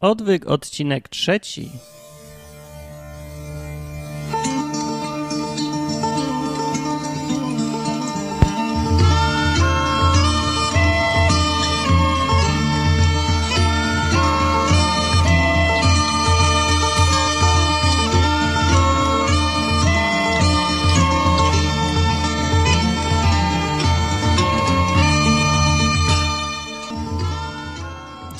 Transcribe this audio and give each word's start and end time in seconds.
Odwyk, 0.00 0.46
odcinek 0.46 1.08
trzeci. 1.08 1.70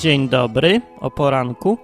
Dzień 0.01 0.29
dobry, 0.29 0.81
o 0.99 1.11
poranku. 1.11 1.77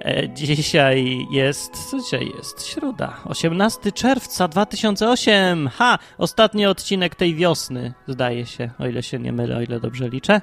E, 0.00 0.28
dzisiaj 0.28 1.26
jest, 1.30 1.90
co 1.90 1.98
dzisiaj 2.00 2.32
jest? 2.36 2.66
Środa, 2.66 3.16
18 3.24 3.92
czerwca 3.92 4.48
2008. 4.48 5.68
Ha! 5.68 5.98
Ostatni 6.18 6.66
odcinek 6.66 7.14
tej 7.14 7.34
wiosny, 7.34 7.94
zdaje 8.06 8.46
się, 8.46 8.70
o 8.78 8.86
ile 8.86 9.02
się 9.02 9.18
nie 9.18 9.32
mylę, 9.32 9.56
o 9.56 9.60
ile 9.60 9.80
dobrze 9.80 10.08
liczę. 10.08 10.40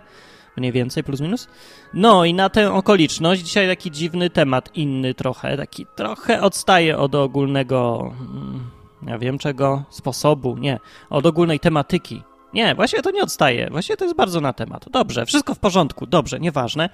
Mniej 0.58 0.72
więcej, 0.72 1.04
plus 1.04 1.22
minus. 1.22 1.48
No 1.94 2.26
i 2.26 2.34
na 2.34 2.50
tę 2.50 2.74
okoliczność 2.74 3.42
dzisiaj 3.42 3.68
taki 3.68 3.92
dziwny 3.92 4.30
temat, 4.30 4.70
inny 4.76 5.14
trochę, 5.14 5.58
taki 5.58 5.86
trochę 5.96 6.42
odstaje 6.42 6.98
od 6.98 7.16
ogólnego, 7.16 8.12
mm, 8.20 8.70
ja 9.08 9.18
wiem 9.18 9.38
czego, 9.38 9.84
sposobu, 9.90 10.58
nie, 10.58 10.80
od 11.10 11.26
ogólnej 11.26 11.60
tematyki 11.60 12.24
nie, 12.56 12.76
właśnie 12.76 13.02
to 13.02 13.12
nie 13.12 13.24
odstaje. 13.24 13.70
Właśnie 13.70 13.98
to 13.98 14.06
jest 14.06 14.18
bardzo 14.18 14.42
na 14.42 14.54
temat. 14.54 14.86
Dobrze, 14.92 15.26
wszystko 15.26 15.56
w 15.56 15.60
porządku, 15.60 16.06
dobrze, 16.06 16.40
nieważne. 16.40 16.90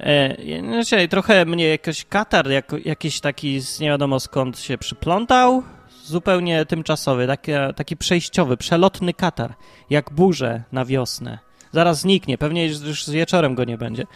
E, 0.00 1.08
trochę 1.08 1.44
mnie 1.44 1.68
jakiś 1.68 2.04
katar, 2.04 2.50
jak, 2.50 2.72
jakiś 2.84 3.20
taki 3.20 3.60
z 3.60 3.80
nie 3.80 3.88
wiadomo 3.88 4.20
skąd 4.20 4.58
się 4.58 4.78
przyplątał, 4.78 5.62
zupełnie 6.04 6.66
tymczasowy, 6.66 7.26
taki, 7.26 7.52
taki 7.76 7.96
przejściowy, 7.96 8.56
przelotny 8.56 9.14
katar, 9.14 9.54
jak 9.90 10.12
burze 10.12 10.62
na 10.72 10.84
wiosnę. 10.84 11.38
Zaraz 11.72 12.00
zniknie, 12.00 12.38
pewnie 12.38 12.66
już 12.66 13.10
wieczorem 13.10 13.54
go 13.54 13.64
nie 13.64 13.78
będzie. 13.78 14.06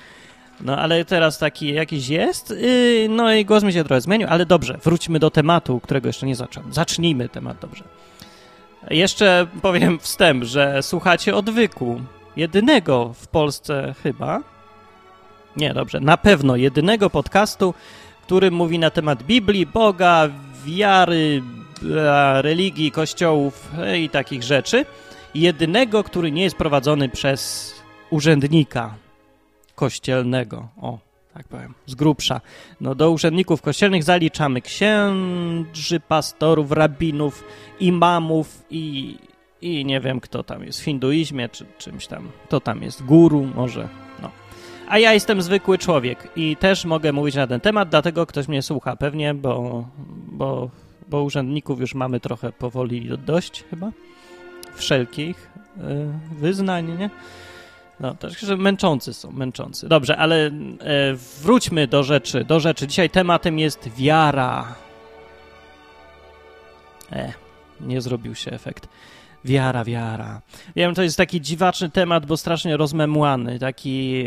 No 0.60 0.78
ale 0.78 1.04
teraz 1.04 1.38
taki 1.38 1.74
jakiś 1.74 2.08
jest, 2.08 2.50
yy, 2.50 3.06
no 3.08 3.32
i 3.32 3.44
głos 3.44 3.64
mi 3.64 3.72
się 3.72 3.84
trochę 3.84 4.00
zmienił, 4.00 4.28
ale 4.30 4.46
dobrze, 4.46 4.78
wróćmy 4.84 5.18
do 5.18 5.30
tematu, 5.30 5.80
którego 5.80 6.08
jeszcze 6.08 6.26
nie 6.26 6.36
zacząłem. 6.36 6.72
Zacznijmy 6.72 7.28
temat, 7.28 7.56
dobrze. 7.60 7.84
Jeszcze 8.90 9.46
powiem 9.62 9.98
wstęp, 9.98 10.44
że 10.44 10.82
słuchacie 10.82 11.36
odwyku. 11.36 12.00
Jedynego 12.36 13.12
w 13.14 13.26
Polsce 13.26 13.94
chyba. 14.02 14.42
Nie, 15.56 15.74
dobrze, 15.74 16.00
na 16.00 16.16
pewno 16.16 16.56
jedynego 16.56 17.10
podcastu, 17.10 17.74
który 18.22 18.50
mówi 18.50 18.78
na 18.78 18.90
temat 18.90 19.22
Biblii, 19.22 19.66
Boga, 19.66 20.28
wiary, 20.64 21.42
religii, 22.40 22.90
kościołów 22.90 23.72
i 23.98 24.10
takich 24.10 24.42
rzeczy. 24.42 24.84
Jedynego, 25.34 26.04
który 26.04 26.32
nie 26.32 26.42
jest 26.42 26.56
prowadzony 26.56 27.08
przez 27.08 27.74
urzędnika 28.10 28.94
kościelnego. 29.74 30.68
O, 30.82 30.98
tak 31.38 31.48
powiem, 31.48 31.74
z 31.86 31.94
grubsza. 31.94 32.40
No, 32.80 32.94
do 32.94 33.10
urzędników 33.10 33.62
kościelnych 33.62 34.04
zaliczamy 34.04 34.60
księży, 34.60 36.00
pastorów, 36.08 36.72
rabinów, 36.72 37.44
imamów 37.80 38.64
i, 38.70 39.16
i 39.60 39.84
nie 39.84 40.00
wiem 40.00 40.20
kto 40.20 40.42
tam 40.42 40.64
jest 40.64 40.80
w 40.80 40.84
hinduizmie 40.84 41.48
czy 41.48 41.66
czymś 41.78 42.06
tam. 42.06 42.28
Kto 42.44 42.60
tam 42.60 42.82
jest? 42.82 43.02
Guru 43.02 43.46
może, 43.54 43.88
no. 44.22 44.30
A 44.88 44.98
ja 44.98 45.12
jestem 45.12 45.42
zwykły 45.42 45.78
człowiek 45.78 46.28
i 46.36 46.56
też 46.56 46.84
mogę 46.84 47.12
mówić 47.12 47.34
na 47.34 47.46
ten 47.46 47.60
temat, 47.60 47.88
dlatego 47.88 48.26
ktoś 48.26 48.48
mnie 48.48 48.62
słucha 48.62 48.96
pewnie, 48.96 49.34
bo, 49.34 49.84
bo, 50.28 50.70
bo 51.08 51.22
urzędników 51.22 51.80
już 51.80 51.94
mamy 51.94 52.20
trochę 52.20 52.52
powoli 52.52 53.10
dość 53.26 53.64
chyba. 53.70 53.90
Wszelkich 54.74 55.50
yy, 55.76 55.84
wyznań, 56.40 56.98
nie? 56.98 57.10
No, 58.00 58.16
że 58.42 58.56
męczący 58.56 59.14
są, 59.14 59.32
męczący. 59.32 59.88
Dobrze, 59.88 60.16
ale 60.16 60.46
e, 60.46 60.50
wróćmy 61.42 61.86
do 61.86 62.02
rzeczy, 62.02 62.44
do 62.44 62.60
rzeczy. 62.60 62.86
Dzisiaj 62.86 63.10
tematem 63.10 63.58
jest 63.58 63.88
wiara. 63.96 64.74
E, 67.12 67.32
nie 67.80 68.00
zrobił 68.00 68.34
się 68.34 68.50
efekt. 68.50 68.88
Wiara, 69.44 69.84
wiara. 69.84 70.40
Wiem, 70.76 70.94
to 70.94 71.02
jest 71.02 71.16
taki 71.16 71.40
dziwaczny 71.40 71.90
temat, 71.90 72.26
bo 72.26 72.36
strasznie 72.36 72.76
rozmemłany. 72.76 73.58
Taki, 73.58 74.24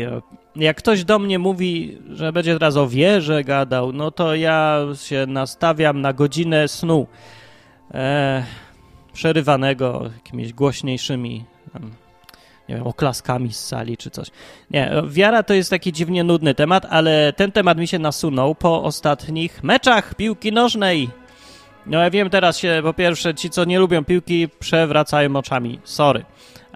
jak 0.56 0.76
ktoś 0.76 1.04
do 1.04 1.18
mnie 1.18 1.38
mówi, 1.38 1.98
że 2.10 2.32
będzie 2.32 2.52
teraz 2.52 2.76
o 2.76 2.88
wierze 2.88 3.44
gadał, 3.44 3.92
no 3.92 4.10
to 4.10 4.34
ja 4.34 4.78
się 5.02 5.26
nastawiam 5.26 6.00
na 6.00 6.12
godzinę 6.12 6.68
snu. 6.68 7.06
E, 7.94 8.44
przerywanego 9.12 10.10
jakimiś 10.14 10.52
głośniejszymi 10.52 11.44
nie 12.72 12.78
wiem, 12.78 12.86
oklaskami 12.86 13.52
z 13.52 13.64
sali 13.64 13.96
czy 13.96 14.10
coś. 14.10 14.28
Nie, 14.70 14.92
wiara 15.08 15.42
to 15.42 15.54
jest 15.54 15.70
taki 15.70 15.92
dziwnie 15.92 16.24
nudny 16.24 16.54
temat, 16.54 16.86
ale 16.90 17.32
ten 17.32 17.52
temat 17.52 17.78
mi 17.78 17.88
się 17.88 17.98
nasunął 17.98 18.54
po 18.54 18.82
ostatnich 18.82 19.62
meczach 19.62 20.14
piłki 20.14 20.52
nożnej. 20.52 21.10
No 21.86 21.98
ja 21.98 22.10
wiem, 22.10 22.30
teraz 22.30 22.58
się 22.58 22.80
po 22.82 22.94
pierwsze 22.94 23.34
ci, 23.34 23.50
co 23.50 23.64
nie 23.64 23.78
lubią 23.78 24.04
piłki, 24.04 24.48
przewracają 24.58 25.36
oczami. 25.36 25.80
Sorry. 25.84 26.24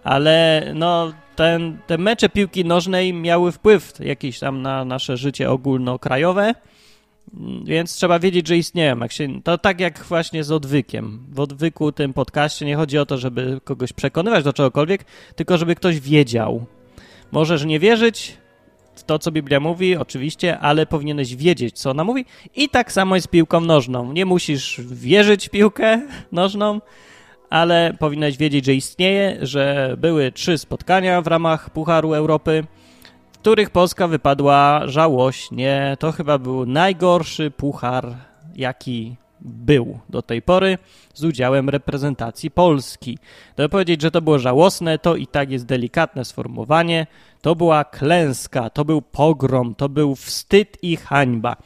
Ale 0.04 0.62
no, 0.74 1.12
ten, 1.36 1.78
te 1.86 1.98
mecze 1.98 2.28
piłki 2.28 2.64
nożnej 2.64 3.12
miały 3.12 3.52
wpływ 3.52 3.92
jakiś 4.00 4.38
tam 4.38 4.62
na 4.62 4.84
nasze 4.84 5.16
życie 5.16 5.50
ogólnokrajowe. 5.50 6.54
Więc 7.64 7.94
trzeba 7.94 8.18
wiedzieć, 8.18 8.48
że 8.48 8.56
istnieją. 8.56 8.98
Jak 8.98 9.12
się, 9.12 9.42
to 9.42 9.58
tak 9.58 9.80
jak 9.80 10.04
właśnie 10.04 10.44
z 10.44 10.52
odwykiem. 10.52 11.26
W 11.30 11.40
odwyku, 11.40 11.92
tym 11.92 12.12
podcaście 12.12 12.66
nie 12.66 12.76
chodzi 12.76 12.98
o 12.98 13.06
to, 13.06 13.18
żeby 13.18 13.60
kogoś 13.64 13.92
przekonywać 13.92 14.44
do 14.44 14.52
czegokolwiek, 14.52 15.04
tylko 15.36 15.58
żeby 15.58 15.74
ktoś 15.74 16.00
wiedział. 16.00 16.66
Możesz 17.32 17.64
nie 17.64 17.80
wierzyć 17.80 18.36
w 18.94 19.02
to, 19.02 19.18
co 19.18 19.32
Biblia 19.32 19.60
mówi, 19.60 19.96
oczywiście, 19.96 20.58
ale 20.58 20.86
powinieneś 20.86 21.36
wiedzieć, 21.36 21.78
co 21.78 21.90
ona 21.90 22.04
mówi. 22.04 22.24
I 22.56 22.68
tak 22.68 22.92
samo 22.92 23.14
jest 23.14 23.24
z 23.24 23.30
piłką 23.30 23.60
nożną. 23.60 24.12
Nie 24.12 24.26
musisz 24.26 24.80
wierzyć 24.80 25.46
w 25.46 25.50
piłkę 25.50 26.02
nożną, 26.32 26.80
ale 27.50 27.94
powinieneś 27.98 28.36
wiedzieć, 28.36 28.64
że 28.64 28.74
istnieje, 28.74 29.38
że 29.42 29.94
były 29.98 30.32
trzy 30.32 30.58
spotkania 30.58 31.22
w 31.22 31.26
ramach 31.26 31.70
Pucharu 31.70 32.14
Europy 32.14 32.64
których 33.46 33.70
Polska 33.70 34.08
wypadła 34.08 34.82
żałośnie. 34.86 35.96
To 35.98 36.12
chyba 36.12 36.38
był 36.38 36.66
najgorszy 36.66 37.50
puchar, 37.50 38.14
jaki 38.56 39.16
był 39.40 39.98
do 40.08 40.22
tej 40.22 40.42
pory 40.42 40.78
z 41.14 41.24
udziałem 41.24 41.68
reprezentacji 41.68 42.50
Polski. 42.50 43.18
Żeby 43.58 43.68
powiedzieć, 43.68 44.02
że 44.02 44.10
to 44.10 44.22
było 44.22 44.38
żałosne, 44.38 44.98
to 44.98 45.16
i 45.16 45.26
tak 45.26 45.50
jest 45.50 45.66
delikatne 45.66 46.24
sformułowanie. 46.24 47.06
To 47.40 47.54
była 47.54 47.84
klęska, 47.84 48.70
to 48.70 48.84
był 48.84 49.02
pogrom, 49.02 49.74
to 49.74 49.88
był 49.88 50.14
wstyd 50.14 50.78
i 50.82 50.96
hańba. 50.96 51.56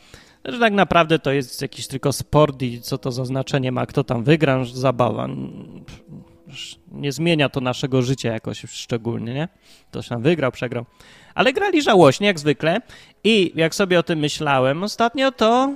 Że 0.44 0.58
tak 0.58 0.72
naprawdę 0.72 1.18
to 1.18 1.32
jest 1.32 1.62
jakiś 1.62 1.86
tylko 1.86 2.12
sport 2.12 2.62
i 2.62 2.80
co 2.80 2.98
to 2.98 3.12
za 3.12 3.24
znaczenie 3.24 3.72
ma, 3.72 3.86
kto 3.86 4.04
tam 4.04 4.24
wygra, 4.24 4.64
zabawa. 4.64 5.28
Nie 6.92 7.12
zmienia 7.12 7.48
to 7.48 7.60
naszego 7.60 8.02
życia 8.02 8.32
jakoś 8.32 8.64
szczególnie, 8.68 9.34
nie? 9.34 9.48
Ktoś 9.90 10.08
tam 10.08 10.22
wygrał, 10.22 10.52
przegrał 10.52 10.84
ale 11.34 11.52
grali 11.52 11.82
żałośnie 11.82 12.26
jak 12.26 12.38
zwykle 12.38 12.80
i 13.24 13.52
jak 13.54 13.74
sobie 13.74 13.98
o 13.98 14.02
tym 14.02 14.18
myślałem 14.18 14.82
ostatnio, 14.82 15.32
to 15.32 15.74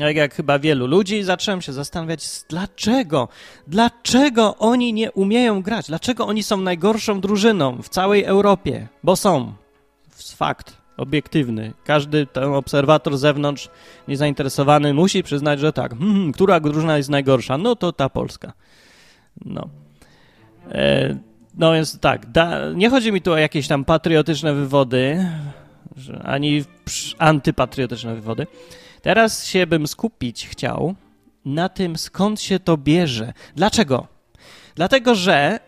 jak, 0.00 0.16
jak 0.16 0.34
chyba 0.34 0.58
wielu 0.58 0.86
ludzi, 0.86 1.22
zacząłem 1.22 1.62
się 1.62 1.72
zastanawiać, 1.72 2.28
dlaczego? 2.48 3.28
Dlaczego 3.66 4.56
oni 4.58 4.92
nie 4.92 5.12
umieją 5.12 5.62
grać? 5.62 5.86
Dlaczego 5.86 6.26
oni 6.26 6.42
są 6.42 6.56
najgorszą 6.56 7.20
drużyną 7.20 7.82
w 7.82 7.88
całej 7.88 8.24
Europie? 8.24 8.88
Bo 9.02 9.16
są. 9.16 9.52
Fakt 10.36 10.76
obiektywny. 10.96 11.72
Każdy 11.84 12.26
ten 12.26 12.44
obserwator 12.44 13.16
z 13.16 13.20
zewnątrz 13.20 13.70
niezainteresowany 14.08 14.94
musi 14.94 15.22
przyznać, 15.22 15.60
że 15.60 15.72
tak. 15.72 15.90
Hmm, 15.90 16.14
hmm 16.14 16.32
która 16.32 16.60
drużyna 16.60 16.96
jest 16.96 17.08
najgorsza? 17.08 17.58
No 17.58 17.76
to 17.76 17.92
ta 17.92 18.08
Polska. 18.08 18.52
No. 19.44 19.68
E, 20.70 21.16
no 21.56 21.72
więc 21.72 22.00
tak, 22.00 22.26
da, 22.26 22.72
nie 22.72 22.90
chodzi 22.90 23.12
mi 23.12 23.22
tu 23.22 23.32
o 23.32 23.36
jakieś 23.36 23.68
tam 23.68 23.84
patriotyczne 23.84 24.54
wywody, 24.54 25.26
ani 26.24 26.64
antypatriotyczne 27.18 28.14
wywody. 28.14 28.46
Teraz 29.02 29.46
się 29.46 29.66
bym 29.66 29.86
skupić 29.86 30.48
chciał 30.48 30.94
na 31.44 31.68
tym, 31.68 31.96
skąd 31.96 32.40
się 32.40 32.58
to 32.58 32.76
bierze. 32.76 33.32
Dlaczego? 33.56 34.06
Dlatego, 34.74 35.14
że 35.14 35.60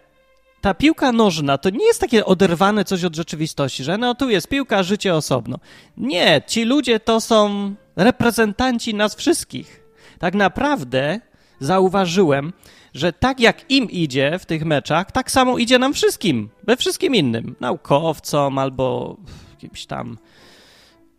ta 0.61 0.75
piłka 0.75 1.13
nożna 1.13 1.59
to 1.59 1.71
nie 1.71 1.87
jest 1.87 2.01
takie 2.01 2.25
oderwane 2.25 2.85
coś 2.85 3.05
od 3.05 3.17
rzeczywistości, 3.17 3.85
że 3.85 3.99
no 3.99 4.15
tu 4.15 4.31
jest 4.31 4.49
piłka, 4.49 4.83
życie 4.83 5.15
osobno. 5.15 5.59
Nie, 5.97 6.43
ci 6.47 6.65
ludzie 6.65 7.01
to 7.01 7.21
są 7.21 7.75
reprezentanci 7.97 8.95
nas 8.95 9.15
wszystkich. 9.15 9.81
Tak 10.19 10.35
naprawdę 10.35 11.21
zauważyłem, 11.61 12.53
że 12.99 13.13
tak 13.13 13.41
jak 13.41 13.71
im 13.71 13.91
idzie 13.91 14.39
w 14.39 14.47
tych 14.47 14.65
meczach, 14.65 15.13
tak 15.13 15.31
samo 15.31 15.59
idzie 15.59 15.79
nam 15.79 15.93
wszystkim, 15.93 16.49
we 16.63 16.77
wszystkim 16.77 17.15
innym. 17.15 17.57
Naukowcom 17.61 18.59
albo 18.59 19.17
jakimś 19.51 19.87
tam 19.87 20.19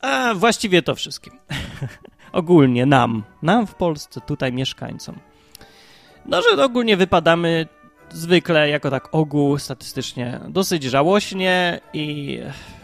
A 0.01 0.33
właściwie 0.35 0.81
to 0.81 0.95
wszystkim. 0.95 1.33
ogólnie 2.31 2.85
nam, 2.85 3.23
nam 3.41 3.67
w 3.67 3.75
Polsce, 3.75 4.21
tutaj 4.21 4.53
mieszkańcom. 4.53 5.19
No, 6.25 6.41
że 6.41 6.63
ogólnie 6.63 6.97
wypadamy 6.97 7.67
zwykle 8.11 8.69
jako 8.69 8.89
tak 8.89 9.15
ogół 9.15 9.57
statystycznie 9.57 10.39
dosyć 10.49 10.83
żałośnie 10.83 11.79
i 11.93 12.39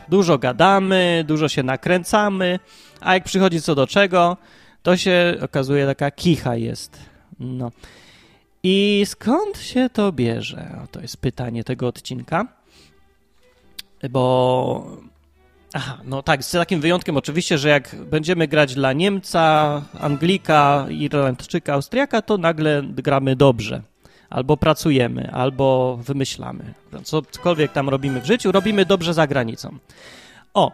dużo 0.09 0.37
gadamy, 0.37 1.23
dużo 1.27 1.49
się 1.49 1.63
nakręcamy, 1.63 2.59
a 3.01 3.13
jak 3.13 3.23
przychodzi 3.23 3.61
co 3.61 3.75
do 3.75 3.87
czego, 3.87 4.37
to 4.83 4.97
się 4.97 5.37
okazuje 5.41 5.85
taka 5.85 6.11
kicha 6.11 6.55
jest. 6.55 6.99
No. 7.39 7.71
I 8.67 9.03
skąd 9.05 9.57
się 9.57 9.89
to 9.89 10.11
bierze? 10.11 10.87
To 10.91 11.01
jest 11.01 11.17
pytanie 11.17 11.63
tego 11.63 11.87
odcinka. 11.87 12.47
Bo. 14.09 14.87
Aha, 15.73 15.97
no 16.03 16.23
tak, 16.23 16.43
z 16.43 16.51
takim 16.51 16.81
wyjątkiem 16.81 17.17
oczywiście, 17.17 17.57
że 17.57 17.69
jak 17.69 17.95
będziemy 17.95 18.47
grać 18.47 18.75
dla 18.75 18.93
Niemca, 18.93 19.81
Anglika, 19.99 20.85
Irlandczyka, 20.89 21.73
Austriaka, 21.73 22.21
to 22.21 22.37
nagle 22.37 22.83
gramy 22.83 23.35
dobrze. 23.35 23.81
Albo 24.29 24.57
pracujemy, 24.57 25.31
albo 25.31 25.97
wymyślamy. 26.01 26.73
Cokolwiek 27.03 27.71
tam 27.71 27.89
robimy 27.89 28.21
w 28.21 28.25
życiu, 28.25 28.51
robimy 28.51 28.85
dobrze 28.85 29.13
za 29.13 29.27
granicą. 29.27 29.77
O, 30.53 30.71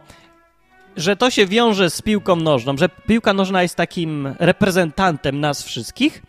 że 0.96 1.16
to 1.16 1.30
się 1.30 1.46
wiąże 1.46 1.90
z 1.90 2.02
piłką 2.02 2.36
nożną, 2.36 2.76
że 2.76 2.88
piłka 2.88 3.32
nożna 3.32 3.62
jest 3.62 3.76
takim 3.76 4.34
reprezentantem 4.38 5.40
nas 5.40 5.62
wszystkich, 5.62 6.22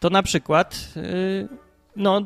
to 0.00 0.10
na 0.10 0.22
przykład, 0.22 0.88
yy, 0.96 1.48
no, 1.96 2.20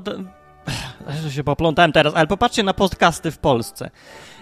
że 1.22 1.32
się 1.32 1.44
poplątałem 1.44 1.92
teraz, 1.92 2.14
ale 2.14 2.26
popatrzcie 2.26 2.62
na 2.62 2.74
podcasty 2.74 3.30
w 3.30 3.38
Polsce. 3.38 3.90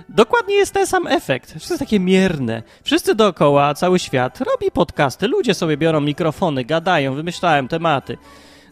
Dokładnie 0.08 0.54
jest 0.54 0.74
ten 0.74 0.86
sam 0.86 1.06
efekt. 1.06 1.50
Wszystko 1.50 1.74
jest 1.74 1.80
takie 1.80 2.00
mierne. 2.00 2.62
Wszyscy 2.82 3.14
dookoła, 3.14 3.74
cały 3.74 3.98
świat 3.98 4.40
robi 4.40 4.70
podcasty. 4.70 5.28
Ludzie 5.28 5.54
sobie 5.54 5.76
biorą 5.76 6.00
mikrofony, 6.00 6.64
gadają, 6.64 7.14
wymyślają 7.14 7.68
tematy. 7.68 8.16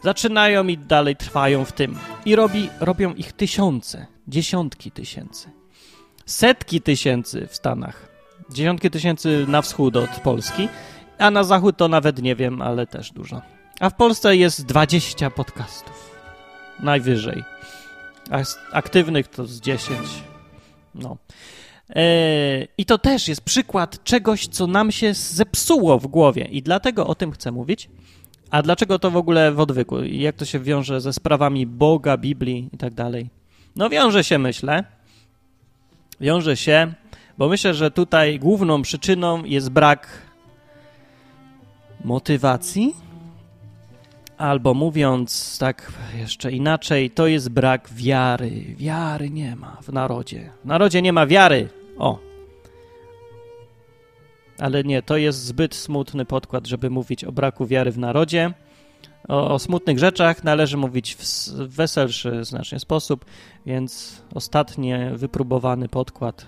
Zaczynają 0.03 0.67
i 0.67 0.77
dalej 0.77 1.15
trwają 1.15 1.65
w 1.65 1.71
tym. 1.71 1.97
I 2.25 2.35
robi, 2.35 2.69
robią 2.79 3.13
ich 3.13 3.33
tysiące, 3.33 4.05
dziesiątki 4.27 4.91
tysięcy, 4.91 5.49
setki 6.25 6.81
tysięcy 6.81 7.47
w 7.47 7.55
Stanach. 7.55 8.07
Dziesiątki 8.49 8.89
tysięcy 8.89 9.45
na 9.47 9.61
wschód 9.61 9.95
od 9.95 10.09
Polski, 10.09 10.69
a 11.17 11.31
na 11.31 11.43
zachód 11.43 11.77
to 11.77 11.87
nawet 11.87 12.21
nie 12.21 12.35
wiem, 12.35 12.61
ale 12.61 12.87
też 12.87 13.11
dużo. 13.11 13.41
A 13.79 13.89
w 13.89 13.93
Polsce 13.93 14.37
jest 14.37 14.65
20 14.65 15.29
podcastów. 15.29 16.15
Najwyżej. 16.79 17.43
A 18.31 18.37
aktywnych 18.71 19.27
to 19.27 19.45
z 19.45 19.61
10. 19.61 19.99
No. 20.95 21.17
Eee, 21.89 22.67
I 22.77 22.85
to 22.85 22.97
też 22.97 23.27
jest 23.27 23.41
przykład 23.41 24.03
czegoś, 24.03 24.47
co 24.47 24.67
nam 24.67 24.91
się 24.91 25.13
zepsuło 25.13 25.99
w 25.99 26.07
głowie, 26.07 26.47
i 26.51 26.61
dlatego 26.61 27.07
o 27.07 27.15
tym 27.15 27.31
chcę 27.31 27.51
mówić. 27.51 27.89
A 28.51 28.61
dlaczego 28.61 28.99
to 28.99 29.11
w 29.11 29.17
ogóle 29.17 29.51
w 29.51 29.59
odwyku? 29.59 29.99
I 29.99 30.19
jak 30.19 30.35
to 30.35 30.45
się 30.45 30.59
wiąże 30.59 31.01
ze 31.01 31.13
sprawami 31.13 31.65
Boga, 31.65 32.17
Biblii 32.17 32.69
i 32.73 32.77
tak 32.77 32.93
dalej? 32.93 33.29
No, 33.75 33.89
wiąże 33.89 34.23
się, 34.23 34.39
myślę. 34.39 34.83
Wiąże 36.21 36.57
się, 36.57 36.93
bo 37.37 37.49
myślę, 37.49 37.73
że 37.73 37.91
tutaj 37.91 38.39
główną 38.39 38.81
przyczyną 38.81 39.43
jest 39.43 39.69
brak 39.69 40.07
motywacji 42.03 43.06
Albo 44.37 44.73
mówiąc 44.73 45.57
tak 45.59 45.91
jeszcze 46.17 46.51
inaczej, 46.51 47.11
to 47.11 47.27
jest 47.27 47.49
brak 47.49 47.89
wiary. 47.93 48.75
Wiary 48.77 49.29
nie 49.29 49.55
ma 49.55 49.77
w 49.81 49.93
narodzie. 49.93 50.49
W 50.63 50.65
narodzie 50.65 51.01
nie 51.01 51.13
ma 51.13 51.27
wiary. 51.27 51.69
O. 51.97 52.19
Ale 54.59 54.83
nie, 54.83 55.01
to 55.01 55.17
jest 55.17 55.45
zbyt 55.45 55.75
smutny 55.75 56.25
podkład, 56.25 56.67
żeby 56.67 56.89
mówić 56.89 57.23
o 57.23 57.31
braku 57.31 57.65
wiary 57.65 57.91
w 57.91 57.97
narodzie. 57.97 58.53
O, 59.27 59.53
o 59.53 59.59
smutnych 59.59 59.99
rzeczach 59.99 60.43
należy 60.43 60.77
mówić 60.77 61.15
w, 61.15 61.23
weselszy 61.67 62.43
znacznie 62.43 62.79
sposób, 62.79 63.25
więc 63.65 64.21
ostatni 64.33 64.93
wypróbowany 65.13 65.89
podkład 65.89 66.45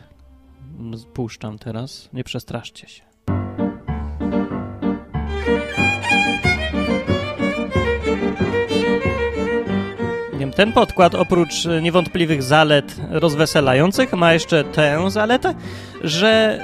puszczam 1.13 1.59
teraz. 1.59 2.09
Nie 2.13 2.24
przestraszcie 2.24 2.88
się. 2.88 3.03
Ten 10.60 10.74
podkład 10.74 11.16
oprócz 11.16 11.54
niewątpliwych 11.82 12.44
zalet 12.44 12.96
rozweselających 13.10 14.14
ma 14.14 14.34
jeszcze 14.34 14.64
tę 14.64 15.12
zaletę, 15.12 15.54
że 16.04 16.60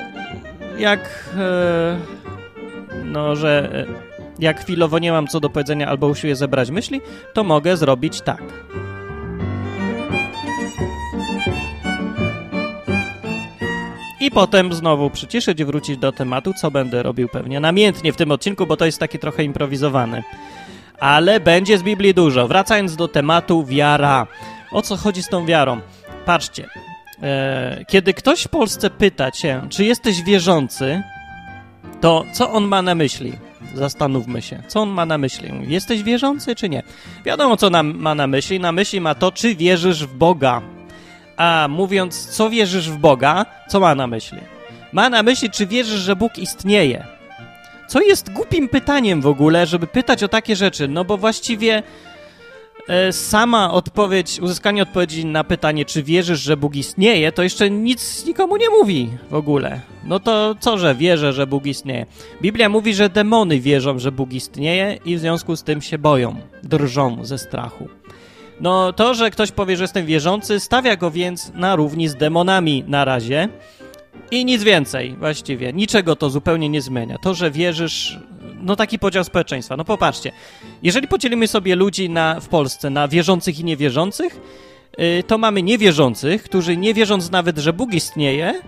jak 0.77 1.29
e, 1.37 1.99
no, 3.05 3.35
że 3.35 3.69
e, 3.73 3.85
jak 4.39 4.61
chwilowo 4.61 4.99
nie 4.99 5.11
mam 5.11 5.27
co 5.27 5.39
do 5.39 5.49
powiedzenia 5.49 5.87
albo 5.87 6.07
usiłuję 6.07 6.35
zebrać 6.35 6.71
myśli, 6.71 7.01
to 7.33 7.43
mogę 7.43 7.77
zrobić 7.77 8.21
tak. 8.21 8.43
I 14.21 14.31
potem 14.31 14.73
znowu 14.73 15.09
przyciszyć 15.09 15.63
wrócić 15.63 15.97
do 15.97 16.11
tematu, 16.11 16.53
co 16.53 16.71
będę 16.71 17.03
robił 17.03 17.29
pewnie 17.29 17.59
namiętnie 17.59 18.13
w 18.13 18.15
tym 18.15 18.31
odcinku, 18.31 18.65
bo 18.67 18.77
to 18.77 18.85
jest 18.85 18.99
taki 18.99 19.19
trochę 19.19 19.43
improwizowany 19.43 20.23
ale 20.99 21.39
będzie 21.39 21.77
z 21.77 21.83
Biblii 21.83 22.13
dużo. 22.13 22.47
Wracając 22.47 22.95
do 22.95 23.07
tematu 23.07 23.65
wiara. 23.65 24.27
O 24.71 24.81
co 24.81 24.97
chodzi 24.97 25.23
z 25.23 25.29
tą 25.29 25.45
wiarą? 25.45 25.81
Patrzcie, 26.25 26.69
e, 27.23 27.85
kiedy 27.87 28.13
ktoś 28.13 28.43
w 28.43 28.47
Polsce 28.47 28.89
pyta 28.89 29.31
cię, 29.31 29.61
czy 29.69 29.85
jesteś 29.85 30.23
wierzący, 30.23 31.03
to 32.01 32.25
co 32.33 32.51
on 32.51 32.63
ma 32.63 32.81
na 32.81 32.95
myśli? 32.95 33.33
Zastanówmy 33.73 34.41
się, 34.41 34.63
co 34.67 34.81
on 34.81 34.89
ma 34.89 35.05
na 35.05 35.17
myśli. 35.17 35.51
Jesteś 35.67 36.03
wierzący, 36.03 36.55
czy 36.55 36.69
nie? 36.69 36.83
Wiadomo, 37.25 37.57
co 37.57 37.69
nam 37.69 37.97
ma 37.97 38.15
na 38.15 38.27
myśli. 38.27 38.59
Na 38.59 38.71
myśli 38.71 39.01
ma 39.01 39.15
to, 39.15 39.31
czy 39.31 39.55
wierzysz 39.55 40.05
w 40.05 40.17
Boga. 40.17 40.61
A 41.37 41.67
mówiąc, 41.69 42.27
co 42.27 42.49
wierzysz 42.49 42.89
w 42.89 42.97
Boga, 42.97 43.45
co 43.67 43.79
ma 43.79 43.95
na 43.95 44.07
myśli? 44.07 44.37
Ma 44.91 45.09
na 45.09 45.23
myśli, 45.23 45.49
czy 45.49 45.67
wierzysz, 45.67 45.99
że 45.99 46.15
Bóg 46.15 46.37
istnieje. 46.37 47.14
Co 47.87 48.01
jest 48.01 48.31
głupim 48.31 48.69
pytaniem 48.69 49.21
w 49.21 49.27
ogóle, 49.27 49.65
żeby 49.65 49.87
pytać 49.87 50.23
o 50.23 50.27
takie 50.27 50.55
rzeczy, 50.55 50.87
no 50.87 51.05
bo 51.05 51.17
właściwie 51.17 51.83
e, 52.87 53.13
sama 53.13 53.71
odpowiedź, 53.71 54.39
uzyskanie 54.39 54.83
odpowiedzi 54.83 55.25
na 55.25 55.43
pytanie, 55.43 55.85
czy 55.85 56.03
wierzysz, 56.03 56.39
że 56.39 56.57
Bóg 56.57 56.75
istnieje, 56.75 57.31
to 57.31 57.43
jeszcze 57.43 57.69
nic 57.69 58.25
nikomu 58.25 58.57
nie 58.57 58.69
mówi 58.69 59.09
w 59.29 59.33
ogóle. 59.33 59.81
No 60.03 60.19
to 60.19 60.55
co, 60.59 60.77
że 60.77 60.95
wierzę, 60.95 61.33
że 61.33 61.47
Bóg 61.47 61.65
istnieje? 61.65 62.05
Biblia 62.41 62.69
mówi, 62.69 62.93
że 62.93 63.09
demony 63.09 63.59
wierzą, 63.59 63.99
że 63.99 64.11
Bóg 64.11 64.33
istnieje 64.33 64.99
i 65.05 65.15
w 65.15 65.19
związku 65.19 65.55
z 65.55 65.63
tym 65.63 65.81
się 65.81 65.97
boją, 65.97 66.35
drżą 66.63 67.25
ze 67.25 67.37
strachu. 67.37 67.87
No 68.61 68.93
to, 68.93 69.13
że 69.13 69.31
ktoś 69.31 69.51
powie, 69.51 69.77
że 69.77 69.83
jestem 69.83 70.05
wierzący, 70.05 70.59
stawia 70.59 70.95
go 70.95 71.11
więc 71.11 71.51
na 71.53 71.75
równi 71.75 72.07
z 72.07 72.15
demonami 72.15 72.83
na 72.87 73.05
razie, 73.05 73.49
i 74.31 74.45
nic 74.45 74.63
więcej, 74.63 75.15
właściwie. 75.19 75.73
Niczego 75.73 76.15
to 76.15 76.29
zupełnie 76.29 76.69
nie 76.69 76.81
zmienia. 76.81 77.17
To, 77.17 77.33
że 77.33 77.51
wierzysz, 77.51 78.19
no 78.61 78.75
taki 78.75 78.99
podział 78.99 79.23
społeczeństwa. 79.23 79.77
No 79.77 79.85
popatrzcie, 79.85 80.31
jeżeli 80.83 81.07
podzielimy 81.07 81.47
sobie 81.47 81.75
ludzi 81.75 82.09
na, 82.09 82.39
w 82.39 82.47
Polsce 82.47 82.89
na 82.89 83.07
wierzących 83.07 83.59
i 83.59 83.63
niewierzących, 83.63 84.39
yy, 84.97 85.23
to 85.23 85.37
mamy 85.37 85.63
niewierzących, 85.63 86.43
którzy 86.43 86.77
nie 86.77 86.93
wierząc 86.93 87.31
nawet, 87.31 87.57
że 87.57 87.73
Bóg 87.73 87.93
istnieje, 87.93 88.61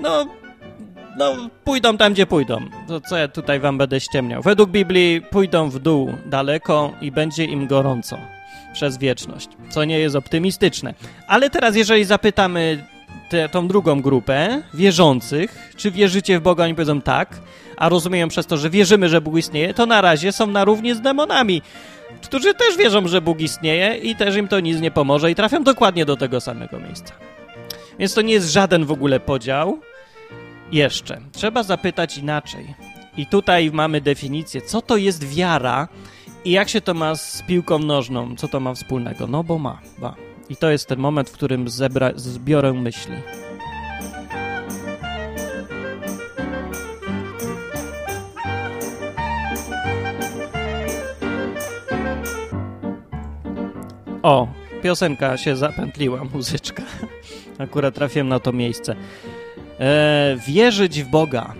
no, 0.00 0.26
no 1.18 1.36
pójdą 1.64 1.96
tam, 1.96 2.12
gdzie 2.12 2.26
pójdą. 2.26 2.60
To 2.88 3.00
co 3.00 3.16
ja 3.16 3.28
tutaj 3.28 3.60
wam 3.60 3.78
będę 3.78 4.00
ściemniał. 4.00 4.42
Według 4.42 4.70
Biblii 4.70 5.20
pójdą 5.20 5.70
w 5.70 5.78
dół 5.78 6.14
daleko 6.26 6.92
i 7.00 7.12
będzie 7.12 7.44
im 7.44 7.66
gorąco 7.66 8.18
przez 8.72 8.98
wieczność, 8.98 9.48
co 9.70 9.84
nie 9.84 9.98
jest 9.98 10.16
optymistyczne. 10.16 10.94
Ale 11.26 11.50
teraz, 11.50 11.76
jeżeli 11.76 12.04
zapytamy 12.04 12.84
tę 13.28 13.48
tą 13.48 13.68
drugą 13.68 14.02
grupę 14.02 14.62
wierzących, 14.74 15.72
czy 15.76 15.90
wierzycie 15.90 16.38
w 16.38 16.42
Boga, 16.42 16.64
oni 16.64 16.74
powiedzą 16.74 17.00
tak, 17.00 17.40
a 17.76 17.88
rozumieją 17.88 18.28
przez 18.28 18.46
to, 18.46 18.56
że 18.56 18.70
wierzymy, 18.70 19.08
że 19.08 19.20
Bóg 19.20 19.36
istnieje, 19.36 19.74
to 19.74 19.86
na 19.86 20.00
razie 20.00 20.32
są 20.32 20.46
na 20.46 20.64
równi 20.64 20.94
z 20.94 21.00
demonami, 21.00 21.62
którzy 22.22 22.54
też 22.54 22.76
wierzą, 22.76 23.08
że 23.08 23.20
Bóg 23.20 23.40
istnieje 23.40 23.96
i 23.96 24.16
też 24.16 24.36
im 24.36 24.48
to 24.48 24.60
nic 24.60 24.80
nie 24.80 24.90
pomoże 24.90 25.30
i 25.30 25.34
trafią 25.34 25.64
dokładnie 25.64 26.04
do 26.04 26.16
tego 26.16 26.40
samego 26.40 26.80
miejsca. 26.80 27.14
Więc 27.98 28.14
to 28.14 28.22
nie 28.22 28.32
jest 28.32 28.52
żaden 28.52 28.84
w 28.84 28.92
ogóle 28.92 29.20
podział. 29.20 29.80
Jeszcze. 30.72 31.20
Trzeba 31.32 31.62
zapytać 31.62 32.18
inaczej. 32.18 32.74
I 33.16 33.26
tutaj 33.26 33.70
mamy 33.72 34.00
definicję, 34.00 34.62
co 34.62 34.82
to 34.82 34.96
jest 34.96 35.28
wiara 35.28 35.88
i 36.44 36.50
jak 36.50 36.68
się 36.68 36.80
to 36.80 36.94
ma 36.94 37.14
z 37.14 37.42
piłką 37.42 37.78
nożną, 37.78 38.36
co 38.36 38.48
to 38.48 38.60
ma 38.60 38.74
wspólnego. 38.74 39.26
No 39.26 39.44
bo 39.44 39.58
ma, 39.58 39.80
ma. 39.98 40.27
I 40.50 40.56
to 40.56 40.70
jest 40.70 40.86
ten 40.86 40.98
moment, 40.98 41.30
w 41.30 41.32
którym 41.32 41.68
zebra, 41.68 42.10
zbiorę 42.16 42.72
myśli. 42.72 43.14
O, 54.22 54.48
piosenka 54.82 55.36
się 55.36 55.56
zapętliła, 55.56 56.24
muzyczka. 56.34 56.82
Akurat 57.58 57.94
trafiłem 57.94 58.28
na 58.28 58.40
to 58.40 58.52
miejsce. 58.52 58.96
E, 59.80 60.36
wierzyć 60.46 61.02
w 61.02 61.10
Boga. 61.10 61.54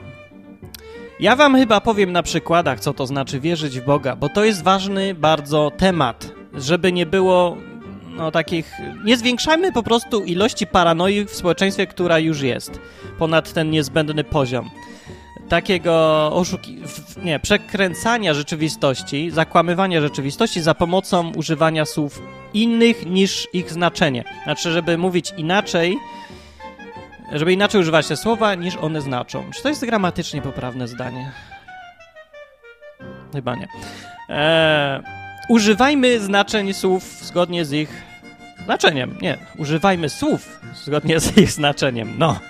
Ja 1.20 1.36
wam 1.36 1.56
chyba 1.56 1.80
powiem 1.80 2.12
na 2.12 2.22
przykładach, 2.22 2.80
co 2.80 2.94
to 2.94 3.06
znaczy 3.06 3.40
wierzyć 3.40 3.80
w 3.80 3.84
Boga, 3.84 4.16
bo 4.16 4.28
to 4.28 4.44
jest 4.44 4.62
ważny 4.62 5.14
bardzo 5.14 5.72
temat, 5.76 6.32
żeby 6.54 6.92
nie 6.92 7.06
było 7.06 7.56
no 8.18 8.30
takich... 8.30 8.72
Nie 9.04 9.16
zwiększajmy 9.16 9.72
po 9.72 9.82
prostu 9.82 10.24
ilości 10.24 10.66
paranoi 10.66 11.24
w 11.24 11.30
społeczeństwie, 11.30 11.86
która 11.86 12.18
już 12.18 12.40
jest, 12.40 12.80
ponad 13.18 13.52
ten 13.52 13.70
niezbędny 13.70 14.24
poziom. 14.24 14.70
Takiego 15.48 15.92
oszuki... 16.32 16.78
nie, 17.22 17.40
przekręcania 17.40 18.34
rzeczywistości, 18.34 19.30
zakłamywania 19.30 20.00
rzeczywistości 20.00 20.62
za 20.62 20.74
pomocą 20.74 21.32
używania 21.36 21.84
słów 21.84 22.22
innych 22.54 23.06
niż 23.06 23.48
ich 23.52 23.72
znaczenie. 23.72 24.24
Znaczy, 24.44 24.72
żeby 24.72 24.98
mówić 24.98 25.32
inaczej, 25.36 25.98
żeby 27.32 27.52
inaczej 27.52 27.80
używać 27.80 28.06
te 28.06 28.16
słowa, 28.16 28.54
niż 28.54 28.76
one 28.76 29.00
znaczą. 29.00 29.44
Czy 29.54 29.62
to 29.62 29.68
jest 29.68 29.84
gramatycznie 29.84 30.42
poprawne 30.42 30.88
zdanie? 30.88 31.32
Chyba 33.32 33.54
nie. 33.54 33.68
Eee, 34.28 35.02
używajmy 35.48 36.20
znaczeń 36.20 36.74
słów 36.74 37.04
zgodnie 37.04 37.64
z 37.64 37.72
ich 37.72 38.07
znaczeniem. 38.68 39.16
Nie, 39.22 39.38
używajmy 39.58 40.08
słów 40.08 40.60
zgodnie 40.84 41.20
z 41.20 41.38
ich 41.38 41.52
znaczeniem. 41.52 42.14
No, 42.18 42.40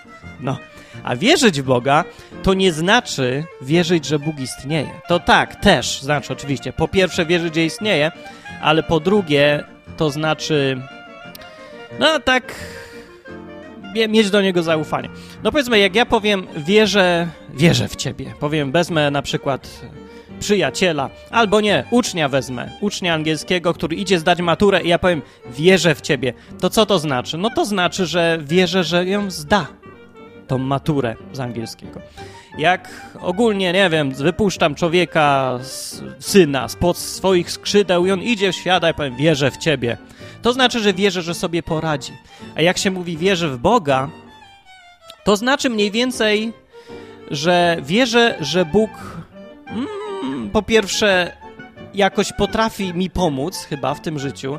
no. 0.41 0.59
A 1.05 1.17
wierzyć 1.17 1.63
w 1.63 1.65
Boga 1.65 2.05
to 2.43 2.55
nie 2.55 2.73
znaczy 2.73 3.45
wierzyć, 3.63 4.07
że 4.07 4.19
Bóg 4.19 4.41
istnieje. 4.41 4.91
To 5.09 5.21
tak, 5.21 5.57
też 5.57 6.01
znaczy 6.01 6.33
oczywiście. 6.33 6.73
Po 6.73 6.89
pierwsze 6.89 7.27
wierzyć, 7.27 7.55
że 7.55 7.65
istnieje, 7.65 8.13
ale 8.63 8.83
po 8.83 9.01
drugie 9.01 9.65
to 9.97 10.11
znaczy 10.11 10.81
no 11.99 12.21
tak 12.21 12.55
mieć 14.09 14.31
do 14.31 14.43
niego 14.43 14.63
zaufanie. 14.63 15.09
No 15.43 15.53
powiedzmy, 15.53 15.79
jak 15.79 15.95
ja 15.95 16.07
powiem, 16.07 16.47
wierzę, 16.57 17.29
wierzę 17.55 17.89
w 17.89 17.97
ciebie. 17.97 18.35
Powiem, 18.41 18.73
wezmę 18.73 19.11
na 19.11 19.23
przykład 19.23 19.81
przyjaciela, 20.39 21.11
albo 21.31 21.61
nie, 21.61 21.85
ucznia 21.91 22.29
wezmę, 22.29 22.71
ucznia 22.81 23.15
angielskiego, 23.15 23.75
który 23.75 23.97
idzie 23.97 24.19
zdać 24.19 24.41
maturę 24.41 24.83
i 24.83 24.89
ja 24.89 24.99
powiem, 24.99 25.23
wierzę 25.51 25.95
w 25.95 26.01
ciebie. 26.01 26.33
To 26.61 26.71
co 26.71 26.87
to 26.87 26.99
znaczy? 26.99 27.39
No 27.39 27.51
to 27.57 27.65
znaczy, 27.65 28.07
że 28.07 28.39
wierzę, 28.43 28.85
że 28.85 29.07
ją 29.07 29.31
zda, 29.31 29.67
tą 30.47 30.59
maturę 30.59 31.17
z 31.33 31.41
angielskiego. 31.41 32.01
Jak 32.59 32.91
ogólnie, 33.21 33.73
nie 33.73 33.91
wiem, 33.91 34.15
wypuszczam 34.15 34.75
człowieka, 34.75 35.59
syna, 36.19 36.69
spod 36.69 36.99
swoich 36.99 37.51
skrzydeł 37.51 38.07
i 38.07 38.11
on 38.11 38.23
idzie 38.23 38.53
w 38.53 38.57
świat, 38.57 38.83
ja 38.83 38.95
powiem, 38.95 39.17
wierzę 39.17 39.51
w 39.51 39.57
ciebie 39.57 39.97
to 40.43 40.53
znaczy, 40.53 40.81
że 40.81 40.95
wierzę, 40.95 41.23
że 41.23 41.35
sobie 41.35 41.63
poradzi. 41.63 42.13
A 42.57 42.63
jak 42.63 42.79
się 42.79 42.91
mówi 42.91 43.17
wierzę 43.17 43.49
w 43.49 43.59
Boga, 43.59 44.09
to 45.25 45.37
znaczy 45.37 45.71
mniej 45.71 45.91
więcej, 45.91 46.53
że 47.31 47.77
wierzę, 47.83 48.37
że 48.41 48.65
Bóg 48.65 48.91
mm, 49.67 49.87
po 50.49 50.63
pierwsze 50.63 51.33
jakoś 51.95 52.33
potrafi 52.33 52.95
mi 52.95 53.11
pomóc 53.11 53.67
chyba 53.69 53.95
w 53.95 54.01
tym 54.01 54.19
życiu 54.19 54.59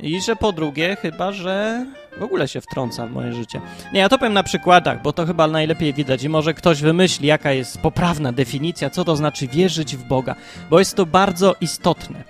i 0.00 0.20
że 0.20 0.36
po 0.36 0.52
drugie 0.52 0.96
chyba, 0.96 1.32
że 1.32 1.86
w 2.18 2.22
ogóle 2.22 2.48
się 2.48 2.60
wtrąca 2.60 3.06
w 3.06 3.10
moje 3.10 3.32
życie. 3.32 3.60
Nie, 3.92 4.00
ja 4.00 4.08
to 4.08 4.18
powiem 4.18 4.32
na 4.32 4.42
przykładach, 4.42 5.02
bo 5.02 5.12
to 5.12 5.26
chyba 5.26 5.46
najlepiej 5.46 5.94
widać 5.94 6.22
i 6.22 6.28
może 6.28 6.54
ktoś 6.54 6.82
wymyśli, 6.82 7.28
jaka 7.28 7.52
jest 7.52 7.80
poprawna 7.80 8.32
definicja, 8.32 8.90
co 8.90 9.04
to 9.04 9.16
znaczy 9.16 9.46
wierzyć 9.46 9.96
w 9.96 10.04
Boga, 10.04 10.34
bo 10.70 10.78
jest 10.78 10.96
to 10.96 11.06
bardzo 11.06 11.54
istotne. 11.60 12.24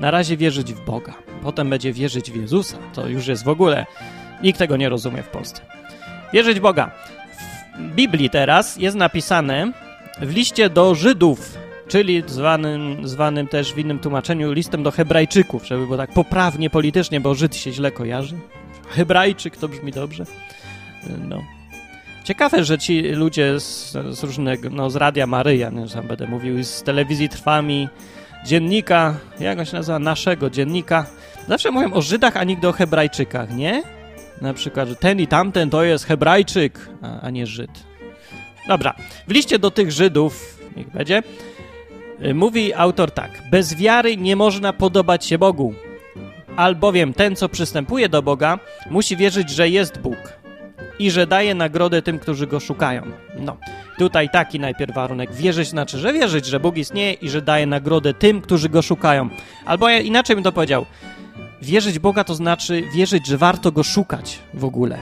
Na 0.00 0.10
razie 0.10 0.36
wierzyć 0.36 0.74
w 0.74 0.84
Boga 0.84 1.14
potem 1.42 1.70
będzie 1.70 1.92
wierzyć 1.92 2.30
w 2.30 2.36
Jezusa. 2.36 2.76
To 2.94 3.08
już 3.08 3.26
jest 3.26 3.44
w 3.44 3.48
ogóle. 3.48 3.86
Nikt 4.42 4.58
tego 4.58 4.76
nie 4.76 4.88
rozumie 4.88 5.22
w 5.22 5.28
Polsce. 5.28 5.62
Wierzyć 6.32 6.58
w 6.58 6.62
Boga. 6.62 6.90
W 7.78 7.94
Biblii 7.94 8.30
teraz 8.30 8.76
jest 8.76 8.96
napisane 8.96 9.72
w 10.22 10.30
liście 10.30 10.70
do 10.70 10.94
Żydów, 10.94 11.58
czyli 11.92 12.22
zwanym, 12.26 13.08
zwanym 13.08 13.46
też 13.46 13.74
w 13.74 13.78
innym 13.78 13.98
tłumaczeniu 13.98 14.52
listem 14.52 14.82
do 14.82 14.90
Hebrajczyków, 14.90 15.66
żeby 15.66 15.84
było 15.84 15.96
tak 15.96 16.10
poprawnie 16.12 16.70
politycznie, 16.70 17.20
bo 17.20 17.34
Żyd 17.34 17.56
się 17.56 17.72
źle 17.72 17.90
kojarzy. 17.90 18.36
Hebrajczyk 18.88 19.56
to 19.56 19.68
brzmi 19.68 19.92
dobrze. 19.92 20.24
No. 21.28 21.42
Ciekawe, 22.24 22.64
że 22.64 22.78
ci 22.78 23.02
ludzie 23.02 23.60
z, 23.60 23.92
z 24.10 24.22
różnego, 24.22 24.70
no 24.70 24.90
z 24.90 24.96
Radia 24.96 25.26
Maryja, 25.26 25.70
nie, 25.70 25.86
że 25.88 26.02
będę 26.02 26.26
mówił, 26.26 26.64
z 26.64 26.82
telewizji 26.82 27.28
Trwami, 27.28 27.88
dziennika, 28.46 29.14
jak 29.40 29.58
on 29.58 29.64
się 29.64 29.76
nazywa, 29.76 29.98
naszego 29.98 30.50
dziennika, 30.50 31.06
Zawsze 31.48 31.70
mówią 31.70 31.92
o 31.92 32.02
Żydach, 32.02 32.36
a 32.36 32.44
nigdy 32.44 32.68
o 32.68 32.72
Hebrajczykach, 32.72 33.54
nie? 33.56 33.82
Na 34.40 34.54
przykład, 34.54 34.88
że 34.88 34.96
ten 34.96 35.20
i 35.20 35.26
tamten 35.26 35.70
to 35.70 35.84
jest 35.84 36.04
Hebrajczyk, 36.04 36.88
a, 37.02 37.20
a 37.20 37.30
nie 37.30 37.46
Żyd. 37.46 37.70
Dobra, 38.68 38.94
w 39.28 39.32
liście 39.32 39.58
do 39.58 39.70
tych 39.70 39.92
Żydów, 39.92 40.58
niech 40.76 40.90
będzie, 40.90 41.22
mówi 42.34 42.74
autor 42.74 43.10
tak. 43.10 43.30
Bez 43.50 43.74
wiary 43.74 44.16
nie 44.16 44.36
można 44.36 44.72
podobać 44.72 45.26
się 45.26 45.38
Bogu, 45.38 45.74
albowiem 46.56 47.14
ten, 47.14 47.36
co 47.36 47.48
przystępuje 47.48 48.08
do 48.08 48.22
Boga, 48.22 48.58
musi 48.90 49.16
wierzyć, 49.16 49.50
że 49.50 49.68
jest 49.68 49.98
Bóg 49.98 50.42
i 50.98 51.10
że 51.10 51.26
daje 51.26 51.54
nagrodę 51.54 52.02
tym, 52.02 52.18
którzy 52.18 52.46
go 52.46 52.60
szukają. 52.60 53.02
No, 53.38 53.56
tutaj 53.98 54.28
taki 54.30 54.60
najpierw 54.60 54.94
warunek. 54.94 55.34
Wierzyć 55.34 55.68
znaczy, 55.68 55.98
że 55.98 56.12
wierzyć, 56.12 56.46
że 56.46 56.60
Bóg 56.60 56.76
istnieje 56.76 57.12
i 57.12 57.28
że 57.28 57.42
daje 57.42 57.66
nagrodę 57.66 58.14
tym, 58.14 58.40
którzy 58.40 58.68
go 58.68 58.82
szukają. 58.82 59.28
Albo 59.64 59.88
ja 59.88 60.00
inaczej 60.00 60.36
bym 60.36 60.42
to 60.42 60.52
powiedział. 60.52 60.86
Wierzyć 61.62 61.98
Boga 61.98 62.24
to 62.24 62.34
znaczy 62.34 62.82
wierzyć, 62.94 63.26
że 63.26 63.38
warto 63.38 63.72
go 63.72 63.82
szukać 63.82 64.38
w 64.54 64.64
ogóle. 64.64 64.98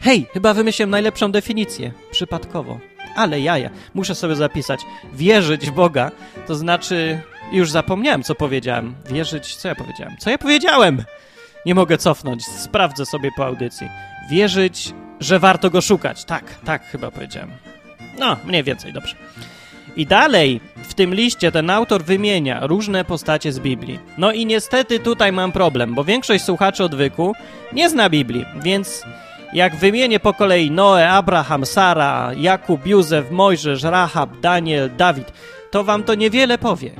Hej, 0.00 0.26
chyba 0.32 0.54
wymyśliłem 0.54 0.90
najlepszą 0.90 1.32
definicję. 1.32 1.92
Przypadkowo. 2.10 2.78
Ale 3.16 3.40
jaja, 3.40 3.70
muszę 3.94 4.14
sobie 4.14 4.36
zapisać. 4.36 4.80
Wierzyć 5.12 5.70
Boga 5.70 6.10
to 6.46 6.54
znaczy. 6.54 7.20
Już 7.52 7.70
zapomniałem, 7.70 8.22
co 8.22 8.34
powiedziałem. 8.34 8.94
Wierzyć. 9.10 9.56
Co 9.56 9.68
ja 9.68 9.74
powiedziałem? 9.74 10.16
Co 10.18 10.30
ja 10.30 10.38
powiedziałem? 10.38 11.04
Nie 11.66 11.74
mogę 11.74 11.98
cofnąć. 11.98 12.44
Sprawdzę 12.44 13.06
sobie 13.06 13.30
po 13.36 13.46
audycji. 13.46 13.88
Wierzyć, 14.30 14.94
że 15.20 15.38
warto 15.38 15.70
go 15.70 15.80
szukać. 15.80 16.24
Tak, 16.24 16.44
tak 16.64 16.82
chyba 16.86 17.10
powiedziałem. 17.10 17.50
No, 18.18 18.36
mniej 18.44 18.62
więcej, 18.62 18.92
dobrze. 18.92 19.16
I 19.96 20.06
dalej 20.06 20.60
w 20.76 20.94
tym 20.94 21.14
liście 21.14 21.52
ten 21.52 21.70
autor 21.70 22.04
wymienia 22.04 22.66
różne 22.66 23.04
postacie 23.04 23.52
z 23.52 23.58
Biblii. 23.58 23.98
No 24.18 24.32
i 24.32 24.46
niestety 24.46 24.98
tutaj 25.00 25.32
mam 25.32 25.52
problem, 25.52 25.94
bo 25.94 26.04
większość 26.04 26.44
słuchaczy 26.44 26.84
odwyku 26.84 27.34
nie 27.72 27.90
zna 27.90 28.10
Biblii, 28.10 28.44
więc 28.62 29.04
jak 29.52 29.76
wymienię 29.76 30.20
po 30.20 30.34
kolei 30.34 30.70
Noe, 30.70 31.08
Abraham, 31.08 31.66
Sara, 31.66 32.30
Jakub, 32.36 32.86
Józef, 32.86 33.30
Mojżesz, 33.30 33.82
Rahab, 33.82 34.40
Daniel, 34.40 34.90
Dawid, 34.96 35.32
to 35.70 35.84
wam 35.84 36.02
to 36.02 36.14
niewiele 36.14 36.58
powie. 36.58 36.90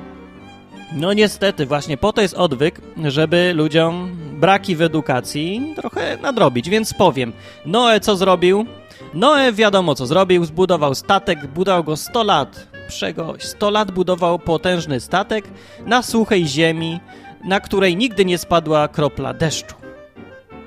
No 0.93 1.13
niestety, 1.13 1.65
właśnie 1.65 1.97
po 1.97 2.13
to 2.13 2.21
jest 2.21 2.33
odwyk, 2.33 2.81
żeby 3.05 3.53
ludziom 3.55 4.17
braki 4.39 4.75
w 4.75 4.81
edukacji 4.81 5.73
trochę 5.75 6.17
nadrobić, 6.21 6.69
więc 6.69 6.93
powiem. 6.93 7.33
Noe 7.65 7.99
co 7.99 8.15
zrobił? 8.15 8.65
Noe 9.13 9.51
wiadomo 9.53 9.95
co 9.95 10.05
zrobił, 10.05 10.45
zbudował 10.45 10.95
statek, 10.95 11.47
budował 11.47 11.83
go 11.83 11.97
100 11.97 12.23
lat, 12.23 12.67
Przegoś 12.87 13.43
100 13.43 13.69
lat 13.69 13.91
budował 13.91 14.39
potężny 14.39 14.99
statek 14.99 15.45
na 15.85 16.03
suchej 16.03 16.47
ziemi, 16.47 16.99
na 17.43 17.59
której 17.59 17.97
nigdy 17.97 18.25
nie 18.25 18.37
spadła 18.37 18.87
kropla 18.87 19.33
deszczu. 19.33 19.75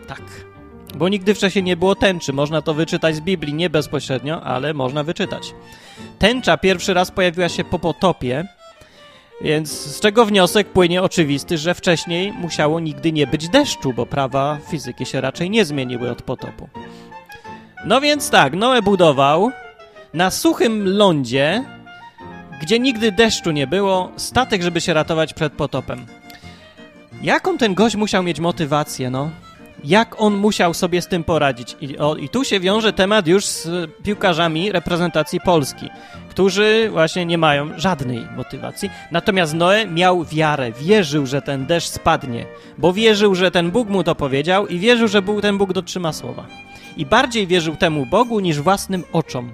Tak. 0.06 0.49
Bo 0.92 1.08
nigdy 1.08 1.34
wcześniej 1.34 1.64
nie 1.64 1.76
było 1.76 1.94
tęczy. 1.94 2.32
Można 2.32 2.62
to 2.62 2.74
wyczytać 2.74 3.16
z 3.16 3.20
Biblii, 3.20 3.54
nie 3.54 3.70
bezpośrednio, 3.70 4.42
ale 4.42 4.74
można 4.74 5.02
wyczytać. 5.04 5.54
Tęcza 6.18 6.56
pierwszy 6.56 6.94
raz 6.94 7.10
pojawiła 7.10 7.48
się 7.48 7.64
po 7.64 7.78
potopie, 7.78 8.44
więc 9.40 9.70
z 9.70 10.00
czego 10.00 10.26
wniosek 10.26 10.68
płynie 10.68 11.02
oczywisty, 11.02 11.58
że 11.58 11.74
wcześniej 11.74 12.32
musiało 12.32 12.80
nigdy 12.80 13.12
nie 13.12 13.26
być 13.26 13.48
deszczu, 13.48 13.92
bo 13.92 14.06
prawa 14.06 14.58
fizyki 14.70 15.06
się 15.06 15.20
raczej 15.20 15.50
nie 15.50 15.64
zmieniły 15.64 16.10
od 16.10 16.22
potopu. 16.22 16.68
No 17.84 18.00
więc 18.00 18.30
tak, 18.30 18.54
Noe 18.54 18.82
budował 18.82 19.50
na 20.14 20.30
suchym 20.30 20.88
lądzie 20.88 21.64
gdzie 22.60 22.78
nigdy 22.78 23.12
deszczu 23.12 23.50
nie 23.50 23.66
było, 23.66 24.12
statek, 24.16 24.62
żeby 24.62 24.80
się 24.80 24.94
ratować 24.94 25.34
przed 25.34 25.52
potopem. 25.52 26.06
Jaką 27.22 27.58
ten 27.58 27.74
gość 27.74 27.96
musiał 27.96 28.22
mieć 28.22 28.40
motywację, 28.40 29.10
no? 29.10 29.30
Jak 29.84 30.20
on 30.20 30.36
musiał 30.36 30.74
sobie 30.74 31.02
z 31.02 31.08
tym 31.08 31.24
poradzić? 31.24 31.76
I, 31.80 31.98
o, 31.98 32.16
I 32.16 32.28
tu 32.28 32.44
się 32.44 32.60
wiąże 32.60 32.92
temat 32.92 33.26
już 33.26 33.44
z 33.46 33.90
piłkarzami 34.02 34.72
reprezentacji 34.72 35.40
Polski, 35.40 35.88
którzy 36.28 36.88
właśnie 36.90 37.26
nie 37.26 37.38
mają 37.38 37.78
żadnej 37.78 38.26
motywacji. 38.36 38.90
Natomiast 39.10 39.54
Noe 39.54 39.86
miał 39.86 40.24
wiarę, 40.24 40.72
wierzył, 40.72 41.26
że 41.26 41.42
ten 41.42 41.66
deszcz 41.66 41.88
spadnie, 41.88 42.46
bo 42.78 42.92
wierzył, 42.92 43.34
że 43.34 43.50
ten 43.50 43.70
Bóg 43.70 43.88
mu 43.88 44.04
to 44.04 44.14
powiedział 44.14 44.66
i 44.66 44.78
wierzył, 44.78 45.08
że 45.08 45.22
ten 45.42 45.58
Bóg 45.58 45.72
dotrzyma 45.72 46.12
słowa. 46.12 46.46
I 46.96 47.06
bardziej 47.06 47.46
wierzył 47.46 47.76
temu 47.76 48.06
Bogu 48.06 48.40
niż 48.40 48.60
własnym 48.60 49.04
oczom, 49.12 49.52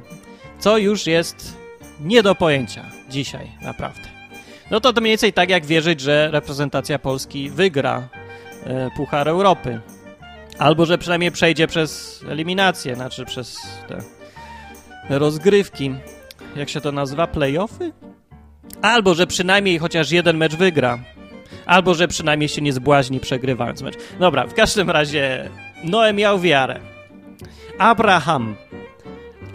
co 0.58 0.78
już 0.78 1.06
jest 1.06 1.56
nie 2.00 2.22
do 2.22 2.34
pojęcia 2.34 2.84
dzisiaj, 3.10 3.50
naprawdę. 3.62 4.08
No 4.70 4.80
to 4.80 4.92
to 4.92 5.00
mniej 5.00 5.10
więcej 5.10 5.32
tak 5.32 5.50
jak 5.50 5.66
wierzyć, 5.66 6.00
że 6.00 6.28
reprezentacja 6.32 6.98
Polski 6.98 7.50
wygra 7.50 8.08
e, 8.66 8.90
Puchar 8.96 9.28
Europy. 9.28 9.80
Albo 10.58 10.86
że 10.86 10.98
przynajmniej 10.98 11.32
przejdzie 11.32 11.66
przez 11.66 12.24
eliminację, 12.28 12.94
znaczy 12.94 13.24
przez 13.24 13.58
te 13.88 13.98
rozgrywki. 15.08 15.94
jak 16.56 16.68
się 16.68 16.80
to 16.80 16.92
nazywa, 16.92 17.26
playoffy? 17.26 17.92
Albo, 18.82 19.14
że 19.14 19.26
przynajmniej 19.26 19.78
chociaż 19.78 20.10
jeden 20.10 20.36
mecz 20.36 20.54
wygra. 20.54 20.98
Albo, 21.66 21.94
że 21.94 22.08
przynajmniej 22.08 22.48
się 22.48 22.62
nie 22.62 22.72
zbłaźni 22.72 23.20
przegrywając 23.20 23.82
mecz. 23.82 23.94
Dobra, 24.20 24.46
w 24.46 24.54
każdym 24.54 24.90
razie 24.90 25.50
Noe 25.84 26.12
miał 26.12 26.40
wiarę. 26.40 26.80
Abraham 27.78 28.56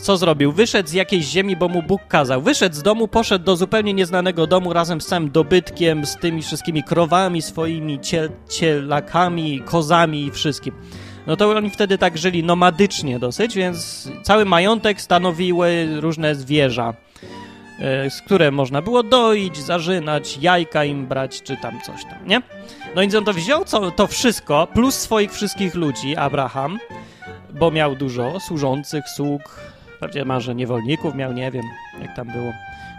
co 0.01 0.17
zrobił? 0.17 0.51
Wyszedł 0.51 0.89
z 0.89 0.93
jakiejś 0.93 1.25
ziemi, 1.25 1.55
bo 1.55 1.67
mu 1.67 1.83
Bóg 1.83 2.01
kazał. 2.07 2.41
Wyszedł 2.41 2.75
z 2.75 2.83
domu, 2.83 3.07
poszedł 3.07 3.45
do 3.45 3.55
zupełnie 3.55 3.93
nieznanego 3.93 4.47
domu 4.47 4.73
razem 4.73 5.01
z 5.01 5.05
całym 5.05 5.31
dobytkiem, 5.31 6.05
z 6.05 6.15
tymi 6.15 6.41
wszystkimi 6.41 6.83
krowami 6.83 7.41
swoimi, 7.41 7.99
ciel, 7.99 8.29
cielakami, 8.49 9.61
kozami 9.65 10.25
i 10.25 10.31
wszystkim. 10.31 10.73
No 11.27 11.35
to 11.35 11.49
oni 11.49 11.69
wtedy 11.69 11.97
tak 11.97 12.17
żyli 12.17 12.43
nomadycznie 12.43 13.19
dosyć, 13.19 13.55
więc 13.55 14.09
cały 14.23 14.45
majątek 14.45 15.01
stanowiły 15.01 15.87
różne 15.99 16.35
zwierza, 16.35 16.93
e, 17.79 18.09
z 18.09 18.21
które 18.21 18.51
można 18.51 18.81
było 18.81 19.03
doić, 19.03 19.57
zarzynać, 19.57 20.37
jajka 20.37 20.85
im 20.85 21.07
brać, 21.07 21.41
czy 21.41 21.57
tam 21.57 21.81
coś 21.81 22.03
tam, 22.03 22.27
nie? 22.27 22.41
No 22.95 23.01
więc 23.01 23.15
on 23.15 23.25
to 23.25 23.33
wziął 23.33 23.65
co, 23.65 23.91
to 23.91 24.07
wszystko, 24.07 24.67
plus 24.73 24.95
swoich 24.95 25.31
wszystkich 25.33 25.75
ludzi, 25.75 26.15
Abraham, 26.15 26.79
bo 27.53 27.71
miał 27.71 27.95
dużo 27.95 28.39
służących, 28.39 29.09
sług, 29.09 29.41
Pewnie 30.01 30.25
może 30.25 30.55
niewolników 30.55 31.15
miał, 31.15 31.33
nie 31.33 31.51
wiem, 31.51 31.63
jak 32.01 32.15
tam 32.15 32.27
było. 32.27 32.53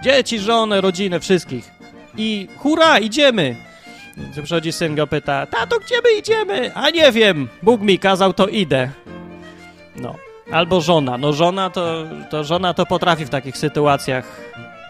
Dzieci, 0.05 0.39
żonę, 0.39 0.81
rodzinę, 0.81 1.21
wszystkich. 1.21 1.71
I 2.17 2.49
hurra, 2.59 2.99
idziemy! 2.99 3.57
Tu 4.35 4.43
przychodzi 4.43 4.73
syn 4.73 4.95
go 4.95 5.07
pyta, 5.07 5.47
tato, 5.47 5.79
gdzie 5.79 5.95
my 6.05 6.19
idziemy? 6.19 6.75
A 6.75 6.91
nie 6.91 7.13
wiem, 7.13 7.49
Bóg 7.63 7.81
mi 7.81 7.99
kazał, 7.99 8.33
to 8.33 8.47
idę. 8.47 8.91
No. 9.97 10.15
Albo 10.53 10.81
żona. 10.81 11.19
No 11.19 11.33
żona 11.33 11.71
to, 11.71 12.05
to 12.31 12.45
żona 12.45 12.75
to 12.75 12.87
potrafi 12.87 13.25
w 13.25 13.31
takich 13.31 13.57
sytuacjach 13.57 14.41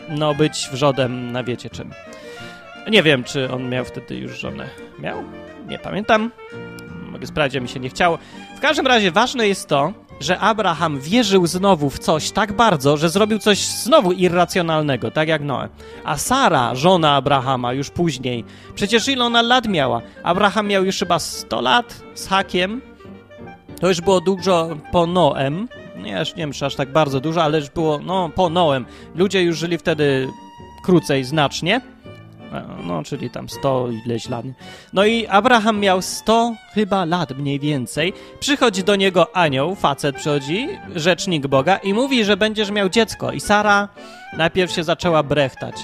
no 0.09 0.35
być 0.35 0.69
wrzodem 0.73 1.33
na 1.33 1.45
wiecie 1.45 1.71
czym. 1.71 1.91
Nie 2.91 3.03
wiem, 3.03 3.25
czy 3.25 3.51
on 3.51 3.69
miał 3.69 3.85
wtedy 3.85 4.17
już 4.17 4.41
żonę. 4.41 4.69
Miał? 4.99 5.25
Nie 5.69 5.79
pamiętam. 5.79 6.31
Mogę 7.11 7.27
sprawdzić, 7.27 7.63
mi 7.63 7.69
się 7.69 7.81
nie 7.81 7.89
chciało. 7.89 8.19
W 8.57 8.61
każdym 8.61 8.87
razie 8.87 9.11
ważne 9.11 9.49
jest 9.49 9.69
to, 9.69 9.93
że 10.21 10.39
Abraham 10.39 11.01
wierzył 11.01 11.47
znowu 11.47 11.91
w 11.91 11.99
coś 11.99 12.31
tak 12.31 12.53
bardzo, 12.53 12.97
że 12.97 13.09
zrobił 13.09 13.39
coś 13.39 13.59
znowu 13.59 14.13
irracjonalnego, 14.13 15.11
tak 15.11 15.29
jak 15.29 15.43
Noe. 15.43 15.69
A 16.05 16.19
Sara, 16.19 16.75
żona 16.75 17.15
Abrahama, 17.15 17.73
już 17.73 17.91
później, 17.91 18.45
przecież 18.75 19.09
ile 19.09 19.25
ona 19.25 19.43
lat 19.43 19.69
miała? 19.69 20.03
Abraham 20.23 20.69
miał 20.69 20.85
już 20.85 20.99
chyba 20.99 21.19
100 21.19 21.61
lat 21.61 22.03
z 22.15 22.29
hakiem. 22.29 22.81
To 23.81 23.89
już 23.89 24.01
było 24.01 24.21
dużo 24.21 24.69
po 24.93 25.07
Noem. 25.07 25.69
Nie, 25.97 26.13
nie 26.13 26.23
wiem, 26.37 26.53
czy 26.53 26.67
aż 26.67 26.75
tak 26.75 26.93
bardzo 26.93 27.21
dużo, 27.21 27.43
ale 27.43 27.59
już 27.59 27.71
było, 27.71 27.99
no, 27.99 28.31
po 28.35 28.51
Noem. 28.51 28.87
Ludzie 29.15 29.43
już 29.43 29.59
żyli 29.59 29.79
wtedy 29.79 30.29
krócej 30.85 31.25
znacznie. 31.25 31.81
E, 32.53 32.65
no, 32.85 33.03
czyli 33.03 33.31
tam 33.31 33.49
100 33.49 33.89
ileś 34.07 34.29
lat. 34.29 34.47
No 34.93 35.05
i 35.05 35.27
Abraham 35.27 35.81
miał 35.81 36.03
100 36.03 36.55
chyba 36.75 37.05
lat 37.05 37.39
mniej 37.39 37.61
więcej. 37.61 38.13
Przychodzi 38.41 38.85
do 38.85 38.97
niego 38.97 39.37
anioł, 39.37 39.75
facet 39.75 40.17
przychodzi, 40.17 40.69
rzecznik 40.95 41.47
Boga 41.47 41.77
i 41.77 41.95
mówi, 41.95 42.25
że 42.25 42.37
będziesz 42.37 42.71
miał 42.71 42.89
dziecko. 42.89 43.33
I 43.33 43.41
Sara 43.41 43.89
najpierw 44.37 44.73
się 44.73 44.85
zaczęła 44.85 45.23
brechtać, 45.23 45.75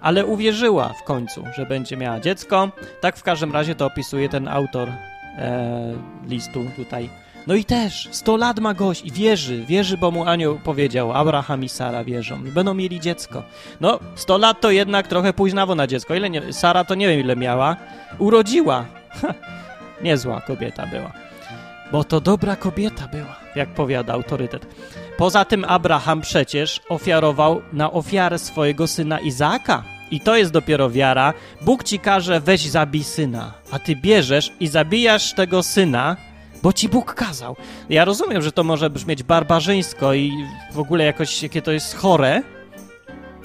ale 0.00 0.26
uwierzyła 0.26 0.88
w 0.88 1.02
końcu, 1.04 1.44
że 1.56 1.66
będzie 1.66 1.96
miała 1.96 2.20
dziecko. 2.20 2.70
Tak 3.00 3.16
w 3.16 3.22
każdym 3.22 3.52
razie 3.52 3.74
to 3.74 3.86
opisuje 3.86 4.28
ten 4.28 4.48
autor 4.48 4.88
e, 4.88 5.94
listu 6.28 6.60
tutaj. 6.76 7.10
No 7.46 7.54
i 7.54 7.64
też 7.64 8.08
100 8.10 8.36
lat 8.36 8.60
ma 8.60 8.74
gość 8.74 9.02
i 9.04 9.12
wierzy, 9.12 9.64
wierzy, 9.66 9.98
bo 9.98 10.10
mu 10.10 10.24
anioł 10.24 10.58
powiedział, 10.58 11.12
Abraham 11.12 11.64
i 11.64 11.68
Sara 11.68 12.04
wierzą, 12.04 12.42
będą 12.42 12.74
mieli 12.74 13.00
dziecko. 13.00 13.42
No, 13.80 13.98
100 14.14 14.38
lat 14.38 14.60
to 14.60 14.70
jednak 14.70 15.06
trochę 15.08 15.32
późnawo 15.32 15.74
na 15.74 15.86
dziecko. 15.86 16.14
Ile 16.14 16.30
nie, 16.30 16.52
Sara 16.52 16.84
to 16.84 16.94
nie 16.94 17.08
wiem 17.08 17.20
ile 17.20 17.36
miała. 17.36 17.76
Urodziła. 18.18 18.84
Niezła 20.02 20.40
kobieta 20.40 20.86
była. 20.86 21.12
Bo 21.92 22.04
to 22.04 22.20
dobra 22.20 22.56
kobieta 22.56 23.08
była, 23.08 23.36
jak 23.56 23.68
powiada 23.68 24.12
autorytet. 24.12 24.66
Poza 25.16 25.44
tym 25.44 25.64
Abraham 25.68 26.20
przecież 26.20 26.80
ofiarował 26.88 27.62
na 27.72 27.92
ofiarę 27.92 28.38
swojego 28.38 28.86
syna 28.86 29.20
Izaaka. 29.20 29.82
I 30.10 30.20
to 30.20 30.36
jest 30.36 30.52
dopiero 30.52 30.90
wiara. 30.90 31.32
Bóg 31.62 31.84
ci 31.84 31.98
każe, 31.98 32.40
weź 32.40 32.70
zabij 32.70 33.04
syna, 33.04 33.52
a 33.70 33.78
ty 33.78 33.96
bierzesz 33.96 34.52
i 34.60 34.66
zabijasz 34.68 35.32
tego 35.32 35.62
syna, 35.62 36.16
bo 36.62 36.72
ci 36.72 36.88
Bóg 36.88 37.14
kazał. 37.14 37.56
Ja 37.88 38.04
rozumiem, 38.04 38.42
że 38.42 38.52
to 38.52 38.64
może 38.64 38.90
brzmieć 38.90 39.22
barbarzyńsko 39.22 40.14
i 40.14 40.32
w 40.72 40.78
ogóle 40.78 41.04
jakoś, 41.04 41.42
jakie 41.42 41.62
to 41.62 41.72
jest 41.72 41.96
chore, 41.96 42.42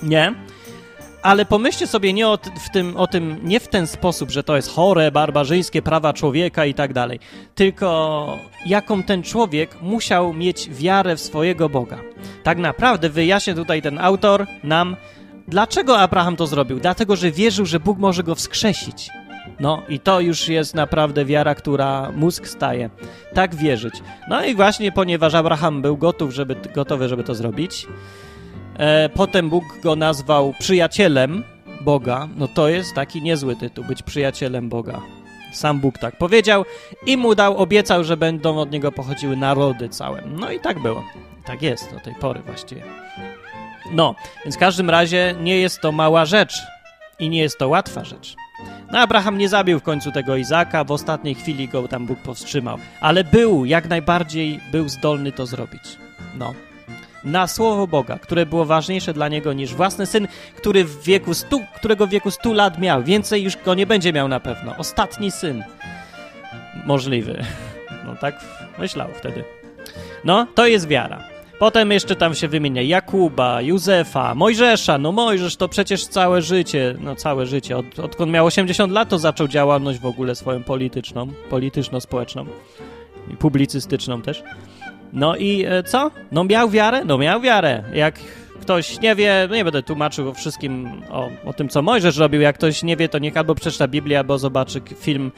nie? 0.04 0.34
Ale 1.22 1.46
pomyślcie 1.46 1.88
sobie 1.88 2.14
nie 2.14 2.28
o, 2.28 2.38
w 2.38 2.70
tym, 2.74 2.98
o 2.98 3.08
tym, 3.08 3.40
nie 3.44 3.60
w 3.60 3.68
ten 3.68 3.88
sposób, 3.88 4.32
że 4.32 4.44
to 4.44 4.56
jest 4.56 4.70
chore, 4.70 5.12
barbarzyńskie 5.12 5.82
prawa 5.82 6.14
człowieka 6.14 6.66
i 6.66 6.74
tak 6.74 6.94
dalej, 6.94 7.20
tylko 7.56 8.40
jaką 8.66 9.04
ten 9.04 9.24
człowiek 9.24 9.82
musiał 9.82 10.34
mieć 10.34 10.70
wiarę 10.70 11.16
w 11.16 11.22
swojego 11.22 11.70
Boga. 11.70 12.00
Tak 12.44 12.58
naprawdę 12.58 13.10
wyjaśnia 13.10 13.54
tutaj 13.54 13.82
ten 13.82 14.00
autor 14.00 14.48
nam, 14.64 14.96
dlaczego 15.48 16.00
Abraham 16.00 16.36
to 16.36 16.48
zrobił. 16.48 16.80
Dlatego, 16.80 17.16
że 17.16 17.32
wierzył, 17.32 17.66
że 17.66 17.80
Bóg 17.80 17.98
może 17.98 18.24
go 18.24 18.36
wskrzesić. 18.36 19.10
No 19.60 19.82
i 19.90 20.00
to 20.00 20.20
już 20.20 20.48
jest 20.48 20.76
naprawdę 20.76 21.26
wiara, 21.26 21.56
która 21.56 22.12
mózg 22.12 22.48
staje. 22.48 22.90
Tak 23.34 23.56
wierzyć. 23.56 23.94
No 24.30 24.46
i 24.46 24.56
właśnie 24.56 24.92
ponieważ 24.92 25.34
Abraham 25.34 25.82
był 25.82 25.98
gotów, 25.98 26.34
żeby, 26.34 26.56
gotowy, 26.76 27.10
żeby 27.10 27.24
to 27.24 27.36
zrobić, 27.36 27.88
e, 28.78 29.10
potem 29.10 29.50
Bóg 29.50 29.64
go 29.84 29.96
nazwał 29.96 30.54
przyjacielem 30.60 31.44
Boga, 31.82 32.28
no 32.38 32.48
to 32.48 32.70
jest 32.70 32.94
taki 32.94 33.22
niezły 33.22 33.56
tytuł, 33.56 33.86
być 33.86 34.04
przyjacielem 34.04 34.70
Boga. 34.70 35.02
Sam 35.54 35.80
Bóg 35.80 35.98
tak 35.98 36.18
powiedział 36.18 36.66
i 37.06 37.18
mu 37.18 37.36
dał, 37.36 37.58
obiecał, 37.58 38.04
że 38.04 38.18
będą 38.18 38.58
od 38.58 38.72
niego 38.72 38.92
pochodziły 38.92 39.38
narody 39.38 39.90
całe. 39.90 40.24
No 40.26 40.52
i 40.52 40.60
tak 40.60 40.80
było. 40.80 41.04
Tak 41.46 41.62
jest 41.62 41.94
do 41.94 42.00
tej 42.00 42.16
pory 42.16 42.40
właściwie. 42.40 42.84
No, 43.92 44.16
więc 44.44 44.56
w 44.56 44.60
każdym 44.60 44.90
razie 44.90 45.36
nie 45.42 45.60
jest 45.60 45.82
to 45.82 45.92
mała 45.92 46.26
rzecz 46.26 46.62
i 47.20 47.30
nie 47.30 47.40
jest 47.40 47.58
to 47.58 47.68
łatwa 47.68 48.04
rzecz. 48.04 48.36
No 48.92 49.00
Abraham 49.00 49.38
nie 49.38 49.50
zabił 49.50 49.80
w 49.80 49.84
końcu 49.84 50.12
tego 50.12 50.36
Izaka, 50.36 50.84
w 50.84 50.92
ostatniej 50.92 51.36
chwili 51.36 51.68
go 51.68 51.88
tam 51.88 52.06
Bóg 52.06 52.20
powstrzymał, 52.20 52.78
ale 53.02 53.24
był, 53.24 53.66
jak 53.66 53.90
najbardziej 53.90 54.60
był 54.72 54.90
zdolny 54.90 55.32
to 55.32 55.46
zrobić. 55.46 55.98
No. 56.38 56.54
Na 57.24 57.48
słowo 57.48 57.88
Boga, 57.88 58.20
które 58.20 58.46
było 58.46 58.66
ważniejsze 58.66 59.14
dla 59.14 59.28
niego 59.28 59.54
niż 59.54 59.74
własny 59.74 60.06
syn, 60.06 60.28
który 60.56 60.84
w 60.84 61.04
wieku 61.04 61.34
stu, 61.34 61.62
którego 61.76 62.08
w 62.08 62.10
wieku 62.10 62.32
100 62.32 62.54
lat 62.54 62.80
miał. 62.80 63.04
Więcej 63.04 63.44
już 63.44 63.58
go 63.58 63.74
nie 63.74 63.86
będzie 63.86 64.14
miał 64.14 64.28
na 64.28 64.40
pewno. 64.40 64.76
Ostatni 64.78 65.32
syn. 65.32 65.64
Możliwy. 66.86 67.44
No 68.06 68.16
tak 68.16 68.36
myślał 68.80 69.08
wtedy. 69.14 69.44
No, 70.24 70.48
to 70.56 70.68
jest 70.68 70.88
wiara. 70.88 71.24
Potem 71.60 71.92
jeszcze 71.92 72.16
tam 72.16 72.36
się 72.36 72.48
wymienia 72.48 72.82
Jakuba, 72.82 73.62
Józefa, 73.62 74.36
Mojżesza. 74.36 74.98
No 74.98 75.12
Mojżesz 75.12 75.56
to 75.56 75.68
przecież 75.68 76.08
całe 76.08 76.42
życie, 76.42 76.96
no 77.00 77.16
całe 77.16 77.46
życie. 77.46 77.78
Od, 77.78 78.00
odkąd 78.00 78.32
miał 78.32 78.46
80 78.46 78.94
lat, 78.94 79.10
to 79.10 79.20
zaczął 79.20 79.48
działalność 79.48 80.00
w 80.00 80.06
ogóle 80.06 80.36
swoją 80.36 80.64
polityczną, 80.64 81.28
polityczno-społeczną 81.50 82.46
i 83.34 83.38
publicystyczną 83.38 84.22
też. 84.22 84.44
No 85.14 85.36
i 85.36 85.66
e, 85.68 85.84
co? 85.84 86.12
No 86.32 86.44
miał 86.44 86.70
wiarę? 86.70 87.06
No 87.06 87.18
miał 87.18 87.42
wiarę. 87.42 87.84
Jak 87.94 88.20
ktoś 88.62 89.00
nie 89.00 89.16
wie, 89.16 89.48
no 89.50 89.56
nie 89.56 89.64
będę 89.64 89.84
tłumaczył 89.84 90.30
o 90.30 90.34
wszystkim, 90.34 90.90
o, 91.10 91.30
o 91.46 91.54
tym, 91.54 91.70
co 91.70 91.82
Mojżesz 91.82 92.18
robił. 92.18 92.42
Jak 92.42 92.56
ktoś 92.56 92.84
nie 92.84 92.98
wie, 92.98 93.10
to 93.10 93.20
niech 93.20 93.38
albo 93.38 93.56
przeczyta 93.56 93.88
Biblię, 93.88 94.18
albo 94.18 94.38
zobaczy 94.38 94.82
film, 95.00 95.32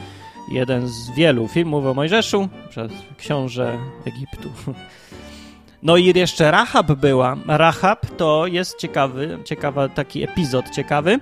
jeden 0.52 0.88
z 0.88 1.16
wielu 1.16 1.48
filmów 1.48 1.86
o 1.86 1.94
Mojżeszu, 1.94 2.50
przez 2.70 2.92
książę 3.18 3.78
Egiptu. 4.06 4.50
No 5.84 5.98
i 5.98 6.18
jeszcze 6.18 6.52
Rahab 6.52 6.92
była. 6.92 7.38
Rahab 7.48 8.06
to 8.18 8.48
jest 8.48 8.78
ciekawy, 8.78 9.38
ciekawa 9.46 9.90
taki 9.90 10.24
epizod 10.24 10.70
ciekawy. 10.70 11.20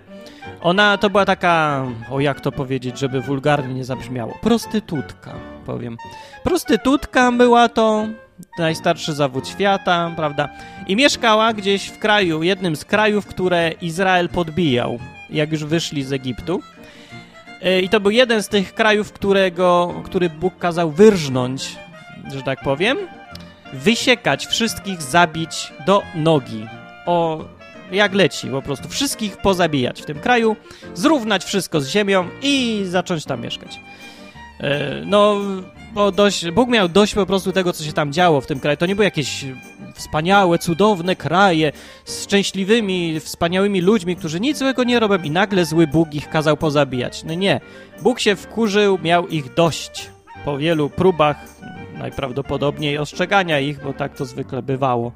Ona 0.61 0.97
to 0.97 1.09
była 1.09 1.25
taka, 1.25 1.85
o 2.11 2.19
jak 2.19 2.41
to 2.41 2.51
powiedzieć, 2.51 2.99
żeby 2.99 3.21
wulgarnie 3.21 3.73
nie 3.73 3.85
zabrzmiało, 3.85 4.33
prostytutka, 4.41 5.33
powiem. 5.65 5.97
Prostytutka 6.43 7.31
była 7.31 7.69
to 7.69 8.07
najstarszy 8.59 9.13
zawód 9.13 9.47
świata, 9.47 10.11
prawda? 10.15 10.49
I 10.87 10.95
mieszkała 10.95 11.53
gdzieś 11.53 11.87
w 11.87 11.99
kraju, 11.99 12.43
jednym 12.43 12.75
z 12.75 12.85
krajów, 12.85 13.25
które 13.25 13.71
Izrael 13.81 14.29
podbijał, 14.29 14.99
jak 15.29 15.51
już 15.51 15.63
wyszli 15.63 16.03
z 16.03 16.13
Egiptu. 16.13 16.61
E, 17.61 17.81
I 17.81 17.89
to 17.89 17.99
był 17.99 18.11
jeden 18.11 18.43
z 18.43 18.47
tych 18.47 18.73
krajów, 18.73 19.13
którego, 19.13 19.93
który 20.05 20.29
Bóg 20.29 20.57
kazał 20.57 20.91
wyrżnąć, 20.91 21.75
że 22.33 22.43
tak 22.43 22.61
powiem 22.61 22.97
wysiekać, 23.73 24.47
wszystkich 24.47 25.01
zabić 25.01 25.73
do 25.85 26.03
nogi. 26.15 26.67
O, 27.05 27.45
jak 27.91 28.13
leci, 28.13 28.47
po 28.47 28.61
prostu 28.61 28.89
wszystkich 28.89 29.37
pozabijać 29.37 30.01
w 30.01 30.05
tym 30.05 30.19
kraju, 30.19 30.55
zrównać 30.93 31.43
wszystko 31.43 31.81
z 31.81 31.87
ziemią 31.87 32.27
i 32.41 32.83
zacząć 32.85 33.25
tam 33.25 33.41
mieszkać. 33.41 33.79
E, 34.59 35.01
no, 35.05 35.35
bo 35.93 36.11
dość, 36.11 36.51
Bóg 36.51 36.69
miał 36.69 36.89
dość 36.89 37.13
po 37.13 37.25
prostu 37.25 37.51
tego, 37.51 37.73
co 37.73 37.83
się 37.83 37.93
tam 37.93 38.13
działo 38.13 38.41
w 38.41 38.47
tym 38.47 38.59
kraju. 38.59 38.77
To 38.77 38.85
nie 38.85 38.95
były 38.95 39.05
jakieś 39.05 39.45
wspaniałe, 39.93 40.59
cudowne 40.59 41.15
kraje 41.15 41.71
z 42.05 42.23
szczęśliwymi, 42.23 43.19
wspaniałymi 43.19 43.81
ludźmi, 43.81 44.15
którzy 44.15 44.39
nic 44.39 44.57
złego 44.57 44.83
nie 44.83 44.99
robią 44.99 45.23
i 45.23 45.31
nagle 45.31 45.65
zły 45.65 45.87
Bóg 45.87 46.13
ich 46.13 46.29
kazał 46.29 46.57
pozabijać. 46.57 47.23
No 47.23 47.33
nie. 47.33 47.61
Bóg 48.01 48.19
się 48.19 48.35
wkurzył, 48.35 48.99
miał 49.03 49.27
ich 49.27 49.53
dość. 49.53 50.09
Po 50.45 50.57
wielu 50.57 50.89
próbach, 50.89 51.37
najprawdopodobniej 51.99 52.97
ostrzegania 52.97 53.59
ich, 53.59 53.83
bo 53.83 53.93
tak 53.93 54.15
to 54.15 54.25
zwykle 54.25 54.61
bywało 54.61 55.11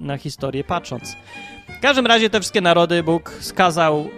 na 0.00 0.18
historię 0.18 0.64
patrząc. 0.64 1.16
W 1.78 1.80
każdym 1.80 2.06
razie 2.06 2.30
te 2.30 2.40
wszystkie 2.40 2.60
narody 2.60 3.02
Bóg 3.02 3.30
skazał 3.40 4.08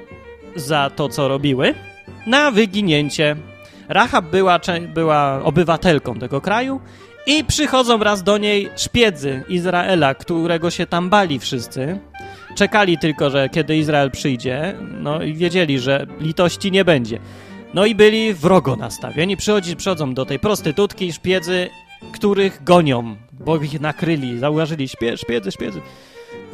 za 0.57 0.91
to, 0.91 1.09
co 1.09 1.29
robiły, 1.29 1.75
na 2.27 2.51
wyginięcie. 2.51 3.37
Rahab 3.89 4.25
była, 4.25 4.61
była 4.95 5.41
obywatelką 5.45 6.19
tego 6.19 6.41
kraju 6.41 6.81
i 7.27 7.45
przychodzą 7.45 7.99
raz 7.99 8.23
do 8.23 8.39
niej 8.39 8.69
szpiedzy 8.77 9.43
Izraela, 9.49 10.15
którego 10.15 10.71
się 10.71 10.87
tam 10.87 11.11
bali 11.11 11.39
wszyscy. 11.39 11.99
Czekali 12.55 12.99
tylko, 12.99 13.31
że 13.31 13.49
kiedy 13.49 13.77
Izrael 13.77 14.11
przyjdzie, 14.11 14.75
no 14.81 15.23
i 15.23 15.35
wiedzieli, 15.35 15.79
że 15.79 16.07
litości 16.21 16.73
nie 16.73 16.85
będzie. 16.85 17.19
No 17.75 17.87
i 17.87 17.95
byli 17.95 18.35
wrogo 18.35 18.77
nastawieni. 18.77 19.37
Przychodzi, 19.37 19.77
przychodzą 19.77 20.15
do 20.15 20.27
tej 20.27 20.39
prostytutki 20.39 21.13
szpiedzy, 21.13 21.71
których 22.13 22.65
gonią, 22.65 23.17
bo 23.33 23.57
ich 23.57 23.81
nakryli, 23.81 24.39
zauważyli 24.39 24.89
śpie, 24.89 25.17
szpiedzy, 25.17 25.53
szpiedzy. 25.53 25.81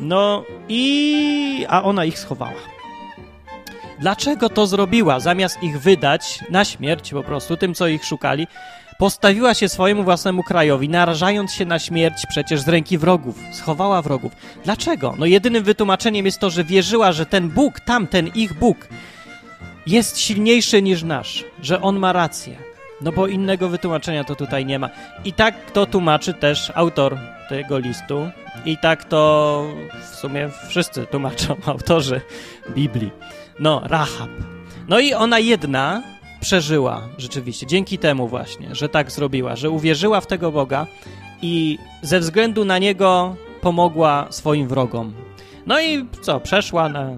No 0.00 0.44
i... 0.68 1.66
a 1.68 1.82
ona 1.82 2.04
ich 2.04 2.18
schowała. 2.18 2.74
Dlaczego 3.98 4.48
to 4.48 4.66
zrobiła? 4.66 5.20
Zamiast 5.20 5.62
ich 5.62 5.80
wydać 5.80 6.40
na 6.50 6.64
śmierć 6.64 7.10
po 7.10 7.22
prostu 7.22 7.56
tym, 7.56 7.74
co 7.74 7.86
ich 7.88 8.04
szukali, 8.04 8.46
postawiła 8.98 9.54
się 9.54 9.68
swojemu 9.68 10.04
własnemu 10.04 10.42
krajowi, 10.42 10.88
narażając 10.88 11.52
się 11.52 11.64
na 11.64 11.78
śmierć 11.78 12.26
przecież 12.28 12.60
z 12.60 12.68
ręki 12.68 12.98
wrogów. 12.98 13.38
Schowała 13.52 14.02
wrogów. 14.02 14.32
Dlaczego? 14.64 15.14
No 15.18 15.26
jedynym 15.26 15.64
wytłumaczeniem 15.64 16.26
jest 16.26 16.38
to, 16.38 16.50
że 16.50 16.64
wierzyła, 16.64 17.12
że 17.12 17.26
ten 17.26 17.48
Bóg, 17.48 17.80
tamten 17.80 18.26
ich 18.34 18.58
Bóg, 18.58 18.88
jest 19.86 20.18
silniejszy 20.18 20.82
niż 20.82 21.02
nasz, 21.02 21.44
że 21.62 21.82
On 21.82 21.98
ma 21.98 22.12
rację. 22.12 22.56
No 23.00 23.12
bo 23.12 23.26
innego 23.26 23.68
wytłumaczenia 23.68 24.24
to 24.24 24.34
tutaj 24.34 24.66
nie 24.66 24.78
ma. 24.78 24.90
I 25.24 25.32
tak 25.32 25.70
to 25.70 25.86
tłumaczy 25.86 26.34
też 26.34 26.72
autor 26.74 27.18
tego 27.48 27.78
listu. 27.78 28.28
I 28.64 28.78
tak 28.78 29.04
to 29.04 29.64
w 30.02 30.14
sumie 30.14 30.50
wszyscy 30.68 31.06
tłumaczą 31.06 31.56
autorzy 31.66 32.20
Biblii. 32.70 33.10
No, 33.58 33.82
Rahab. 33.84 34.30
No 34.88 35.00
i 35.00 35.14
ona 35.14 35.38
jedna 35.38 36.02
przeżyła 36.40 37.02
rzeczywiście, 37.18 37.66
dzięki 37.66 37.98
temu 37.98 38.28
właśnie, 38.28 38.74
że 38.74 38.88
tak 38.88 39.12
zrobiła, 39.12 39.56
że 39.56 39.70
uwierzyła 39.70 40.20
w 40.20 40.26
tego 40.26 40.52
Boga 40.52 40.86
i 41.42 41.78
ze 42.02 42.20
względu 42.20 42.64
na 42.64 42.78
niego 42.78 43.36
pomogła 43.60 44.26
swoim 44.30 44.68
wrogom. 44.68 45.14
No 45.66 45.80
i 45.80 46.06
co, 46.20 46.40
przeszła 46.40 46.88
na, 46.88 47.10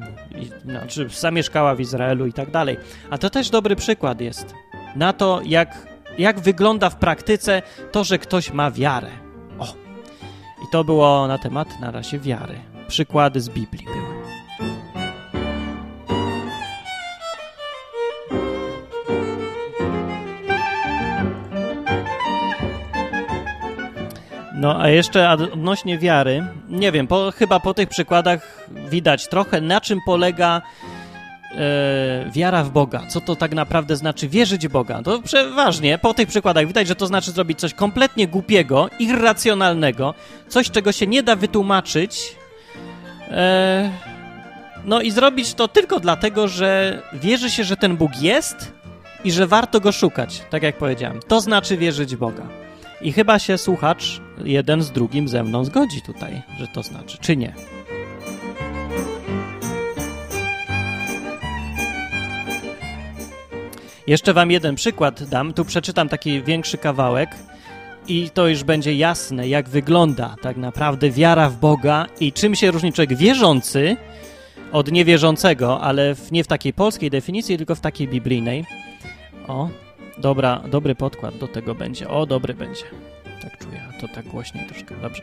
znaczy 0.64 1.09
zamieszkała 1.09 1.75
w 1.75 1.81
Izraelu 1.81 2.27
i 2.27 2.33
tak 2.33 2.51
dalej. 2.51 2.77
A 3.11 3.18
to 3.18 3.31
też 3.31 3.51
dobry 3.51 3.77
przykład 3.77 4.20
jest 4.20 4.55
na 4.96 5.12
to, 5.12 5.40
jak, 5.44 5.87
jak 6.18 6.40
wygląda 6.40 6.90
w 6.90 6.96
praktyce 6.96 7.62
to, 7.92 8.05
że 8.05 8.18
ktoś 8.18 8.53
ma 8.53 8.70
wiarę. 8.70 9.11
O! 9.59 9.66
I 10.64 10.66
to 10.72 10.85
było 10.85 11.27
na 11.27 11.38
temat 11.38 11.81
na 11.81 11.90
razie 11.90 12.18
wiary. 12.18 12.59
Przykłady 12.88 13.40
z 13.40 13.49
Biblii 13.49 13.85
były. 13.85 14.15
No 24.66 24.81
a 24.81 24.88
jeszcze 24.88 25.31
odnośnie 25.31 25.98
wiary, 25.98 26.46
nie 26.68 26.92
wiem, 26.92 27.07
po, 27.07 27.33
chyba 27.37 27.61
po 27.61 27.74
tych 27.74 27.88
przykładach 27.88 28.68
widać 28.90 29.29
trochę 29.29 29.61
na 29.61 29.81
czym 29.81 30.00
polega 30.07 30.62
e, 31.52 32.31
wiara 32.31 32.64
w 32.64 32.70
Boga. 32.70 33.02
Co 33.09 33.20
to 33.20 33.37
tak 33.37 33.55
naprawdę 33.55 33.96
znaczy 33.96 34.29
wierzyć 34.29 34.68
w 34.68 34.70
Boga? 34.70 35.02
To 35.02 35.22
przeważnie 35.22 35.98
po 35.98 36.14
tych 36.14 36.29
przykładach 36.29 36.66
widać, 36.66 36.88
że 36.88 36.94
to 36.94 37.07
znaczy 37.07 37.31
zrobić 37.31 37.59
coś 37.61 37.74
kompletnie 37.74 38.29
głupiego, 38.29 38.88
irracjonalnego, 38.98 40.14
coś 40.48 40.70
czego 40.70 40.92
się 40.92 41.07
nie 41.07 41.22
da 41.22 41.37
wytłumaczyć. 41.37 42.37
E, 43.31 43.90
no 44.85 45.00
i 45.00 45.11
zrobić 45.11 45.55
to 45.55 45.68
tylko 45.68 46.00
dlatego, 46.00 46.48
że 46.48 47.02
wierzy 47.12 47.50
się, 47.50 47.64
że 47.64 47.76
ten 47.76 47.96
Bóg 47.96 48.22
jest 48.22 48.72
i 49.24 49.33
że 49.33 49.46
warto 49.46 49.81
go 49.81 49.92
szukać, 49.92 50.42
tak 50.50 50.62
jak 50.62 50.76
powiedziałem. 50.76 51.20
To 51.29 51.40
znaczy 51.40 51.76
wierzyć 51.76 52.16
w 52.16 52.18
Boga. 52.18 52.46
I 53.00 53.12
chyba 53.12 53.38
się 53.38 53.59
słuchacz 53.59 54.26
jeden 54.44 54.83
z 54.83 54.90
drugim 54.90 55.29
ze 55.29 55.42
mną 55.42 55.64
zgodzi 55.64 56.03
tutaj, 56.03 56.42
że 56.59 56.68
to 56.68 56.83
znaczy, 56.83 57.18
czy 57.20 57.37
nie. 57.37 57.55
Jeszcze 64.07 64.35
wam 64.35 64.51
jeden 64.51 64.75
przykład 64.75 65.25
dam. 65.25 65.53
Tu 65.53 65.64
przeczytam 65.64 66.09
taki 66.09 66.42
większy 66.42 66.79
kawałek 66.79 67.31
i 68.09 68.31
to 68.31 68.49
już 68.49 68.64
będzie 68.64 68.94
jasne, 68.94 69.49
jak 69.49 69.68
wygląda 69.68 70.37
tak 70.42 70.57
naprawdę 70.57 71.11
wiara 71.11 71.51
w 71.51 71.57
Boga 71.57 72.07
i 72.20 72.33
czym 72.33 72.55
się 72.55 72.70
różni 72.70 72.92
człowiek 72.92 73.18
wierzący 73.18 73.96
od 74.72 74.92
niewierzącego, 74.92 75.81
ale 75.81 76.14
w, 76.14 76.33
nie 76.33 76.44
w 76.44 76.46
takiej 76.46 76.72
polskiej 76.72 77.11
definicji, 77.11 77.57
tylko 77.57 77.75
w 77.75 77.81
takiej 77.81 78.09
biblijnej. 78.09 78.64
O, 79.49 79.68
Dobra, 80.18 80.62
dobry 80.70 80.94
podkład 80.94 81.38
do 81.38 81.49
tego 81.49 81.75
będzie. 81.75 82.09
O, 82.09 82.27
dobry 82.27 82.55
będzie. 82.55 82.85
Tak 83.51 83.59
czuję, 83.59 83.83
to 84.01 84.09
tak 84.09 84.27
głośniej 84.27 84.67
troszkę. 84.67 84.95
Dobrze. 85.03 85.23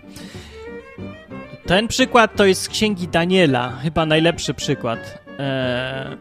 Ten 1.66 1.88
przykład 1.88 2.36
to 2.36 2.46
jest 2.46 2.62
z 2.62 2.70
Księgi 2.70 3.08
Daniela, 3.08 3.72
chyba 3.72 4.06
najlepszy 4.06 4.54
przykład. 4.54 5.24
Eee, 5.40 6.18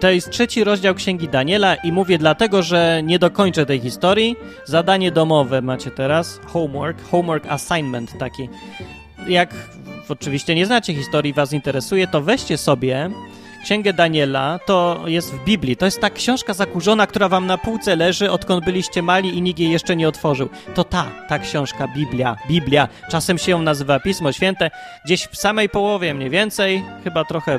to 0.00 0.10
jest 0.10 0.30
trzeci 0.30 0.64
rozdział 0.64 0.94
Księgi 0.94 1.28
Daniela 1.28 1.74
i 1.74 1.92
mówię 1.92 2.18
dlatego, 2.18 2.62
że 2.62 3.00
nie 3.04 3.18
dokończę 3.18 3.66
tej 3.66 3.80
historii. 3.80 4.36
Zadanie 4.64 5.12
domowe 5.12 5.62
macie 5.62 5.90
teraz, 5.90 6.40
homework, 6.46 7.02
homework 7.10 7.46
assignment 7.46 8.18
taki. 8.18 8.48
Jak 9.28 9.54
oczywiście 10.08 10.54
nie 10.54 10.66
znacie 10.66 10.94
historii, 10.94 11.32
was 11.32 11.52
interesuje, 11.52 12.06
to 12.06 12.22
weźcie 12.22 12.58
sobie 12.58 13.10
Księgę 13.66 13.92
Daniela, 13.92 14.58
to 14.66 15.04
jest 15.06 15.34
w 15.34 15.44
Biblii. 15.44 15.76
To 15.76 15.84
jest 15.84 16.00
ta 16.00 16.10
książka 16.10 16.54
zakurzona, 16.54 17.06
która 17.06 17.28
wam 17.28 17.46
na 17.46 17.58
półce 17.58 17.96
leży, 17.96 18.30
odkąd 18.30 18.64
byliście 18.64 19.02
mali 19.02 19.38
i 19.38 19.42
nikt 19.42 19.58
jej 19.58 19.70
jeszcze 19.70 19.96
nie 19.96 20.08
otworzył. 20.08 20.48
To 20.74 20.84
ta, 20.84 21.10
ta 21.28 21.38
książka, 21.38 21.88
Biblia, 21.88 22.36
Biblia. 22.48 22.88
Czasem 23.10 23.38
się 23.38 23.50
ją 23.50 23.62
nazywa 23.62 24.00
Pismo 24.00 24.32
Święte. 24.32 24.70
Gdzieś 25.04 25.26
w 25.26 25.36
samej 25.36 25.68
połowie 25.68 26.14
mniej 26.14 26.30
więcej, 26.30 26.84
chyba 27.04 27.24
trochę 27.24 27.58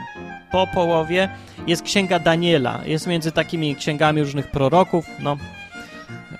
po 0.51 0.67
połowie, 0.67 1.29
jest 1.67 1.83
Księga 1.83 2.19
Daniela. 2.19 2.79
Jest 2.85 3.07
między 3.07 3.31
takimi 3.31 3.75
księgami 3.75 4.21
różnych 4.21 4.51
proroków, 4.51 5.05
no, 5.19 5.37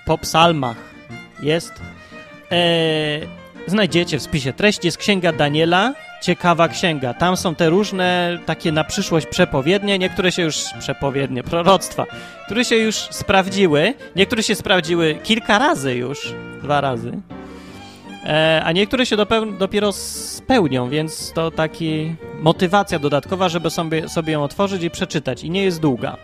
po 0.06 0.18
psalmach 0.18 0.76
jest. 1.42 1.72
Eee, 2.50 3.28
znajdziecie 3.66 4.18
w 4.18 4.22
spisie 4.22 4.52
treści, 4.52 4.86
jest 4.86 4.98
Księga 4.98 5.32
Daniela, 5.32 5.94
ciekawa 6.22 6.68
księga. 6.68 7.14
Tam 7.14 7.36
są 7.36 7.54
te 7.54 7.70
różne 7.70 8.38
takie 8.46 8.72
na 8.72 8.84
przyszłość 8.84 9.26
przepowiednie, 9.26 9.98
niektóre 9.98 10.32
się 10.32 10.42
już 10.42 10.64
przepowiednie, 10.78 11.42
proroctwa, 11.42 12.06
które 12.46 12.64
się 12.64 12.76
już 12.76 12.96
sprawdziły. 12.96 13.94
Niektóre 14.16 14.42
się 14.42 14.54
sprawdziły 14.54 15.18
kilka 15.22 15.58
razy 15.58 15.94
już, 15.94 16.34
dwa 16.62 16.80
razy. 16.80 17.12
E, 18.24 18.62
a 18.64 18.72
niektóre 18.72 19.06
się 19.06 19.16
dopiero 19.58 19.92
spełnią, 19.92 20.88
więc 20.88 21.32
to 21.32 21.50
taki 21.50 22.16
motywacja 22.40 22.98
dodatkowa, 22.98 23.48
żeby 23.48 23.70
sobie, 23.70 24.08
sobie 24.08 24.32
ją 24.32 24.42
otworzyć 24.42 24.82
i 24.82 24.90
przeczytać. 24.90 25.44
I 25.44 25.50
nie 25.50 25.62
jest 25.62 25.80
długa. 25.80 26.16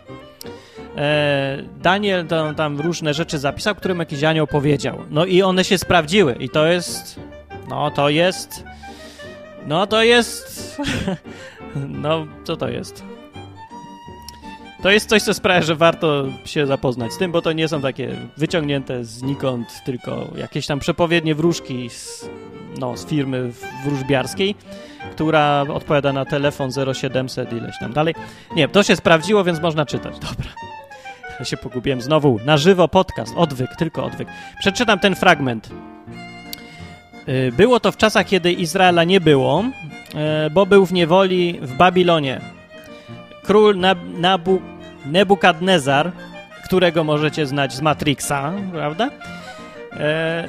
E, 0.96 1.58
Daniel 1.82 2.26
tam, 2.26 2.54
tam 2.54 2.80
różne 2.80 3.14
rzeczy 3.14 3.38
zapisał, 3.38 3.74
którym 3.74 3.98
jakiś 3.98 4.24
anioł 4.24 4.46
powiedział. 4.46 4.98
No 5.10 5.24
i 5.24 5.42
one 5.42 5.64
się 5.64 5.78
sprawdziły. 5.78 6.36
I 6.40 6.48
to 6.48 6.66
jest... 6.66 7.20
No, 7.68 7.90
to 7.90 8.08
jest 8.08 8.64
no 9.66 9.86
to 9.86 10.02
jest... 10.02 10.76
no, 12.04 12.26
co 12.44 12.56
to 12.56 12.68
jest? 12.68 13.04
To 14.82 14.90
jest 14.90 15.08
coś, 15.08 15.22
co 15.22 15.34
sprawia, 15.34 15.62
że 15.62 15.74
warto 15.74 16.24
się 16.44 16.66
zapoznać 16.66 17.12
z 17.12 17.18
tym, 17.18 17.32
bo 17.32 17.42
to 17.42 17.52
nie 17.52 17.68
są 17.68 17.82
takie 17.82 18.16
wyciągnięte 18.36 19.04
znikąd, 19.04 19.68
tylko 19.84 20.26
jakieś 20.36 20.66
tam 20.66 20.78
przepowiednie 20.78 21.34
wróżki 21.34 21.90
z, 21.90 22.30
no, 22.78 22.96
z 22.96 23.06
firmy 23.06 23.52
wróżbiarskiej, 23.84 24.54
która 25.12 25.64
odpowiada 25.68 26.12
na 26.12 26.24
telefon 26.24 26.70
0700 26.94 27.52
ileś 27.52 27.78
tam 27.80 27.92
dalej. 27.92 28.14
Nie, 28.56 28.68
to 28.68 28.82
się 28.82 28.96
sprawdziło, 28.96 29.44
więc 29.44 29.60
można 29.60 29.86
czytać. 29.86 30.18
Dobra. 30.18 30.50
Ja 31.38 31.44
się 31.44 31.56
pogubiłem 31.56 32.00
znowu. 32.00 32.40
Na 32.44 32.56
żywo 32.56 32.88
podcast, 32.88 33.34
odwyk, 33.36 33.76
tylko 33.78 34.04
odwyk. 34.04 34.28
Przeczytam 34.60 34.98
ten 34.98 35.14
fragment. 35.14 35.70
Y, 37.28 37.52
było 37.56 37.80
to 37.80 37.92
w 37.92 37.96
czasach, 37.96 38.26
kiedy 38.26 38.52
Izraela 38.52 39.04
nie 39.04 39.20
było, 39.20 39.64
y, 40.46 40.50
bo 40.50 40.66
był 40.66 40.86
w 40.86 40.92
niewoli 40.92 41.58
w 41.62 41.76
Babilonie. 41.76 42.40
Król 43.42 43.78
Nabu 44.18 44.60
Nebukadnezar, 45.06 46.12
którego 46.64 47.04
możecie 47.04 47.46
znać 47.46 47.72
z 47.72 47.80
Matrixa, 47.80 48.52
prawda? 48.72 49.10
E, 49.92 50.48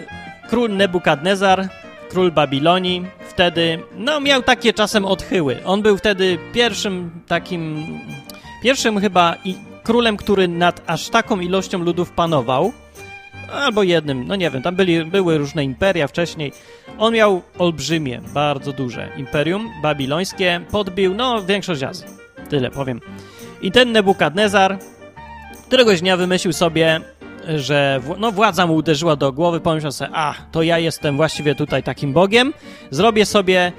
król 0.49 0.69
Nebukadnezar, 0.69 1.67
król 2.09 2.31
Babilonii, 2.31 3.05
wtedy, 3.29 3.79
no 3.97 4.19
miał 4.19 4.43
takie 4.43 4.73
czasem 4.73 5.05
odchyły. 5.05 5.57
On 5.65 5.81
był 5.81 5.97
wtedy 5.97 6.37
pierwszym 6.53 7.11
takim, 7.27 7.85
pierwszym 8.63 8.99
chyba 8.99 9.35
i 9.45 9.55
królem, 9.83 10.17
który 10.17 10.47
nad 10.47 10.81
aż 10.87 11.09
taką 11.09 11.39
ilością 11.39 11.79
ludów 11.79 12.11
panował, 12.11 12.73
albo 13.53 13.83
jednym, 13.83 14.27
no 14.27 14.35
nie 14.35 14.49
wiem, 14.49 14.61
tam 14.61 14.75
byli, 14.75 15.05
były 15.05 15.37
różne 15.37 15.63
imperia 15.63 16.07
wcześniej. 16.07 16.51
On 16.97 17.13
miał 17.13 17.41
olbrzymie, 17.57 18.21
bardzo 18.33 18.73
duże 18.73 19.09
imperium 19.17 19.69
babilońskie, 19.81 20.61
podbił, 20.71 21.13
no, 21.13 21.43
większość 21.43 21.83
Azji. 21.83 22.07
Tyle 22.49 22.71
powiem. 22.71 23.01
I 23.61 23.71
ten 23.71 23.91
Nebukadnezar 23.91 24.77
któregoś 25.67 26.01
dnia 26.01 26.17
wymyślił 26.17 26.53
sobie, 26.53 27.01
że 27.55 28.01
no, 28.17 28.31
władza 28.31 28.67
mu 28.67 28.75
uderzyła 28.75 29.15
do 29.15 29.31
głowy, 29.31 29.59
pomyślał 29.59 29.91
sobie, 29.91 30.11
a, 30.13 30.33
to 30.51 30.63
ja 30.63 30.79
jestem 30.79 31.17
właściwie 31.17 31.55
tutaj 31.55 31.83
takim 31.83 32.13
bogiem, 32.13 32.53
zrobię 32.91 33.25
sobie 33.25 33.71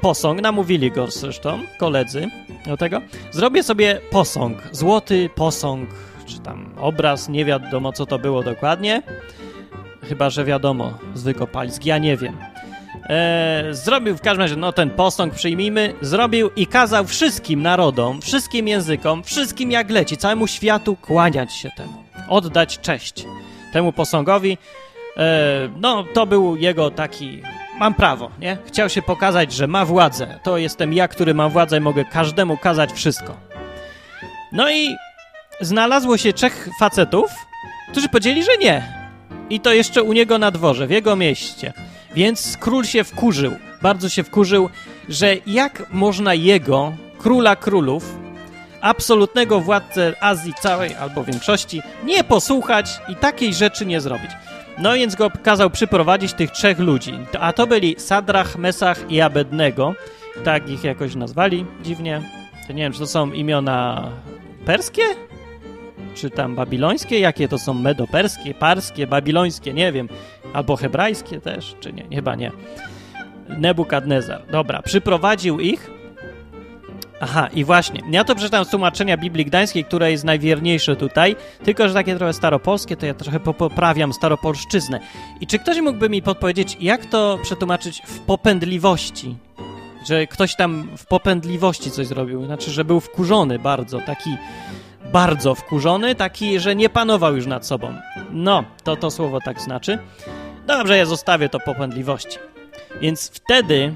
posąg, 0.00 0.40
namówili 0.40 0.90
go 0.90 1.10
zresztą 1.10 1.58
koledzy 1.78 2.28
do 2.66 2.76
tego, 2.76 3.00
zrobię 3.30 3.62
sobie 3.62 4.00
posąg, 4.10 4.58
złoty 4.72 5.30
posąg, 5.34 5.90
czy 6.26 6.38
tam 6.38 6.74
obraz, 6.80 7.28
nie 7.28 7.44
wiadomo 7.44 7.92
co 7.92 8.06
to 8.06 8.18
było 8.18 8.42
dokładnie, 8.42 9.02
chyba, 10.08 10.30
że 10.30 10.44
wiadomo, 10.44 10.92
z 11.14 11.22
wykopalisk, 11.22 11.86
ja 11.86 11.98
nie 11.98 12.16
wiem. 12.16 12.36
Eee, 13.08 13.74
zrobił 13.74 14.16
w 14.16 14.20
każdym 14.20 14.40
razie, 14.40 14.56
no 14.56 14.72
ten 14.72 14.90
posąg 14.90 15.34
przyjmijmy, 15.34 15.94
zrobił 16.00 16.50
i 16.56 16.66
kazał 16.66 17.04
wszystkim 17.04 17.62
narodom, 17.62 18.20
wszystkim 18.20 18.68
językom, 18.68 19.22
wszystkim 19.22 19.70
jak 19.70 19.90
leci, 19.90 20.16
całemu 20.16 20.46
światu 20.46 20.96
kłaniać 20.96 21.52
się 21.52 21.70
temu, 21.76 22.04
oddać 22.28 22.78
cześć 22.80 23.26
temu 23.72 23.92
posągowi. 23.92 24.58
Eee, 25.16 25.70
no, 25.80 26.04
to 26.14 26.26
był 26.26 26.56
jego 26.56 26.90
taki, 26.90 27.42
mam 27.78 27.94
prawo, 27.94 28.30
nie? 28.40 28.58
Chciał 28.66 28.88
się 28.88 29.02
pokazać, 29.02 29.52
że 29.52 29.66
ma 29.66 29.84
władzę. 29.84 30.40
To 30.42 30.58
jestem 30.58 30.92
ja, 30.92 31.08
który 31.08 31.34
mam 31.34 31.50
władzę 31.50 31.78
i 31.78 31.80
mogę 31.80 32.04
każdemu 32.04 32.56
kazać 32.56 32.92
wszystko. 32.92 33.36
No 34.52 34.70
i 34.70 34.96
znalazło 35.60 36.16
się 36.16 36.32
trzech 36.32 36.68
facetów, 36.80 37.30
którzy 37.90 38.08
powiedzieli, 38.08 38.44
że 38.44 38.56
nie. 38.60 39.04
I 39.50 39.60
to 39.60 39.72
jeszcze 39.72 40.02
u 40.02 40.12
niego 40.12 40.38
na 40.38 40.50
dworze, 40.50 40.86
w 40.86 40.90
jego 40.90 41.16
mieście. 41.16 41.72
Więc 42.14 42.56
król 42.60 42.84
się 42.84 43.04
wkurzył, 43.04 43.52
bardzo 43.82 44.08
się 44.08 44.24
wkurzył, 44.24 44.68
że 45.08 45.36
jak 45.46 45.86
można 45.90 46.34
jego, 46.34 46.92
króla 47.18 47.56
królów, 47.56 48.16
absolutnego 48.80 49.60
władcę 49.60 50.14
Azji 50.20 50.54
całej 50.62 50.94
albo 50.94 51.24
większości, 51.24 51.82
nie 52.04 52.24
posłuchać 52.24 53.00
i 53.08 53.16
takiej 53.16 53.54
rzeczy 53.54 53.86
nie 53.86 54.00
zrobić. 54.00 54.30
No 54.78 54.94
więc 54.94 55.14
go 55.14 55.30
kazał 55.42 55.70
przyprowadzić 55.70 56.32
tych 56.32 56.50
trzech 56.50 56.78
ludzi, 56.78 57.18
a 57.40 57.52
to 57.52 57.66
byli 57.66 57.94
Sadrach, 57.98 58.56
Mesach 58.56 59.10
i 59.10 59.20
Abednego, 59.20 59.94
tak 60.44 60.70
ich 60.70 60.84
jakoś 60.84 61.14
nazwali 61.14 61.66
dziwnie. 61.82 62.22
To 62.66 62.72
nie 62.72 62.82
wiem, 62.82 62.92
czy 62.92 62.98
to 62.98 63.06
są 63.06 63.32
imiona 63.32 64.10
perskie? 64.66 65.02
Czy 66.14 66.30
tam 66.30 66.54
babilońskie? 66.54 67.18
Jakie 67.18 67.48
to 67.48 67.58
są 67.58 67.74
medoperskie, 67.74 68.54
parskie, 68.54 69.06
babilońskie? 69.06 69.72
Nie 69.72 69.92
wiem. 69.92 70.08
Albo 70.52 70.76
hebrajskie 70.76 71.40
też, 71.40 71.74
czy 71.80 71.92
nie? 71.92 72.04
Chyba 72.16 72.34
nie. 72.34 72.52
Nebukadnezar. 73.48 74.42
Dobra, 74.50 74.82
przyprowadził 74.82 75.60
ich. 75.60 75.90
Aha, 77.20 77.48
i 77.54 77.64
właśnie, 77.64 78.00
ja 78.10 78.24
to 78.24 78.34
przeczytam 78.34 78.64
z 78.64 78.68
tłumaczenia 78.68 79.16
Biblii 79.16 79.44
Gdańskiej, 79.44 79.84
które 79.84 80.10
jest 80.10 80.24
najwierniejsze 80.24 80.96
tutaj, 80.96 81.36
tylko, 81.64 81.88
że 81.88 81.94
takie 81.94 82.16
trochę 82.16 82.32
staropolskie, 82.32 82.96
to 82.96 83.06
ja 83.06 83.14
trochę 83.14 83.40
poprawiam 83.40 84.12
staropolszczyznę. 84.12 85.00
I 85.40 85.46
czy 85.46 85.58
ktoś 85.58 85.80
mógłby 85.80 86.10
mi 86.10 86.22
podpowiedzieć, 86.22 86.76
jak 86.80 87.06
to 87.06 87.38
przetłumaczyć 87.42 88.02
w 88.06 88.18
popędliwości? 88.18 89.36
Że 90.08 90.26
ktoś 90.26 90.56
tam 90.56 90.88
w 90.96 91.06
popędliwości 91.06 91.90
coś 91.90 92.06
zrobił, 92.06 92.44
znaczy, 92.44 92.70
że 92.70 92.84
był 92.84 93.00
wkurzony 93.00 93.58
bardzo, 93.58 94.00
taki 94.00 94.30
bardzo 95.12 95.54
wkurzony, 95.54 96.14
taki, 96.14 96.60
że 96.60 96.76
nie 96.76 96.88
panował 96.88 97.36
już 97.36 97.46
nad 97.46 97.66
sobą. 97.66 97.94
No, 98.30 98.64
to 98.84 98.96
to 98.96 99.10
słowo 99.10 99.38
tak 99.44 99.60
znaczy. 99.60 99.98
Dobrze, 100.66 100.96
ja 100.96 101.06
zostawię 101.06 101.48
to 101.48 101.60
popędliwości. 101.60 102.38
Więc 103.00 103.30
wtedy, 103.34 103.94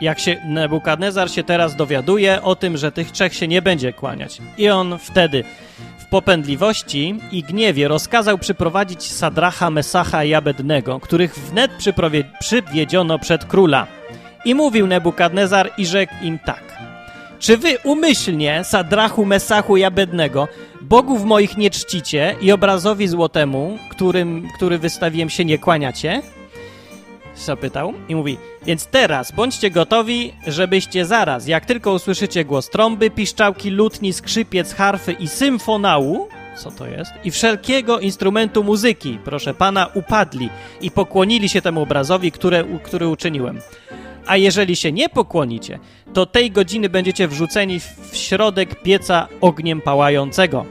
jak 0.00 0.18
się 0.18 0.36
Nebukadnezar 0.44 1.30
się 1.30 1.44
teraz 1.44 1.76
dowiaduje 1.76 2.42
o 2.42 2.56
tym, 2.56 2.76
że 2.76 2.92
tych 2.92 3.10
trzech 3.10 3.34
się 3.34 3.48
nie 3.48 3.62
będzie 3.62 3.92
kłaniać, 3.92 4.42
i 4.58 4.68
on 4.68 4.98
wtedy 4.98 5.44
w 5.98 6.06
popędliwości 6.10 7.20
i 7.32 7.42
gniewie 7.42 7.88
rozkazał 7.88 8.38
przyprowadzić 8.38 9.02
Sadracha, 9.02 9.70
Mesacha 9.70 10.24
i 10.24 10.34
Abednego, 10.34 11.00
których 11.00 11.34
wnet 11.34 11.70
przywiedziono 12.40 13.18
przed 13.18 13.44
króla. 13.44 13.86
I 14.44 14.54
mówił 14.54 14.86
Nebukadnezar 14.86 15.70
i 15.78 15.86
rzekł 15.86 16.14
im 16.22 16.38
tak. 16.38 16.89
Czy 17.40 17.56
wy 17.56 17.78
umyślnie, 17.84 18.64
Sadrachu, 18.64 19.24
Mesachu 19.24 19.76
i 19.76 19.84
Abednego, 19.84 20.48
bogów 20.80 21.24
moich 21.24 21.56
nie 21.56 21.70
czcicie 21.70 22.36
i 22.40 22.52
obrazowi 22.52 23.08
złotemu, 23.08 23.78
którym, 23.90 24.48
który 24.54 24.78
wystawiłem 24.78 25.30
się, 25.30 25.44
nie 25.44 25.58
kłaniacie? 25.58 26.22
Zapytał 27.36 27.92
i 28.08 28.14
mówi, 28.14 28.38
więc 28.66 28.86
teraz 28.86 29.32
bądźcie 29.32 29.70
gotowi, 29.70 30.32
żebyście 30.46 31.06
zaraz, 31.06 31.46
jak 31.46 31.66
tylko 31.66 31.92
usłyszycie 31.92 32.44
głos 32.44 32.70
trąby, 32.70 33.10
piszczałki, 33.10 33.70
lutni, 33.70 34.12
skrzypiec, 34.12 34.74
harfy 34.74 35.12
i 35.12 35.28
symfonału, 35.28 36.28
co 36.56 36.70
to 36.70 36.86
jest, 36.86 37.12
i 37.24 37.30
wszelkiego 37.30 38.00
instrumentu 38.00 38.64
muzyki, 38.64 39.18
proszę 39.24 39.54
pana, 39.54 39.86
upadli 39.94 40.48
i 40.80 40.90
pokłonili 40.90 41.48
się 41.48 41.62
temu 41.62 41.82
obrazowi, 41.82 42.32
które, 42.32 42.64
który 42.84 43.08
uczyniłem. 43.08 43.60
A 44.30 44.36
jeżeli 44.36 44.76
się 44.76 44.92
nie 44.92 45.08
pokłonicie, 45.08 45.78
to 46.12 46.26
tej 46.26 46.50
godziny 46.50 46.88
będziecie 46.88 47.28
wrzuceni 47.28 47.80
w 47.80 48.16
środek 48.16 48.82
pieca 48.82 49.28
ogniem 49.40 49.80
pałającego. 49.80 50.64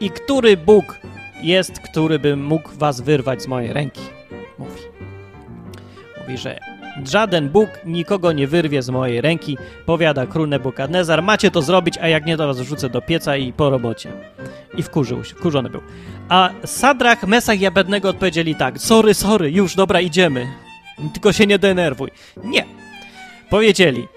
I 0.00 0.10
który 0.10 0.56
Bóg 0.56 0.98
jest, 1.42 1.80
który 1.80 2.18
by 2.18 2.36
mógł 2.36 2.70
was 2.72 3.00
wyrwać 3.00 3.42
z 3.42 3.46
mojej 3.46 3.72
ręki? 3.72 4.00
Mówi. 4.58 4.80
Mówi, 6.20 6.38
że 6.38 6.58
żaden 7.04 7.48
Bóg 7.48 7.68
nikogo 7.84 8.32
nie 8.32 8.46
wyrwie 8.46 8.82
z 8.82 8.90
mojej 8.90 9.20
ręki, 9.20 9.58
powiada 9.86 10.26
król 10.26 10.48
Nebukadnezar. 10.48 11.22
Macie 11.22 11.50
to 11.50 11.62
zrobić, 11.62 11.98
a 11.98 12.08
jak 12.08 12.26
nie, 12.26 12.36
to 12.36 12.46
was 12.46 12.60
wrzucę 12.60 12.88
do 12.88 13.02
pieca 13.02 13.36
i 13.36 13.52
po 13.52 13.70
robocie. 13.70 14.12
I 14.78 14.82
wkurzył 14.82 15.24
się, 15.24 15.34
wkurzony 15.34 15.70
był. 15.70 15.80
A 16.28 16.50
Sadrach, 16.64 17.26
Mesach 17.26 17.60
i 17.60 17.66
Abednego 17.66 18.08
odpowiedzieli 18.08 18.54
tak, 18.54 18.78
sorry, 18.78 19.14
sorry, 19.14 19.50
już, 19.50 19.74
dobra, 19.74 20.00
idziemy. 20.00 20.46
Tylko 21.12 21.32
się 21.32 21.46
nie 21.46 21.58
denerwuj. 21.58 22.10
Nie. 22.44 22.77
Powiedzieli 23.50 24.08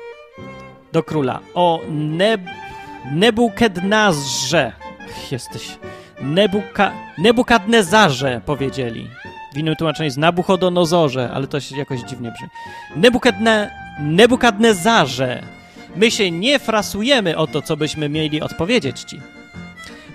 do 0.92 1.04
króla 1.04 1.40
o 1.54 1.82
Neb 1.90 2.42
Nebukednazrze. 3.12 4.72
Jesteś. 5.32 5.78
Nebuka 6.22 6.92
Nebukadnezarze 7.18 8.42
powiedzieli. 8.46 9.10
W 9.54 9.58
innym 9.58 9.76
tłumaczeniu 9.76 10.06
jest 10.06 10.18
Nabuchodonozorze, 10.18 11.32
ale 11.34 11.48
to 11.48 11.60
się 11.60 11.78
jakoś 11.78 12.00
dziwnie 12.00 12.32
brzmi. 12.32 12.48
Nebukadne 12.96 13.72
Nebukadnezarze. 14.00 15.44
My 15.96 16.12
się 16.12 16.32
nie 16.32 16.60
frasujemy 16.60 17.38
o 17.38 17.48
to, 17.48 17.62
co 17.62 17.78
byśmy 17.78 18.10
mieli 18.10 18.42
odpowiedzieć 18.42 19.00
ci. 19.00 19.20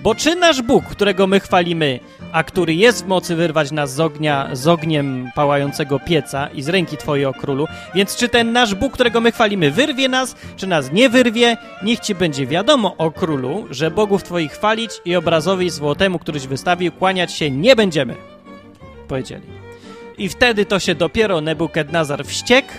Bo 0.07 0.15
czy 0.15 0.35
nasz 0.35 0.63
Bóg, 0.63 0.85
którego 0.85 1.27
my 1.27 1.41
chwalimy, 1.41 2.01
a 2.33 2.45
który 2.45 2.75
jest 2.75 3.05
w 3.05 3.09
mocy 3.09 3.37
wyrwać 3.37 3.71
nas 3.73 3.95
z 3.95 4.01
ognia, 4.01 4.49
z 4.53 4.69
ogniem 4.69 5.31
pałającego 5.35 6.01
pieca 6.01 6.49
i 6.49 6.63
z 6.63 6.69
ręki 6.69 6.97
Twojej, 6.97 7.27
o 7.27 7.33
królu, 7.33 7.67
więc 7.95 8.17
czy 8.17 8.29
ten 8.29 8.53
nasz 8.53 8.75
Bóg, 8.75 8.93
którego 8.93 9.21
my 9.21 9.33
chwalimy, 9.33 9.71
wyrwie 9.71 10.09
nas, 10.09 10.37
czy 10.57 10.67
nas 10.67 10.93
nie 10.93 11.09
wyrwie, 11.09 11.57
niech 11.83 12.01
Ci 12.01 12.15
będzie 12.15 12.47
wiadomo, 12.47 12.97
o 12.97 13.11
królu, 13.11 13.67
że 13.71 13.91
Bogów 13.91 14.23
Twoich 14.23 14.53
chwalić 14.53 14.91
i 15.05 15.17
obrazowi 15.17 15.71
złotemu, 15.71 16.19
któryś 16.19 16.47
wystawił, 16.47 16.93
kłaniać 16.93 17.33
się 17.33 17.51
nie 17.51 17.77
będziemy. 17.77 18.15
Powiedzieli. 19.09 19.47
I 20.19 20.29
wtedy 20.29 20.67
to 20.67 20.79
się 20.79 20.95
dopiero 20.95 21.41
Nebukadnazar 21.41 22.27
wściekł, 22.27 22.73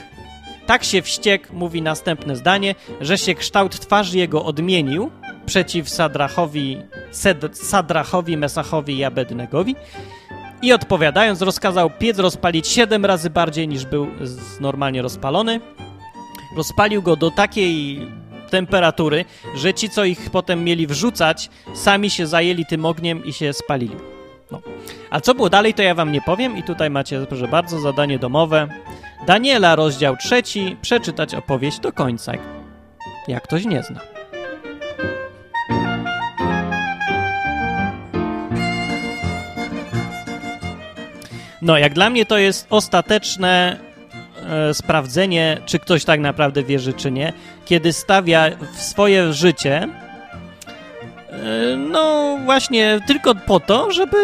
tak 0.66 0.84
się 0.84 1.02
wściekł, 1.02 1.48
mówi 1.54 1.82
następne 1.82 2.36
zdanie, 2.36 2.76
że 3.02 3.18
się 3.18 3.36
kształt 3.36 3.80
twarzy 3.80 4.18
jego 4.18 4.46
odmienił, 4.46 5.12
przeciw 5.48 5.90
Sadrachowi, 5.90 6.78
Sed, 7.12 7.58
Sadrachowi, 7.58 8.38
Mesachowi 8.38 8.98
i 8.98 9.04
Abednegowi 9.04 9.76
i 10.62 10.74
odpowiadając 10.74 11.42
rozkazał 11.42 11.90
piec 11.90 12.20
rozpalić 12.20 12.68
siedem 12.68 13.06
razy 13.06 13.30
bardziej 13.30 13.68
niż 13.68 13.86
był 13.86 14.08
normalnie 14.60 15.02
rozpalony. 15.02 15.60
Rozpalił 16.58 17.02
go 17.02 17.16
do 17.16 17.32
takiej 17.32 18.00
temperatury, 18.50 19.26
że 19.56 19.74
ci, 19.74 19.90
co 19.90 20.06
ich 20.06 20.30
potem 20.30 20.64
mieli 20.64 20.88
wrzucać, 20.88 21.50
sami 21.74 22.10
się 22.10 22.28
zajęli 22.28 22.66
tym 22.66 22.86
ogniem 22.86 23.26
i 23.26 23.34
się 23.34 23.54
spalili. 23.54 23.96
No. 24.52 24.62
A 25.10 25.22
co 25.22 25.36
było 25.36 25.50
dalej, 25.50 25.74
to 25.74 25.82
ja 25.82 25.96
wam 25.96 26.12
nie 26.12 26.22
powiem 26.22 26.58
i 26.58 26.64
tutaj 26.64 26.90
macie, 26.90 27.26
proszę 27.30 27.48
bardzo, 27.48 27.80
zadanie 27.80 28.20
domowe. 28.20 28.68
Daniela, 29.28 29.76
rozdział 29.76 30.18
trzeci, 30.18 30.78
przeczytać 30.82 31.36
opowieść 31.36 31.80
do 31.80 31.92
końca, 31.92 32.34
jak 33.28 33.44
ktoś 33.44 33.66
nie 33.66 33.84
zna. 33.84 34.17
No, 41.62 41.78
jak 41.78 41.94
dla 41.94 42.10
mnie 42.10 42.26
to 42.26 42.38
jest 42.38 42.68
ostateczne 42.70 43.80
e, 44.50 44.74
sprawdzenie, 44.74 45.62
czy 45.66 45.80
ktoś 45.80 46.06
tak 46.06 46.20
naprawdę 46.20 46.64
wierzy, 46.64 46.94
czy 46.94 47.12
nie, 47.12 47.34
kiedy 47.66 47.94
stawia 47.94 48.50
w 48.78 48.82
swoje 48.82 49.34
życie, 49.34 49.88
e, 51.30 51.78
no 51.78 52.38
właśnie 52.46 53.00
tylko 53.08 53.36
po 53.36 53.60
to, 53.60 53.92
żeby 53.92 54.18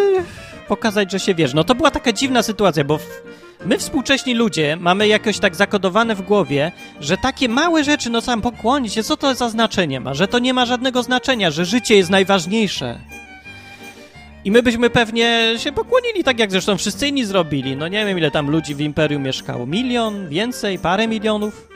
pokazać, 0.67 1.11
że 1.11 1.19
się 1.19 1.35
wierzy. 1.35 1.55
No 1.55 1.63
to 1.63 1.75
była 1.75 1.91
taka 1.91 2.11
dziwna 2.13 2.43
sytuacja, 2.43 2.83
bo 2.83 2.97
w, 2.97 3.23
my 3.65 3.77
współcześni 3.77 4.33
ludzie 4.33 4.77
mamy 4.79 5.07
jakoś 5.07 5.39
tak 5.39 5.55
zakodowane 5.55 6.15
w 6.15 6.21
głowie, 6.21 6.71
że 6.99 7.17
takie 7.17 7.49
małe 7.49 7.83
rzeczy, 7.83 8.09
no 8.09 8.21
sam 8.21 8.41
pokłonić 8.41 8.93
się, 8.93 9.03
co 9.03 9.17
to 9.17 9.35
za 9.35 9.49
znaczenie 9.49 9.99
ma, 9.99 10.13
że 10.13 10.27
to 10.27 10.39
nie 10.39 10.53
ma 10.53 10.65
żadnego 10.65 11.03
znaczenia, 11.03 11.51
że 11.51 11.65
życie 11.65 11.95
jest 11.95 12.09
najważniejsze. 12.09 12.99
I 14.45 14.51
my 14.51 14.63
byśmy 14.63 14.89
pewnie 14.89 15.53
się 15.57 15.71
pokłonili, 15.71 16.23
tak 16.23 16.39
jak 16.39 16.51
zresztą 16.51 16.77
wszyscy 16.77 17.07
inni 17.07 17.25
zrobili. 17.25 17.77
No 17.77 17.87
nie 17.87 18.05
wiem, 18.05 18.17
ile 18.17 18.31
tam 18.31 18.49
ludzi 18.49 18.75
w 18.75 18.81
Imperium 18.81 19.23
mieszkało. 19.23 19.65
Milion? 19.65 20.29
Więcej? 20.29 20.79
Parę 20.79 21.07
milionów? 21.07 21.67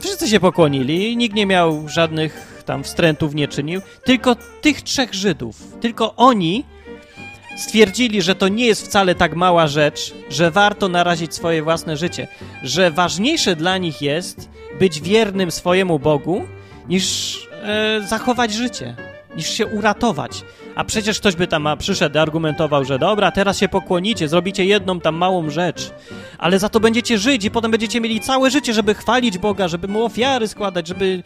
Wszyscy 0.00 0.28
się 0.28 0.40
pokłonili, 0.40 1.16
nikt 1.16 1.34
nie 1.34 1.46
miał 1.46 1.88
żadnych 1.88 2.62
tam 2.66 2.84
wstrętów, 2.84 3.34
nie 3.34 3.48
czynił. 3.48 3.80
Tylko 4.04 4.36
tych 4.60 4.82
trzech 4.82 5.14
Żydów, 5.14 5.56
tylko 5.80 6.16
oni 6.16 6.64
stwierdzili, 7.56 8.22
że 8.22 8.34
to 8.34 8.48
nie 8.48 8.66
jest 8.66 8.84
wcale 8.84 9.14
tak 9.14 9.36
mała 9.36 9.66
rzecz, 9.66 10.14
że 10.30 10.50
warto 10.50 10.88
narazić 10.88 11.34
swoje 11.34 11.62
własne 11.62 11.96
życie, 11.96 12.28
że 12.62 12.90
ważniejsze 12.90 13.56
dla 13.56 13.78
nich 13.78 14.02
jest 14.02 14.48
być 14.78 15.00
wiernym 15.00 15.50
swojemu 15.50 15.98
Bogu, 15.98 16.44
niż 16.88 17.36
e, 17.62 18.00
zachować 18.08 18.52
życie, 18.52 18.96
niż 19.36 19.50
się 19.50 19.66
uratować. 19.66 20.42
A 20.74 20.84
przecież 20.84 21.20
ktoś 21.20 21.36
by 21.36 21.46
tam 21.46 21.68
przyszedł, 21.78 22.18
argumentował, 22.18 22.84
że 22.84 22.98
dobra, 22.98 23.30
teraz 23.30 23.58
się 23.58 23.68
pokłonicie, 23.68 24.28
zrobicie 24.28 24.64
jedną 24.64 25.00
tam 25.00 25.14
małą 25.14 25.50
rzecz, 25.50 25.90
ale 26.38 26.58
za 26.58 26.68
to 26.68 26.80
będziecie 26.80 27.18
żyć 27.18 27.44
i 27.44 27.50
potem 27.50 27.70
będziecie 27.70 28.00
mieli 28.00 28.20
całe 28.20 28.50
życie, 28.50 28.74
żeby 28.74 28.94
chwalić 28.94 29.38
Boga, 29.38 29.68
żeby 29.68 29.88
mu 29.88 30.04
ofiary 30.04 30.48
składać, 30.48 30.88
żeby 30.88 31.22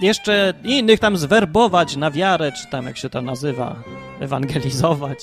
jeszcze 0.00 0.54
innych 0.64 1.00
tam 1.00 1.16
zwerbować 1.16 1.96
na 1.96 2.10
wiarę, 2.10 2.52
czy 2.52 2.70
tam 2.70 2.86
jak 2.86 2.96
się 2.96 3.08
to 3.08 3.22
nazywa, 3.22 3.76
ewangelizować. 4.20 5.18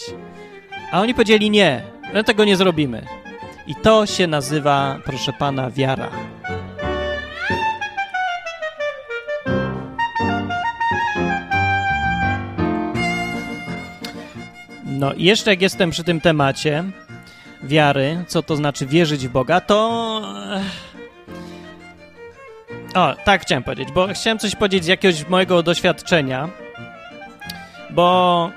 A 0.92 1.02
oni 1.02 1.14
powiedzieli 1.14 1.50
nie, 1.50 1.84
my 2.14 2.24
tego 2.24 2.46
nie 2.46 2.56
zrobimy. 2.56 3.06
I 3.68 3.76
to 3.76 4.06
się 4.06 4.28
nazywa, 4.28 5.00
proszę 5.06 5.34
pana, 5.34 5.72
wiara. 5.72 6.10
No 15.02 15.14
i 15.14 15.24
jeszcze 15.24 15.52
jak 15.52 15.62
jestem 15.62 15.92
przy 15.92 16.04
tym 16.04 16.22
temacie 16.22 16.84
wiary, 17.64 18.24
co 18.28 18.44
to 18.44 18.56
znaczy 18.56 18.86
wierzyć 18.86 19.28
w 19.28 19.32
Boga, 19.32 19.62
to... 19.62 19.78
O, 22.96 23.16
tak 23.26 23.42
chciałem 23.42 23.64
powiedzieć, 23.64 23.92
bo 23.92 24.08
chciałem 24.14 24.40
coś 24.40 24.56
powiedzieć 24.56 24.84
z 24.84 24.88
jakiegoś 24.88 25.28
mojego 25.28 25.64
doświadczenia, 25.64 26.50
bo 27.90 28.50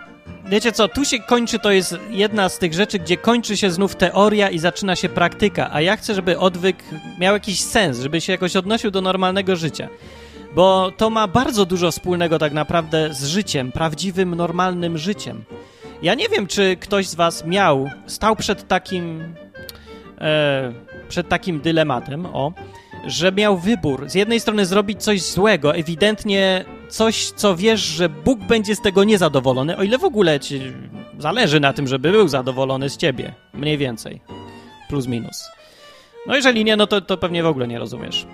wiecie 0.47 0.73
co, 0.73 0.89
tu 0.89 1.05
się 1.05 1.19
kończy, 1.19 1.59
to 1.59 1.71
jest 1.71 1.99
jedna 2.11 2.49
z 2.49 2.59
tych 2.59 2.75
rzeczy, 2.75 2.99
gdzie 2.99 3.17
kończy 3.17 3.57
się 3.57 3.71
znów 3.71 3.97
teoria 3.97 4.51
i 4.51 4.59
zaczyna 4.59 4.97
się 4.97 5.09
praktyka, 5.09 5.71
a 5.73 5.81
ja 5.81 5.97
chcę, 5.97 6.15
żeby 6.15 6.39
odwyk 6.39 6.85
miał 7.19 7.35
jakiś 7.35 7.61
sens, 7.61 8.01
żeby 8.01 8.21
się 8.21 8.33
jakoś 8.33 8.57
odnosił 8.57 8.91
do 8.91 9.01
normalnego 9.01 9.57
życia. 9.57 9.89
Bo 10.55 10.93
to 10.97 11.11
ma 11.11 11.29
bardzo 11.29 11.67
dużo 11.67 11.91
wspólnego 11.91 12.39
tak 12.39 12.53
naprawdę 12.53 13.15
z 13.15 13.27
życiem, 13.27 13.73
prawdziwym, 13.73 14.35
normalnym 14.35 14.99
życiem. 14.99 15.45
Ja 16.05 16.15
nie 16.15 16.29
wiem, 16.29 16.47
czy 16.47 16.77
ktoś 16.77 17.07
z 17.07 17.15
was 17.15 17.45
miał, 17.45 17.91
stał 18.07 18.37
przed 18.37 18.69
takim, 18.69 19.35
e, 20.21 20.73
przed 21.09 21.29
takim 21.29 21.61
dylematem, 21.61 22.27
o, 22.27 22.53
że 23.07 23.33
miał 23.33 23.59
wybór. 23.59 24.09
Z 24.09 24.15
jednej 24.15 24.41
strony 24.41 24.67
zrobić 24.67 25.03
coś 25.03 25.23
złego, 25.23 25.75
ewidentnie 25.75 26.65
coś, 26.89 27.31
co 27.31 27.57
wiesz, 27.57 27.81
że 27.81 28.09
Bóg 28.09 28.41
będzie 28.41 28.77
z 28.77 28.81
tego 28.81 29.05
niezadowolony, 29.05 29.77
o 29.77 29.83
ile 29.83 29.99
w 29.99 30.05
ogóle 30.05 30.41
ci 30.41 30.61
zależy 31.19 31.61
na 31.61 31.73
tym, 31.73 31.87
żeby 31.87 32.13
był 32.13 32.29
zadowolony 32.29 32.91
z 32.91 32.97
ciebie. 32.97 33.35
Mniej 33.55 33.79
więcej. 33.79 34.21
Plus 34.89 35.07
minus. 35.07 35.45
No 36.27 36.37
jeżeli 36.37 36.65
nie, 36.65 36.77
no 36.77 36.87
to, 36.87 37.01
to 37.01 37.17
pewnie 37.17 37.43
w 37.43 37.47
ogóle 37.47 37.69
nie 37.69 37.79
rozumiesz. 37.79 38.27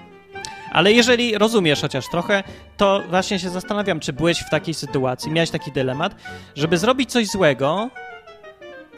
Ale 0.73 0.93
jeżeli 0.93 1.39
rozumiesz 1.39 1.81
chociaż 1.81 2.09
trochę, 2.11 2.43
to 2.77 3.03
właśnie 3.11 3.39
się 3.39 3.51
zastanawiam, 3.51 4.01
czy 4.01 4.13
byłeś 4.13 4.39
w 4.39 4.51
takiej 4.51 4.75
sytuacji, 4.75 5.33
miałeś 5.33 5.51
taki 5.51 5.73
dylemat, 5.73 6.15
żeby 6.57 6.79
zrobić 6.79 7.11
coś 7.11 7.27
złego, 7.27 7.91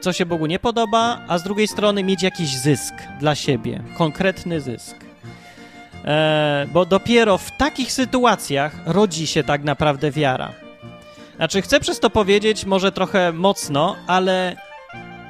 co 0.00 0.12
się 0.12 0.26
Bogu 0.26 0.46
nie 0.46 0.58
podoba, 0.58 1.18
a 1.28 1.38
z 1.38 1.42
drugiej 1.42 1.68
strony 1.68 2.04
mieć 2.04 2.22
jakiś 2.22 2.48
zysk 2.48 2.94
dla 3.20 3.34
siebie, 3.34 3.82
konkretny 3.98 4.60
zysk. 4.60 4.96
E, 6.04 6.66
bo 6.72 6.86
dopiero 6.86 7.38
w 7.38 7.56
takich 7.56 7.92
sytuacjach 7.92 8.72
rodzi 8.86 9.26
się 9.26 9.44
tak 9.44 9.64
naprawdę 9.64 10.10
wiara. 10.10 10.52
Znaczy, 11.36 11.62
chcę 11.62 11.80
przez 11.80 12.00
to 12.00 12.10
powiedzieć 12.10 12.64
może 12.64 12.92
trochę 12.92 13.32
mocno, 13.32 13.96
ale 14.06 14.56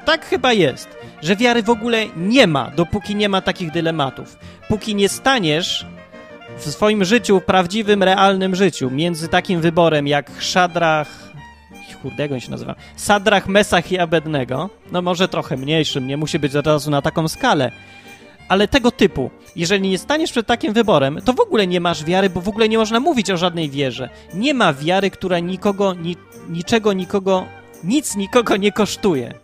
tak 0.04 0.26
chyba 0.26 0.52
jest, 0.52 0.88
że 1.22 1.36
wiary 1.36 1.62
w 1.62 1.70
ogóle 1.70 2.06
nie 2.16 2.46
ma, 2.46 2.70
dopóki 2.70 3.16
nie 3.16 3.28
ma 3.28 3.40
takich 3.40 3.70
dylematów. 3.70 4.38
Póki 4.68 4.94
nie 4.94 5.08
staniesz 5.08 5.86
w 6.56 6.70
swoim 6.70 7.04
życiu, 7.04 7.40
prawdziwym, 7.40 8.02
realnym 8.02 8.54
życiu, 8.54 8.90
między 8.90 9.28
takim 9.28 9.60
wyborem 9.60 10.06
jak 10.06 10.30
Szadrach, 10.38 11.32
chudego 12.02 12.40
się 12.40 12.50
nazywa, 12.50 12.74
Sadrach, 12.96 13.48
Mesach 13.48 13.92
i 13.92 13.98
Abednego, 13.98 14.70
no 14.92 15.02
może 15.02 15.28
trochę 15.28 15.56
mniejszym, 15.56 16.06
nie 16.06 16.16
musi 16.16 16.38
być 16.38 16.56
od 16.56 16.66
razu 16.66 16.90
na 16.90 17.02
taką 17.02 17.28
skalę, 17.28 17.72
ale 18.48 18.68
tego 18.68 18.90
typu. 18.90 19.30
Jeżeli 19.56 19.88
nie 19.88 19.98
staniesz 19.98 20.30
przed 20.32 20.46
takim 20.46 20.72
wyborem, 20.72 21.20
to 21.24 21.32
w 21.32 21.40
ogóle 21.40 21.66
nie 21.66 21.80
masz 21.80 22.04
wiary, 22.04 22.30
bo 22.30 22.40
w 22.40 22.48
ogóle 22.48 22.68
nie 22.68 22.78
można 22.78 23.00
mówić 23.00 23.30
o 23.30 23.36
żadnej 23.36 23.70
wierze. 23.70 24.08
Nie 24.34 24.54
ma 24.54 24.72
wiary, 24.72 25.10
która 25.10 25.38
nikogo, 25.38 25.94
ni, 25.94 26.16
niczego, 26.48 26.92
nikogo, 26.92 27.46
nic 27.84 28.16
nikogo 28.16 28.56
nie 28.56 28.72
kosztuje. 28.72 29.34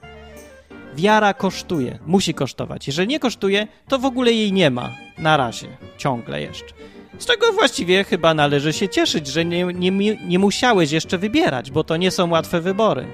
Wiara 0.95 1.35
kosztuje, 1.35 1.99
musi 2.07 2.35
kosztować. 2.35 2.87
Jeżeli 2.87 3.09
nie 3.09 3.19
kosztuje, 3.19 3.67
to 3.89 3.99
w 3.99 4.05
ogóle 4.05 4.33
jej 4.33 4.53
nie 4.53 4.71
ma. 4.71 4.91
Na 5.19 5.37
razie, 5.37 5.69
ciągle 5.99 6.43
jeszcze. 6.43 6.75
Z 7.19 7.27
czego 7.27 7.53
właściwie 7.53 8.05
chyba 8.05 8.35
należy 8.35 8.73
się 8.73 8.89
cieszyć, 8.89 9.27
że 9.27 9.45
nie, 9.45 9.65
nie, 9.65 10.17
nie 10.17 10.39
musiałeś 10.39 10.93
jeszcze 10.93 11.19
wybierać, 11.19 11.71
bo 11.71 11.85
to 11.85 11.97
nie 11.97 12.11
są 12.11 12.31
łatwe 12.31 12.61
wybory. 12.61 13.07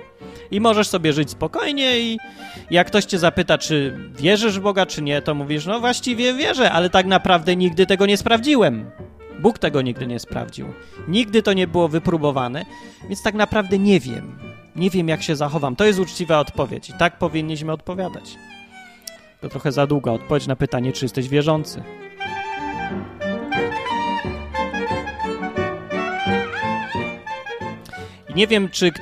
I 0.50 0.60
możesz 0.60 0.88
sobie 0.88 1.12
żyć 1.12 1.30
spokojnie 1.30 2.00
i 2.00 2.18
jak 2.70 2.86
ktoś 2.86 3.04
cię 3.04 3.18
zapyta, 3.18 3.58
czy 3.58 3.98
wierzysz 4.18 4.58
w 4.58 4.62
Boga, 4.62 4.86
czy 4.86 5.02
nie, 5.02 5.22
to 5.22 5.34
mówisz, 5.34 5.66
no 5.66 5.80
właściwie 5.80 6.34
wierzę, 6.34 6.72
ale 6.72 6.90
tak 6.90 7.06
naprawdę 7.06 7.56
nigdy 7.56 7.86
tego 7.86 8.06
nie 8.06 8.16
sprawdziłem. 8.16 8.90
Bóg 9.40 9.58
tego 9.58 9.82
nigdy 9.82 10.06
nie 10.06 10.18
sprawdził. 10.18 10.66
Nigdy 11.08 11.42
to 11.42 11.52
nie 11.52 11.66
było 11.66 11.88
wypróbowane, 11.88 12.64
więc 13.08 13.22
tak 13.22 13.34
naprawdę 13.34 13.78
nie 13.78 14.00
wiem. 14.00 14.38
Nie 14.76 14.90
wiem, 14.90 15.08
jak 15.08 15.22
się 15.22 15.36
zachowam. 15.36 15.76
To 15.76 15.84
jest 15.84 15.98
uczciwa 15.98 16.38
odpowiedź 16.40 16.90
i 16.90 16.92
tak 16.92 17.18
powinniśmy 17.18 17.72
odpowiadać. 17.72 18.24
To 19.40 19.48
trochę 19.48 19.72
za 19.72 19.86
długa 19.86 20.12
odpowiedź 20.12 20.46
na 20.46 20.56
pytanie, 20.56 20.92
czy 20.92 21.04
jesteś 21.04 21.28
wierzący. 21.28 21.82
Nie 28.34 28.46
wiem, 28.46 28.68
czy 28.68 28.92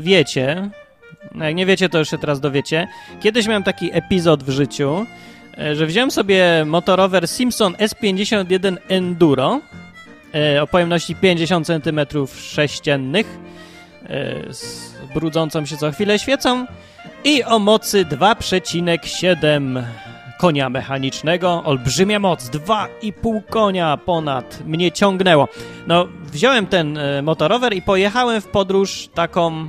wiecie, 0.00 0.70
no 1.34 1.44
jak 1.44 1.54
nie 1.54 1.66
wiecie, 1.66 1.88
to 1.88 1.98
już 1.98 2.10
się 2.10 2.18
teraz 2.18 2.40
dowiecie. 2.40 2.88
Kiedyś 3.20 3.46
miałem 3.46 3.62
taki 3.62 3.90
epizod 3.92 4.44
w 4.44 4.50
życiu, 4.50 5.06
e, 5.58 5.76
że 5.76 5.86
wziąłem 5.86 6.10
sobie 6.10 6.64
motorower 6.66 7.28
Simpson 7.28 7.72
S51 7.72 8.76
Enduro 8.88 9.60
e, 10.34 10.62
o 10.62 10.66
pojemności 10.66 11.14
50 11.14 11.66
cm 11.66 12.00
sześciennych 12.34 13.26
e, 14.06 14.54
z 14.54 14.92
brudzącą 15.14 15.66
się 15.66 15.76
co 15.76 15.92
chwilę 15.92 16.18
świecą 16.18 16.66
i 17.24 17.44
o 17.44 17.58
mocy 17.58 18.04
2,7 18.04 19.82
konia 20.38 20.70
mechanicznego, 20.70 21.62
olbrzymia 21.64 22.18
moc, 22.18 22.44
2,5 22.44 23.40
konia 23.50 23.96
ponad 23.96 24.62
mnie 24.66 24.92
ciągnęło. 24.92 25.48
No, 25.86 26.08
wziąłem 26.32 26.66
ten 26.66 26.98
e, 26.98 27.22
motorower 27.22 27.74
i 27.74 27.82
pojechałem 27.82 28.40
w 28.40 28.46
podróż 28.46 29.08
taką 29.14 29.68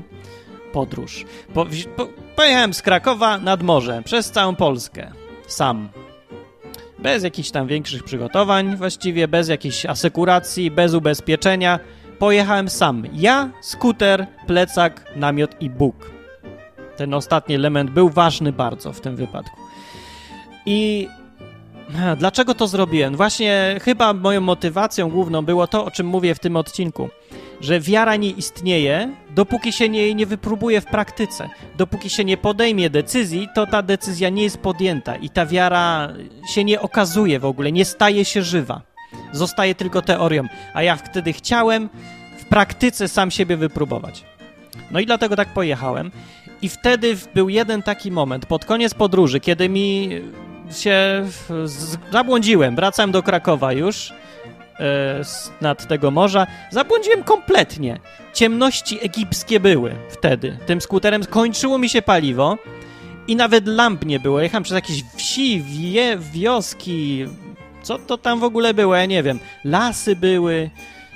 podróż. 0.74 1.26
Po, 1.54 1.66
po, 1.96 2.08
pojechałem 2.36 2.74
z 2.74 2.82
Krakowa 2.82 3.38
nad 3.38 3.64
morze, 3.64 4.02
przez 4.06 4.32
całą 4.32 4.56
Polskę, 4.56 5.12
sam. 5.48 5.90
Bez 7.00 7.24
jakichś 7.24 7.52
tam 7.52 7.68
większych 7.68 8.04
przygotowań, 8.04 8.76
właściwie 8.76 9.28
bez 9.28 9.50
jakiejś 9.50 9.86
asekuracji, 9.86 10.72
bez 10.72 10.94
ubezpieczenia. 10.94 11.80
Pojechałem 12.20 12.70
sam. 12.70 13.04
Ja, 13.14 13.50
skuter, 13.62 14.28
plecak, 14.48 15.06
namiot 15.16 15.62
i 15.62 15.70
Bóg. 15.70 16.12
Ten 16.98 17.14
ostatni 17.14 17.56
element 17.56 17.92
był 17.92 18.10
ważny 18.10 18.52
bardzo 18.52 18.94
w 18.94 19.02
tym 19.02 19.16
wypadku. 19.16 19.69
I 20.66 21.08
dlaczego 22.18 22.56
to 22.56 22.68
zrobiłem? 22.68 23.16
Właśnie 23.16 23.80
chyba 23.82 24.14
moją 24.14 24.42
motywacją 24.42 25.10
główną 25.10 25.42
było 25.42 25.68
to, 25.68 25.86
o 25.86 25.92
czym 25.92 26.08
mówię 26.08 26.36
w 26.36 26.40
tym 26.40 26.56
odcinku. 26.56 27.10
że 27.62 27.80
wiara 27.80 28.16
nie 28.16 28.30
istnieje, 28.30 29.16
dopóki 29.30 29.72
się 29.72 29.86
jej 29.86 30.16
nie 30.16 30.26
wypróbuje 30.26 30.82
w 30.82 30.86
praktyce. 30.86 31.50
Dopóki 31.78 32.10
się 32.10 32.26
nie 32.26 32.38
podejmie 32.38 32.90
decyzji, 32.90 33.48
to 33.56 33.68
ta 33.68 33.82
decyzja 33.82 34.30
nie 34.30 34.44
jest 34.44 34.58
podjęta 34.58 35.16
i 35.16 35.30
ta 35.30 35.46
wiara 35.46 36.14
się 36.50 36.64
nie 36.64 36.82
okazuje 36.82 37.40
w 37.40 37.46
ogóle, 37.46 37.72
nie 37.72 37.86
staje 37.86 38.26
się 38.26 38.42
żywa. 38.42 38.82
Zostaje 39.32 39.76
tylko 39.76 40.02
teorią. 40.02 40.44
A 40.74 40.84
ja 40.84 40.96
wtedy 40.96 41.34
chciałem 41.34 41.90
w 42.38 42.46
praktyce 42.46 43.08
sam 43.08 43.32
siebie 43.32 43.58
wypróbować. 43.58 44.24
No 44.92 45.00
i 45.00 45.06
dlatego 45.06 45.36
tak 45.36 45.54
pojechałem. 45.54 46.12
I 46.62 46.70
wtedy 46.70 47.18
był 47.36 47.50
jeden 47.50 47.84
taki 47.84 48.12
moment 48.12 48.46
pod 48.46 48.66
koniec 48.66 48.94
podróży, 48.94 49.40
kiedy 49.40 49.70
mi 49.70 50.10
się 50.72 51.26
zabłądziłem. 52.12 52.76
Wracałem 52.76 53.12
do 53.12 53.24
Krakowa 53.24 53.74
już 53.74 54.14
e, 54.80 55.22
nad 55.62 55.88
tego 55.88 56.12
morza. 56.12 56.48
Zabłądziłem 56.72 57.24
kompletnie. 57.24 58.00
Ciemności 58.34 59.06
egipskie 59.06 59.60
były 59.60 59.96
wtedy. 60.10 60.58
Tym 60.66 60.82
skuterem 60.82 61.24
skończyło 61.24 61.78
mi 61.78 61.90
się 61.90 62.02
paliwo 62.02 62.58
i 63.28 63.36
nawet 63.36 63.68
lamp 63.68 64.06
nie 64.06 64.20
było. 64.20 64.42
Jechałem 64.42 64.64
przez 64.64 64.76
jakieś 64.76 65.04
wsi, 65.16 65.62
wie, 65.62 66.18
wioski. 66.34 67.26
Co 67.82 68.00
to 68.00 68.18
tam 68.18 68.40
w 68.40 68.44
ogóle 68.44 68.74
było? 68.74 68.96
Ja 68.96 69.06
nie 69.06 69.24
wiem. 69.24 69.40
Lasy 69.64 70.16
były. 70.16 70.70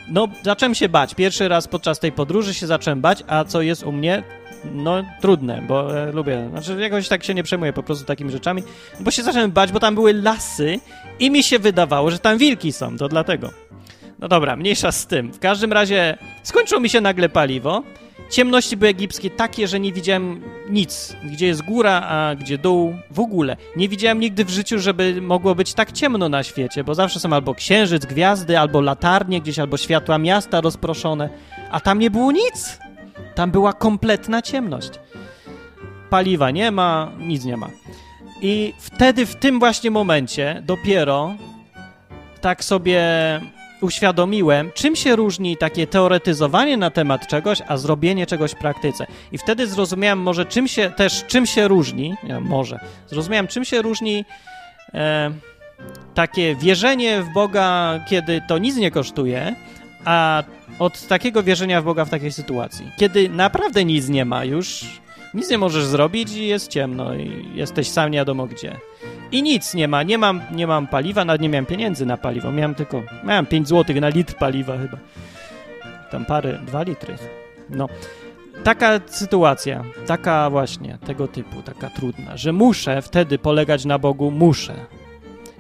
No, 0.08 0.28
zacząłem 0.44 0.76
się 0.76 0.90
bać. 0.90 1.16
Pierwszy 1.16 1.48
raz 1.48 1.68
podczas 1.68 2.00
tej 2.00 2.12
podróży 2.12 2.54
się 2.54 2.68
zacząłem 2.68 3.02
bać, 3.02 3.24
a 3.28 3.44
co 3.44 3.62
jest 3.62 3.84
u 3.84 3.92
mnie? 3.92 4.24
No 4.72 5.04
trudne, 5.22 5.64
bo 5.68 6.00
e, 6.00 6.12
lubię, 6.12 6.50
znaczy 6.50 6.82
jakoś 6.82 7.08
tak 7.08 7.24
się 7.24 7.34
nie 7.34 7.44
przejmuję 7.44 7.74
po 7.74 7.84
prostu 7.84 8.06
takimi 8.06 8.32
rzeczami, 8.32 8.64
bo 9.00 9.12
się 9.12 9.24
zacząłem 9.24 9.52
bać, 9.52 9.72
bo 9.72 9.80
tam 9.80 9.96
były 9.96 10.14
lasy 10.14 10.80
i 11.20 11.32
mi 11.32 11.44
się 11.44 11.60
wydawało, 11.60 12.12
że 12.12 12.20
tam 12.20 12.38
wilki 12.38 12.72
są, 12.72 12.98
to 12.98 13.10
dlatego. 13.10 13.50
No 14.20 14.28
dobra, 14.28 14.56
mniejsza 14.56 14.92
z 14.92 15.08
tym. 15.08 15.32
W 15.34 15.40
każdym 15.40 15.74
razie 15.74 16.18
skończyło 16.44 16.82
mi 16.82 16.90
się 16.90 17.02
nagle 17.02 17.30
paliwo. 17.30 17.84
Ciemności 18.30 18.78
były 18.78 18.90
egipskie 18.90 19.30
takie, 19.30 19.68
że 19.68 19.80
nie 19.80 19.94
widziałem 19.94 20.42
nic. 20.70 21.16
Gdzie 21.32 21.48
jest 21.48 21.62
góra, 21.62 22.02
a 22.02 22.36
gdzie 22.36 22.58
dół. 22.58 22.96
W 23.12 23.20
ogóle. 23.20 23.58
Nie 23.76 23.90
widziałem 23.90 24.20
nigdy 24.20 24.46
w 24.46 24.50
życiu, 24.50 24.80
żeby 24.80 25.22
mogło 25.22 25.56
być 25.56 25.74
tak 25.74 25.92
ciemno 25.92 26.30
na 26.30 26.44
świecie, 26.44 26.84
bo 26.84 26.96
zawsze 26.96 27.20
są 27.20 27.34
albo 27.34 27.56
księżyc, 27.56 28.06
gwiazdy, 28.06 28.60
albo 28.60 28.82
latarnie 28.82 29.42
gdzieś, 29.42 29.60
albo 29.60 29.78
światła 29.78 30.18
miasta 30.18 30.62
rozproszone. 30.62 31.30
A 31.72 31.80
tam 31.80 32.00
nie 32.00 32.12
było 32.12 32.32
nic. 32.32 32.80
Tam 33.36 33.52
była 33.52 33.74
kompletna 33.74 34.42
ciemność. 34.42 34.92
Paliwa 36.10 36.52
nie 36.52 36.72
ma, 36.72 37.12
nic 37.20 37.46
nie 37.46 37.58
ma. 37.58 37.70
I 38.42 38.74
wtedy, 38.80 39.26
w 39.26 39.36
tym 39.36 39.60
właśnie 39.60 39.92
momencie, 39.92 40.62
dopiero 40.66 41.36
tak 42.42 42.64
sobie 42.64 43.02
uświadomiłem, 43.82 44.72
czym 44.74 44.96
się 44.96 45.16
różni 45.16 45.58
takie 45.58 45.88
teoretyzowanie 45.88 46.78
na 46.78 46.90
temat 46.90 47.28
czegoś, 47.28 47.62
a 47.68 47.78
zrobienie 47.78 48.26
czegoś 48.26 48.52
w 48.52 48.56
praktyce. 48.56 49.06
I 49.32 49.38
wtedy 49.38 49.68
zrozumiałem 49.68 50.20
może 50.20 50.46
czym 50.46 50.68
się 50.68 50.90
też, 50.90 51.24
czym 51.28 51.46
się 51.46 51.68
różni, 51.68 52.16
może, 52.42 52.80
zrozumiałem 53.08 53.48
czym 53.48 53.66
się 53.66 53.82
różni 53.82 54.26
e, 54.94 55.32
takie 56.14 56.56
wierzenie 56.56 57.22
w 57.22 57.34
Boga, 57.34 58.00
kiedy 58.10 58.42
to 58.48 58.58
nic 58.58 58.76
nie 58.76 58.92
kosztuje, 58.92 59.56
a 60.06 60.44
od 60.80 61.08
takiego 61.08 61.44
wierzenia 61.44 61.82
w 61.82 61.86
Boga 61.86 62.06
w 62.06 62.10
takiej 62.10 62.32
sytuacji. 62.32 62.92
Kiedy 62.98 63.30
naprawdę 63.30 63.86
nic 63.86 64.10
nie 64.10 64.26
ma 64.26 64.46
już, 64.46 64.86
nic 65.34 65.50
nie 65.50 65.58
możesz 65.58 65.86
zrobić 65.86 66.32
i 66.32 66.48
jest 66.48 66.68
ciemno 66.68 67.16
i 67.16 67.50
jesteś 67.56 67.90
sam 67.90 68.12
nie 68.12 68.18
wiadomo 68.18 68.48
gdzie. 68.48 68.80
I 69.32 69.44
nic 69.44 69.74
nie 69.74 69.88
ma, 69.88 70.04
nie 70.04 70.18
mam, 70.18 70.42
nie 70.52 70.68
mam 70.68 70.88
paliwa, 70.88 71.26
nawet 71.26 71.42
nie 71.42 71.50
miałem 71.50 71.66
pieniędzy 71.66 72.06
na 72.06 72.18
paliwo, 72.18 72.52
miałem 72.52 72.76
tylko, 72.76 73.04
miałem 73.24 73.46
5 73.46 73.68
zł 73.68 73.96
na 74.02 74.10
litr 74.10 74.36
paliwa 74.36 74.78
chyba. 74.78 74.98
Tam 76.12 76.26
parę, 76.26 76.60
2 76.68 76.84
litry. 76.84 77.16
No. 77.70 77.90
Taka 78.64 79.00
sytuacja, 79.08 79.84
taka 80.08 80.50
właśnie, 80.50 80.98
tego 81.06 81.28
typu, 81.28 81.62
taka 81.62 81.90
trudna, 81.90 82.38
że 82.38 82.54
muszę 82.54 83.02
wtedy 83.02 83.38
polegać 83.38 83.86
na 83.86 84.00
Bogu, 84.00 84.32
muszę. 84.32 84.74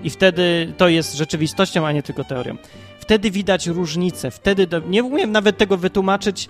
I 0.03 0.09
wtedy 0.09 0.73
to 0.77 0.87
jest 0.87 1.15
rzeczywistością, 1.15 1.87
a 1.87 1.91
nie 1.91 2.03
tylko 2.03 2.23
teorią. 2.23 2.57
Wtedy 3.03 3.31
widać 3.31 3.67
różnicę. 3.67 4.31
Wtedy 4.31 4.67
do, 4.67 4.79
nie 4.79 5.03
umiem 5.03 5.31
nawet 5.31 5.57
tego 5.57 5.77
wytłumaczyć, 5.77 6.49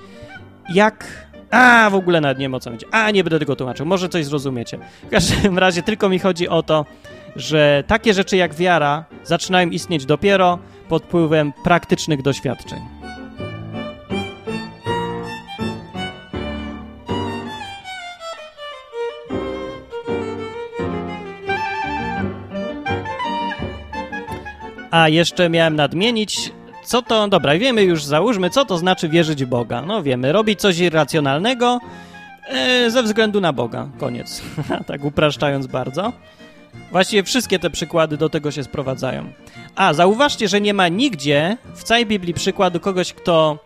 jak. 0.74 1.28
A, 1.52 1.90
w 1.90 1.96
ogóle 1.96 2.22
nawet 2.22 2.40
nie 2.40 2.50
wiem 2.50 2.60
co. 2.60 2.72
A, 2.92 3.12
nie 3.12 3.24
będę 3.24 3.40
tego 3.40 3.56
tłumaczył. 3.56 3.86
Może 3.86 4.10
coś 4.10 4.26
zrozumiecie. 4.26 4.80
W 5.04 5.10
każdym 5.10 5.58
razie 5.60 5.84
tylko 5.84 6.10
mi 6.10 6.20
chodzi 6.20 6.48
o 6.48 6.64
to, 6.64 6.86
że 7.36 7.84
takie 7.88 8.14
rzeczy 8.14 8.38
jak 8.38 8.54
wiara 8.54 9.06
zaczynają 9.24 9.70
istnieć 9.70 10.06
dopiero 10.06 10.60
pod 10.90 11.04
wpływem 11.04 11.54
praktycznych 11.64 12.22
doświadczeń. 12.22 13.03
A 24.94 25.10
jeszcze 25.10 25.50
miałem 25.50 25.76
nadmienić, 25.76 26.52
co 26.84 27.02
to, 27.02 27.28
dobra, 27.28 27.58
wiemy 27.58 27.84
już, 27.84 28.04
załóżmy, 28.04 28.50
co 28.50 28.66
to 28.66 28.78
znaczy 28.78 29.10
wierzyć 29.10 29.46
w 29.46 29.48
Boga. 29.48 29.82
No 29.82 30.04
wiemy, 30.04 30.32
robić 30.32 30.60
coś 30.60 30.80
irracjonalnego 30.80 31.80
e, 32.48 32.92
ze 32.92 33.04
względu 33.04 33.42
na 33.42 33.54
Boga. 33.54 33.88
Koniec. 34.00 34.42
tak 34.88 35.06
upraszczając 35.06 35.68
bardzo. 35.68 36.14
Właściwie 36.92 37.24
wszystkie 37.24 37.60
te 37.60 37.70
przykłady 37.70 38.18
do 38.18 38.30
tego 38.30 38.52
się 38.52 38.64
sprowadzają. 38.64 39.34
A, 39.76 39.94
zauważcie, 39.94 40.48
że 40.48 40.62
nie 40.62 40.74
ma 40.74 40.88
nigdzie 40.88 41.58
w 41.76 41.84
całej 41.84 42.06
Biblii 42.06 42.34
przykładu 42.34 42.80
kogoś, 42.80 43.14
kto 43.14 43.58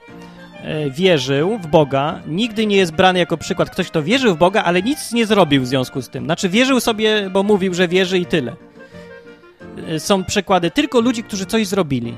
e, 0.63 0.89
wierzył 0.89 1.57
w 1.57 1.67
Boga, 1.67 2.19
nigdy 2.27 2.65
nie 2.65 2.77
jest 2.77 2.91
brany 2.91 3.19
jako 3.19 3.37
przykład 3.37 3.69
ktoś, 3.69 3.87
kto 3.87 4.03
wierzył 4.03 4.35
w 4.35 4.37
Boga, 4.37 4.63
ale 4.63 4.81
nic 4.81 5.11
nie 5.11 5.25
zrobił 5.25 5.61
w 5.61 5.67
związku 5.67 6.01
z 6.01 6.09
tym. 6.09 6.25
Znaczy 6.25 6.49
wierzył 6.49 6.79
sobie, 6.79 7.29
bo 7.29 7.43
mówił, 7.43 7.73
że 7.73 7.87
wierzy 7.87 8.19
i 8.19 8.25
tyle. 8.25 8.66
Y, 9.89 9.99
są 9.99 10.23
przykłady 10.23 10.71
tylko 10.71 11.01
ludzi, 11.01 11.23
którzy 11.23 11.45
coś 11.45 11.67
zrobili. 11.67 12.13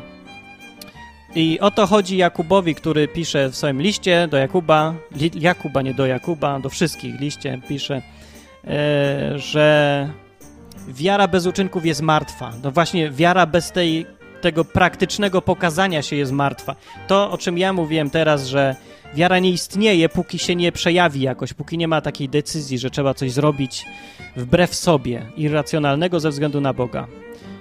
I 1.35 1.59
o 1.59 1.71
to 1.71 1.87
chodzi 1.87 2.17
Jakubowi, 2.17 2.75
który 2.75 3.07
pisze 3.07 3.49
w 3.49 3.55
swoim 3.55 3.81
liście 3.81 4.27
do 4.27 4.37
Jakuba, 4.37 4.93
li, 5.15 5.31
Jakuba, 5.35 5.81
nie 5.81 5.93
do 5.93 6.05
Jakuba, 6.05 6.59
do 6.59 6.69
wszystkich 6.69 7.19
liście 7.19 7.61
pisze, 7.67 8.01
e, 8.67 9.39
że 9.39 10.09
wiara 10.87 11.27
bez 11.27 11.45
uczynków 11.45 11.85
jest 11.85 12.01
martwa. 12.01 12.51
No 12.63 12.71
właśnie, 12.71 13.11
wiara 13.11 13.45
bez 13.45 13.71
tej, 13.71 14.05
tego 14.41 14.65
praktycznego 14.65 15.41
pokazania 15.41 16.01
się 16.01 16.15
jest 16.15 16.31
martwa. 16.31 16.75
To, 17.07 17.31
o 17.31 17.37
czym 17.37 17.57
ja 17.57 17.73
mówiłem 17.73 18.09
teraz, 18.09 18.47
że 18.47 18.75
wiara 19.13 19.39
nie 19.39 19.49
istnieje, 19.49 20.09
póki 20.09 20.39
się 20.39 20.55
nie 20.55 20.71
przejawi 20.71 21.21
jakoś, 21.21 21.53
póki 21.53 21.77
nie 21.77 21.87
ma 21.87 22.01
takiej 22.01 22.29
decyzji, 22.29 22.79
że 22.79 22.89
trzeba 22.89 23.13
coś 23.13 23.31
zrobić 23.31 23.85
wbrew 24.35 24.75
sobie, 24.75 25.25
irracjonalnego 25.37 26.19
ze 26.19 26.29
względu 26.29 26.61
na 26.61 26.73
Boga 26.73 27.07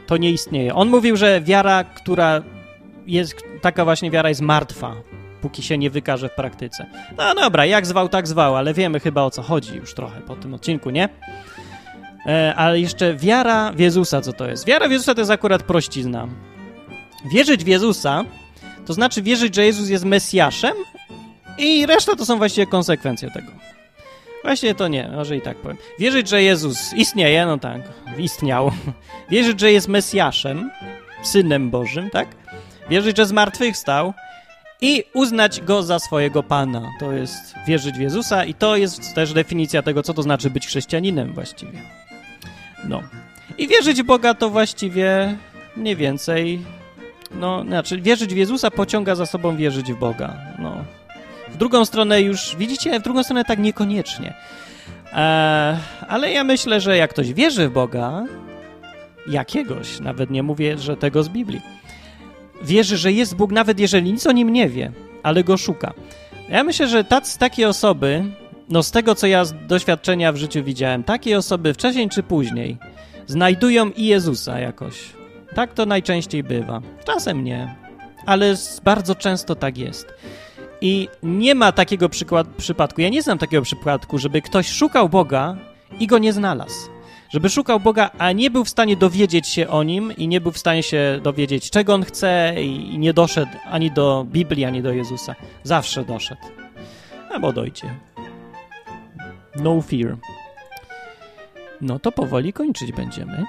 to 0.08 0.16
nie 0.16 0.30
istnieje. 0.30 0.74
On 0.74 0.88
mówił, 0.88 1.16
że 1.16 1.40
wiara, 1.40 1.84
która 1.84 2.42
jest, 3.06 3.36
taka 3.60 3.84
właśnie 3.84 4.10
wiara 4.10 4.28
jest 4.28 4.40
martwa, 4.40 4.94
póki 5.40 5.62
się 5.62 5.78
nie 5.78 5.90
wykaże 5.90 6.28
w 6.28 6.34
praktyce. 6.34 6.86
No 7.16 7.34
dobra, 7.34 7.66
jak 7.66 7.86
zwał, 7.86 8.08
tak 8.08 8.28
zwał, 8.28 8.56
ale 8.56 8.74
wiemy 8.74 9.00
chyba 9.00 9.22
o 9.22 9.30
co 9.30 9.42
chodzi 9.42 9.76
już 9.76 9.94
trochę 9.94 10.20
po 10.20 10.36
tym 10.36 10.54
odcinku, 10.54 10.90
nie? 10.90 11.08
E, 12.26 12.54
ale 12.56 12.80
jeszcze 12.80 13.14
wiara 13.14 13.72
w 13.72 13.78
Jezusa, 13.78 14.20
co 14.20 14.32
to 14.32 14.48
jest? 14.48 14.66
Wiara 14.66 14.88
w 14.88 14.90
Jezusa 14.90 15.14
to 15.14 15.20
jest 15.20 15.30
akurat 15.30 15.62
prościzna. 15.62 16.28
Wierzyć 17.32 17.64
w 17.64 17.66
Jezusa 17.66 18.24
to 18.86 18.92
znaczy 18.92 19.22
wierzyć, 19.22 19.54
że 19.54 19.64
Jezus 19.64 19.88
jest 19.88 20.04
Mesjaszem 20.04 20.74
i 21.58 21.86
reszta 21.86 22.16
to 22.16 22.26
są 22.26 22.38
właściwie 22.38 22.66
konsekwencje 22.66 23.30
tego. 23.30 23.52
Właśnie 24.42 24.74
to 24.74 24.88
nie, 24.88 25.08
może 25.08 25.36
i 25.36 25.40
tak 25.40 25.56
powiem. 25.56 25.76
Wierzyć, 25.98 26.28
że 26.28 26.42
Jezus 26.42 26.92
istnieje, 26.92 27.46
no 27.46 27.58
tak, 27.58 27.80
istniał. 28.18 28.70
Wierzyć, 29.30 29.60
że 29.60 29.72
jest 29.72 29.88
Mesjaszem, 29.88 30.70
Synem 31.22 31.70
Bożym, 31.70 32.10
tak? 32.10 32.28
Wierzyć, 32.90 33.16
że 33.16 33.26
zmartwychwstał 33.26 34.14
i 34.80 35.04
uznać 35.14 35.60
Go 35.60 35.82
za 35.82 35.98
swojego 35.98 36.42
Pana. 36.42 36.92
To 37.00 37.12
jest 37.12 37.54
wierzyć 37.66 37.96
w 37.96 38.00
Jezusa 38.00 38.44
i 38.44 38.54
to 38.54 38.76
jest 38.76 39.14
też 39.14 39.32
definicja 39.32 39.82
tego, 39.82 40.02
co 40.02 40.14
to 40.14 40.22
znaczy 40.22 40.50
być 40.50 40.66
chrześcijaninem 40.66 41.32
właściwie. 41.32 41.82
No. 42.84 43.02
I 43.58 43.68
wierzyć 43.68 44.02
w 44.02 44.06
Boga 44.06 44.34
to 44.34 44.50
właściwie 44.50 45.36
mniej 45.76 45.96
więcej... 45.96 46.64
No, 47.30 47.64
znaczy, 47.64 48.00
wierzyć 48.00 48.34
w 48.34 48.36
Jezusa 48.36 48.70
pociąga 48.70 49.14
za 49.14 49.26
sobą 49.26 49.56
wierzyć 49.56 49.92
w 49.92 49.98
Boga. 49.98 50.36
No, 50.58 50.84
drugą 51.58 51.84
stronę 51.84 52.20
już, 52.20 52.56
widzicie, 52.56 53.00
w 53.00 53.02
drugą 53.02 53.22
stronę 53.22 53.44
tak 53.44 53.58
niekoniecznie. 53.58 54.34
Eee, 55.12 55.76
ale 56.08 56.32
ja 56.32 56.44
myślę, 56.44 56.80
że 56.80 56.96
jak 56.96 57.10
ktoś 57.10 57.32
wierzy 57.32 57.68
w 57.68 57.72
Boga, 57.72 58.24
jakiegoś, 59.26 60.00
nawet 60.00 60.30
nie 60.30 60.42
mówię, 60.42 60.78
że 60.78 60.96
tego 60.96 61.22
z 61.22 61.28
Biblii, 61.28 61.60
wierzy, 62.62 62.96
że 62.96 63.12
jest 63.12 63.36
Bóg, 63.36 63.52
nawet 63.52 63.80
jeżeli 63.80 64.12
nic 64.12 64.26
o 64.26 64.32
nim 64.32 64.52
nie 64.52 64.68
wie, 64.68 64.92
ale 65.22 65.44
go 65.44 65.56
szuka. 65.56 65.94
Ja 66.48 66.64
myślę, 66.64 66.88
że 66.88 67.04
tacy, 67.04 67.38
takie 67.38 67.68
osoby, 67.68 68.24
no 68.68 68.82
z 68.82 68.90
tego, 68.90 69.14
co 69.14 69.26
ja 69.26 69.44
z 69.44 69.54
doświadczenia 69.66 70.32
w 70.32 70.36
życiu 70.36 70.64
widziałem, 70.64 71.04
takie 71.04 71.38
osoby 71.38 71.74
wcześniej 71.74 72.08
czy 72.08 72.22
później 72.22 72.76
znajdują 73.26 73.90
i 73.90 74.04
Jezusa 74.04 74.58
jakoś. 74.58 74.94
Tak 75.54 75.74
to 75.74 75.86
najczęściej 75.86 76.42
bywa. 76.42 76.80
Czasem 77.04 77.44
nie, 77.44 77.74
ale 78.26 78.54
bardzo 78.84 79.14
często 79.14 79.54
tak 79.54 79.78
jest. 79.78 80.14
I 80.80 81.08
nie 81.22 81.54
ma 81.54 81.72
takiego 81.72 82.08
przykład, 82.08 82.48
przypadku, 82.48 83.00
ja 83.00 83.08
nie 83.08 83.22
znam 83.22 83.38
takiego 83.38 83.62
przypadku, 83.62 84.18
żeby 84.18 84.42
ktoś 84.42 84.68
szukał 84.68 85.08
Boga 85.08 85.56
i 86.00 86.06
go 86.06 86.18
nie 86.18 86.32
znalazł. 86.32 86.90
Żeby 87.30 87.50
szukał 87.50 87.80
Boga, 87.80 88.10
a 88.18 88.32
nie 88.32 88.50
był 88.50 88.64
w 88.64 88.68
stanie 88.68 88.96
dowiedzieć 88.96 89.48
się 89.48 89.68
o 89.68 89.82
nim 89.82 90.16
i 90.16 90.28
nie 90.28 90.40
był 90.40 90.52
w 90.52 90.58
stanie 90.58 90.82
się 90.82 91.20
dowiedzieć, 91.22 91.70
czego 91.70 91.94
on 91.94 92.04
chce, 92.04 92.54
i 92.62 92.98
nie 92.98 93.12
doszedł 93.12 93.52
ani 93.70 93.90
do 93.90 94.26
Biblii, 94.28 94.64
ani 94.64 94.82
do 94.82 94.92
Jezusa. 94.92 95.34
Zawsze 95.62 96.04
doszedł. 96.04 96.42
Albo 97.30 97.52
dojdzie. 97.52 97.94
No 99.56 99.82
fear. 99.82 100.16
No 101.80 101.98
to 101.98 102.12
powoli 102.12 102.52
kończyć 102.52 102.92
będziemy. 102.92 103.44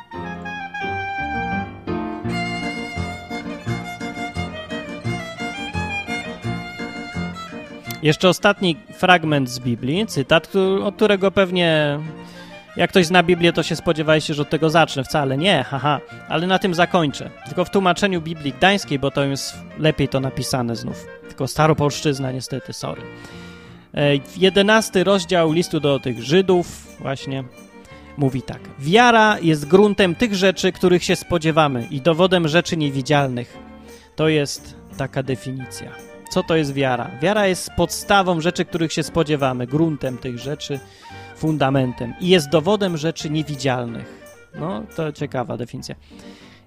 Jeszcze 8.04 8.30
ostatni 8.30 8.76
fragment 8.94 9.50
z 9.50 9.60
Biblii, 9.60 10.08
cytat, 10.08 10.52
od 10.84 10.96
którego 10.96 11.32
pewnie 11.32 12.00
jak 12.76 12.90
ktoś 12.90 13.06
zna 13.06 13.24
Biblię, 13.24 13.54
to 13.54 13.64
się 13.64 13.76
spodziewajcie, 13.76 14.34
że 14.34 14.42
od 14.42 14.50
tego 14.50 14.70
zacznę. 14.70 15.04
Wcale 15.04 15.38
nie, 15.38 15.64
haha, 15.64 16.00
ale 16.30 16.48
na 16.48 16.60
tym 16.60 16.74
zakończę. 16.74 17.30
Tylko 17.46 17.66
w 17.66 17.70
tłumaczeniu 17.70 18.22
Biblii 18.22 18.54
Gdańskiej, 18.54 19.00
bo 19.00 19.12
to 19.12 19.24
jest 19.24 19.58
lepiej 19.80 20.08
to 20.08 20.20
napisane 20.20 20.76
znów. 20.76 21.08
Tylko 21.28 21.48
staropolszczyzna 21.48 22.32
niestety, 22.32 22.74
sorry. 22.74 23.02
E, 23.94 24.12
jedenasty 24.38 25.04
rozdział 25.04 25.52
listu 25.52 25.80
do 25.80 26.00
tych 26.00 26.24
Żydów 26.24 26.98
właśnie 27.00 27.44
mówi 28.18 28.42
tak. 28.42 28.60
Wiara 28.80 29.40
jest 29.40 29.68
gruntem 29.68 30.16
tych 30.16 30.36
rzeczy, 30.36 30.72
których 30.72 31.04
się 31.04 31.16
spodziewamy 31.16 31.88
i 31.92 32.02
dowodem 32.02 32.48
rzeczy 32.48 32.78
niewidzialnych. 32.78 33.58
To 34.16 34.28
jest 34.28 34.76
taka 34.98 35.24
definicja. 35.24 36.09
Co 36.30 36.44
to 36.44 36.56
jest 36.56 36.74
wiara? 36.74 37.12
Wiara 37.22 37.48
jest 37.48 37.70
podstawą 37.78 38.42
rzeczy, 38.42 38.66
których 38.66 38.94
się 38.94 39.04
spodziewamy, 39.04 39.68
gruntem 39.68 40.18
tych 40.18 40.40
rzeczy, 40.40 40.80
fundamentem 41.36 42.14
i 42.20 42.28
jest 42.28 42.50
dowodem 42.50 42.98
rzeczy 42.98 43.30
niewidzialnych. 43.30 44.20
No, 44.60 44.84
to 44.96 45.12
ciekawa 45.12 45.58
definicja. 45.58 45.96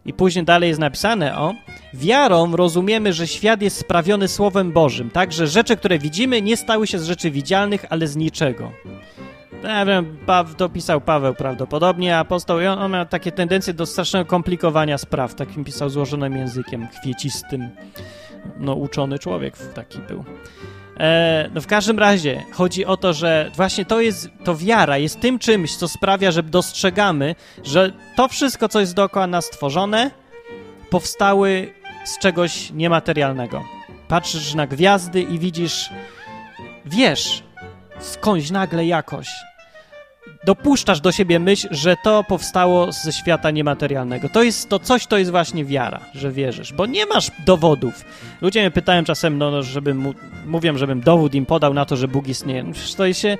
I 0.06 0.12
później 0.12 0.44
dalej 0.44 0.68
jest 0.68 0.80
napisane 0.80 1.38
o 1.38 1.54
wiarą 1.94 2.56
rozumiemy, 2.56 3.12
że 3.12 3.26
świat 3.26 3.62
jest 3.62 3.76
sprawiony 3.76 4.28
Słowem 4.28 4.72
Bożym, 4.72 5.10
tak, 5.10 5.32
że 5.32 5.46
rzeczy, 5.46 5.76
które 5.76 5.98
widzimy, 5.98 6.42
nie 6.42 6.56
stały 6.56 6.86
się 6.86 6.98
z 6.98 7.04
rzeczy 7.04 7.30
widzialnych, 7.30 7.84
ale 7.90 8.06
z 8.06 8.16
niczego. 8.16 8.72
Ja 9.62 9.86
wiem, 9.86 10.16
to 10.57 10.68
pisał 10.68 11.00
Paweł 11.00 11.34
prawdopodobnie, 11.34 12.18
apostoł, 12.18 12.61
i 12.61 12.66
on, 12.66 12.78
on 12.78 12.92
miał 12.92 13.07
takie 13.07 13.32
tendencje 13.32 13.74
do 13.74 13.86
strasznego 13.86 14.26
komplikowania 14.26 14.98
spraw, 14.98 15.34
takim 15.34 15.64
pisał 15.64 15.90
złożonym 15.90 16.36
językiem, 16.36 16.88
kwiecistym 16.88 17.70
no, 18.57 18.74
uczony 18.74 19.18
człowiek 19.18 19.57
taki 19.74 19.98
był. 19.98 20.24
E, 21.00 21.50
no 21.55 21.61
w 21.61 21.66
każdym 21.66 21.98
razie 21.98 22.42
chodzi 22.53 22.84
o 22.84 22.96
to, 22.96 23.12
że 23.12 23.50
właśnie 23.57 23.84
to 23.84 24.00
jest, 24.00 24.28
to 24.44 24.57
wiara 24.57 24.98
jest 24.98 25.20
tym 25.20 25.38
czymś, 25.38 25.76
co 25.76 25.88
sprawia, 25.88 26.30
że 26.30 26.42
dostrzegamy, 26.42 27.34
że 27.64 27.92
to 28.16 28.28
wszystko, 28.28 28.68
co 28.68 28.80
jest 28.80 28.94
dookoła 28.94 29.26
nas 29.26 29.44
stworzone, 29.44 30.11
powstały 30.90 31.72
z 32.05 32.18
czegoś 32.18 32.70
niematerialnego. 32.70 33.62
Patrzysz 34.09 34.55
na 34.55 34.66
gwiazdy 34.66 35.22
i 35.22 35.38
widzisz, 35.38 35.90
wiesz, 36.84 37.42
skądś 38.03 38.50
nagle 38.50 38.86
jakoś 38.86 39.28
dopuszczasz 40.44 41.00
do 41.00 41.12
siebie 41.12 41.38
myśl, 41.38 41.68
że 41.70 41.96
to 42.05 42.24
powstało 42.24 42.92
ze 42.92 43.12
świata 43.12 43.50
niematerialnego. 43.50 44.28
To 44.28 44.42
jest 44.42 44.68
to 44.68 44.78
coś, 44.78 45.07
to 45.07 45.18
jest 45.18 45.30
właśnie 45.30 45.64
wiara, 45.64 46.00
że 46.14 46.32
wierzysz, 46.32 46.72
bo 46.72 46.86
nie 46.86 47.07
masz 47.07 47.30
dowodów. 47.46 48.05
Ludzie 48.40 48.61
mnie 48.61 48.70
pytają 48.70 49.05
czasem, 49.05 49.38
no, 49.38 49.50
no 49.50 49.62
żebym 49.62 49.98
mu, 49.98 50.14
mówią, 50.46 50.76
żebym 50.76 51.00
dowód 51.00 51.34
im 51.34 51.46
podał 51.46 51.74
na 51.74 51.84
to, 51.84 51.96
że 51.96 52.09
Bóg 52.09 52.28
istnieje. 52.28 52.62
No, 52.62 52.72
to 52.96 53.12
się 53.12 53.38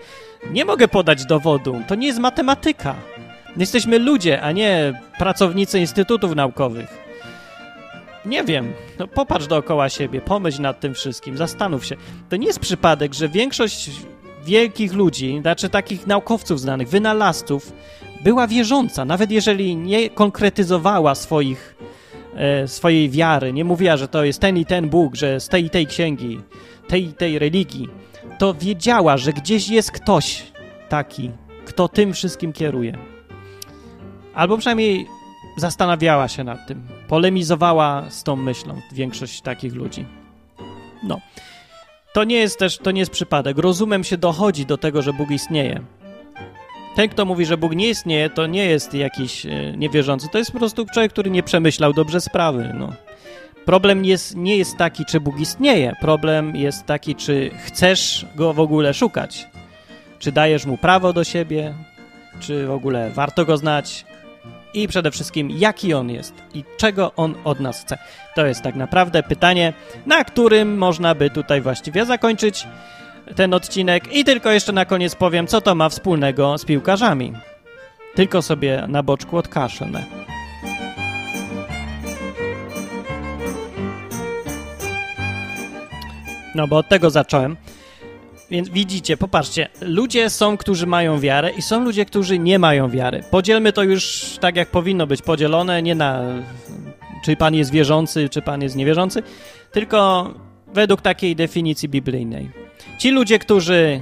nie 0.51 0.65
mogę 0.65 0.89
podać 0.89 1.25
dowodu. 1.25 1.83
To 1.89 1.95
nie 1.95 2.07
jest 2.07 2.19
matematyka. 2.19 2.95
Jesteśmy 3.57 3.99
ludzie, 3.99 4.43
a 4.43 4.53
nie 4.53 5.01
pracownicy 5.19 5.79
instytutów 5.81 6.35
naukowych. 6.35 7.03
Nie 8.25 8.45
wiem. 8.45 8.73
No, 8.99 9.09
popatrz 9.09 9.47
dookoła 9.47 9.89
siebie, 9.89 10.21
pomyśl 10.21 10.63
nad 10.63 10.81
tym 10.81 10.95
wszystkim, 10.95 11.37
zastanów 11.37 11.87
się. 11.87 11.97
To 12.29 12.37
nie 12.37 12.47
jest 12.47 12.59
przypadek, 12.59 13.15
że 13.15 13.29
większość 13.29 13.91
wielkich 14.45 14.93
ludzi, 14.93 15.39
znaczy 15.41 15.69
takich 15.69 16.07
naukowców 16.07 16.61
znanych, 16.61 16.89
wynalazców, 16.89 17.73
była 18.25 18.47
wierząca, 18.47 19.05
nawet 19.05 19.31
jeżeli 19.31 19.77
nie 19.77 20.11
konkretyzowała 20.11 21.15
swoich, 21.15 21.77
e, 22.35 22.69
swojej 22.69 23.11
wiary, 23.11 23.53
nie 23.53 23.65
mówiła, 23.65 23.97
że 23.97 24.09
to 24.09 24.25
jest 24.25 24.41
ten 24.41 24.57
i 24.57 24.65
ten 24.65 24.89
Bóg, 24.89 25.15
że 25.15 25.41
z 25.41 25.49
tej 25.49 25.65
i 25.65 25.71
tej 25.71 25.87
księgi, 25.87 26.41
tej 26.89 27.05
i 27.05 27.13
tej 27.13 27.39
religii, 27.39 27.89
to 28.39 28.55
wiedziała, 28.55 29.17
że 29.17 29.33
gdzieś 29.33 29.69
jest 29.69 29.93
ktoś 29.93 30.53
taki, 30.89 31.31
kto 31.65 31.89
tym 31.89 32.13
wszystkim 32.13 32.53
kieruje. 32.53 32.99
Albo 34.35 34.59
przynajmniej 34.59 35.07
zastanawiała 35.57 36.29
się 36.29 36.45
nad 36.45 36.67
tym, 36.67 36.83
polemizowała 37.09 38.11
z 38.11 38.23
tą 38.23 38.37
myślą 38.37 38.81
większość 38.93 39.41
takich 39.41 39.75
ludzi. 39.75 40.07
No. 41.03 41.21
To 42.13 42.25
nie 42.25 42.37
jest 42.37 42.59
też, 42.59 42.79
to 42.79 42.91
nie 42.91 43.01
jest 43.01 43.13
przypadek. 43.13 43.59
Rozumem 43.59 44.05
się 44.05 44.17
dochodzi 44.17 44.67
do 44.67 44.79
tego, 44.79 45.03
że 45.03 45.13
Bóg 45.13 45.31
istnieje. 45.31 45.81
Ten, 46.97 47.09
kto 47.09 47.25
mówi, 47.25 47.47
że 47.47 47.57
Bóg 47.57 47.75
nie 47.75 47.89
istnieje, 47.89 48.31
to 48.31 48.47
nie 48.47 48.65
jest 48.65 48.95
jakiś 48.95 49.47
e, 49.47 49.51
niewierzący. 49.77 50.29
To 50.29 50.39
jest 50.39 50.53
po 50.53 50.59
prostu 50.59 50.87
człowiek, 50.93 51.13
który 51.13 51.31
nie 51.31 51.43
przemyślał 51.43 51.93
dobrze 51.93 52.21
sprawy. 52.21 52.73
No. 52.79 52.93
Problem 53.65 54.05
jest, 54.05 54.37
nie 54.37 54.57
jest 54.57 54.77
taki, 54.77 55.05
czy 55.05 55.21
Bóg 55.21 55.41
istnieje. 55.41 55.93
Problem 56.01 56.57
jest 56.57 56.87
taki, 56.87 57.15
czy 57.15 57.51
chcesz 57.65 58.27
go 58.35 58.53
w 58.53 58.61
ogóle 58.61 58.95
szukać. 58.95 59.49
Czy 60.19 60.33
dajesz 60.33 60.67
mu 60.67 60.79
prawo 60.79 61.13
do 61.13 61.25
siebie, 61.25 61.75
czy 62.41 62.67
w 62.67 62.71
ogóle 62.71 63.11
warto 63.11 63.45
go 63.45 63.57
znać, 63.57 64.05
i 64.75 64.89
przede 64.89 65.11
wszystkim 65.11 65.51
jaki 65.51 65.95
on 65.95 66.11
jest 66.11 66.35
i 66.55 66.65
czego 66.77 67.13
on 67.17 67.35
od 67.45 67.61
nas 67.61 67.83
chce. 67.83 67.99
To 68.35 68.47
jest 68.47 68.63
tak 68.63 68.75
naprawdę 68.75 69.23
pytanie, 69.23 69.73
na 70.07 70.25
którym 70.25 70.79
można 70.79 71.15
by 71.15 71.31
tutaj 71.31 71.61
właściwie 71.61 72.07
zakończyć 72.07 72.67
ten 73.37 73.55
odcinek 73.55 74.13
i 74.13 74.25
tylko 74.25 74.51
jeszcze 74.51 74.73
na 74.73 74.85
koniec 74.85 75.15
powiem, 75.15 75.47
co 75.47 75.61
to 75.61 75.75
ma 75.75 75.89
wspólnego 75.89 76.59
z 76.59 76.65
piłkarzami. 76.65 77.33
Tylko 78.15 78.43
sobie 78.43 78.85
na 78.89 79.03
boczku 79.03 79.37
odkaszlę. 79.37 80.05
No 86.55 86.69
bo 86.69 86.77
od 86.77 86.89
tego 86.89 87.11
zacząłem. 87.11 87.57
Więc 88.53 88.69
widzicie, 88.69 89.17
popatrzcie, 89.17 89.69
ludzie 89.81 90.31
są, 90.31 90.57
którzy 90.57 90.87
mają 90.87 91.21
wiarę 91.21 91.51
i 91.51 91.63
są 91.63 91.85
ludzie, 91.85 92.05
którzy 92.05 92.39
nie 92.39 92.59
mają 92.59 92.91
wiary. 92.91 93.23
Podzielmy 93.31 93.73
to 93.73 93.83
już 93.83 94.23
tak, 94.41 94.57
jak 94.57 94.69
powinno 94.69 95.07
być 95.07 95.23
podzielone, 95.23 95.83
nie 95.83 95.95
na 95.95 96.23
czy 97.25 97.37
pan 97.37 97.55
jest 97.55 97.71
wierzący, 97.71 98.29
czy 98.29 98.43
pan 98.43 98.63
jest 98.63 98.77
niewierzący, 98.77 99.23
tylko 99.71 100.31
według 100.75 101.01
takiej 101.01 101.37
definicji 101.37 101.89
biblijnej. 101.89 102.51
Ci 102.99 103.11
ludzie, 103.11 103.39
którzy 103.39 104.01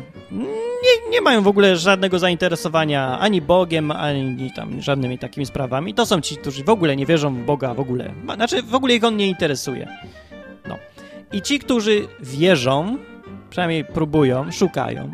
nie, 0.83 1.11
nie 1.11 1.21
mają 1.21 1.43
w 1.43 1.49
ogóle 1.49 1.77
żadnego 1.77 2.19
zainteresowania 2.19 3.19
ani 3.19 3.43
Bogiem, 3.43 3.91
ani 3.91 4.53
tam 4.57 4.83
żadnymi 4.83 5.19
takimi 5.19 5.47
sprawami, 5.47 5.95
to 5.95 6.07
są 6.07 6.21
ci, 6.21 6.37
którzy 6.37 6.65
w 6.65 6.69
ogóle 6.71 6.97
nie 6.97 7.07
wierzą 7.07 7.35
w 7.35 7.45
Boga, 7.45 7.75
w 7.75 7.81
ogóle. 7.81 8.13
Znaczy, 8.35 8.63
w 8.63 8.75
ogóle 8.75 8.95
ich 8.95 9.05
on 9.05 9.17
nie 9.17 9.29
interesuje. 9.29 9.89
No. 10.69 10.79
I 11.33 11.43
ci, 11.43 11.59
którzy 11.59 12.09
wierzą, 12.21 12.99
Przynajmniej 13.51 13.85
próbują, 13.85 14.53
szukają. 14.53 15.11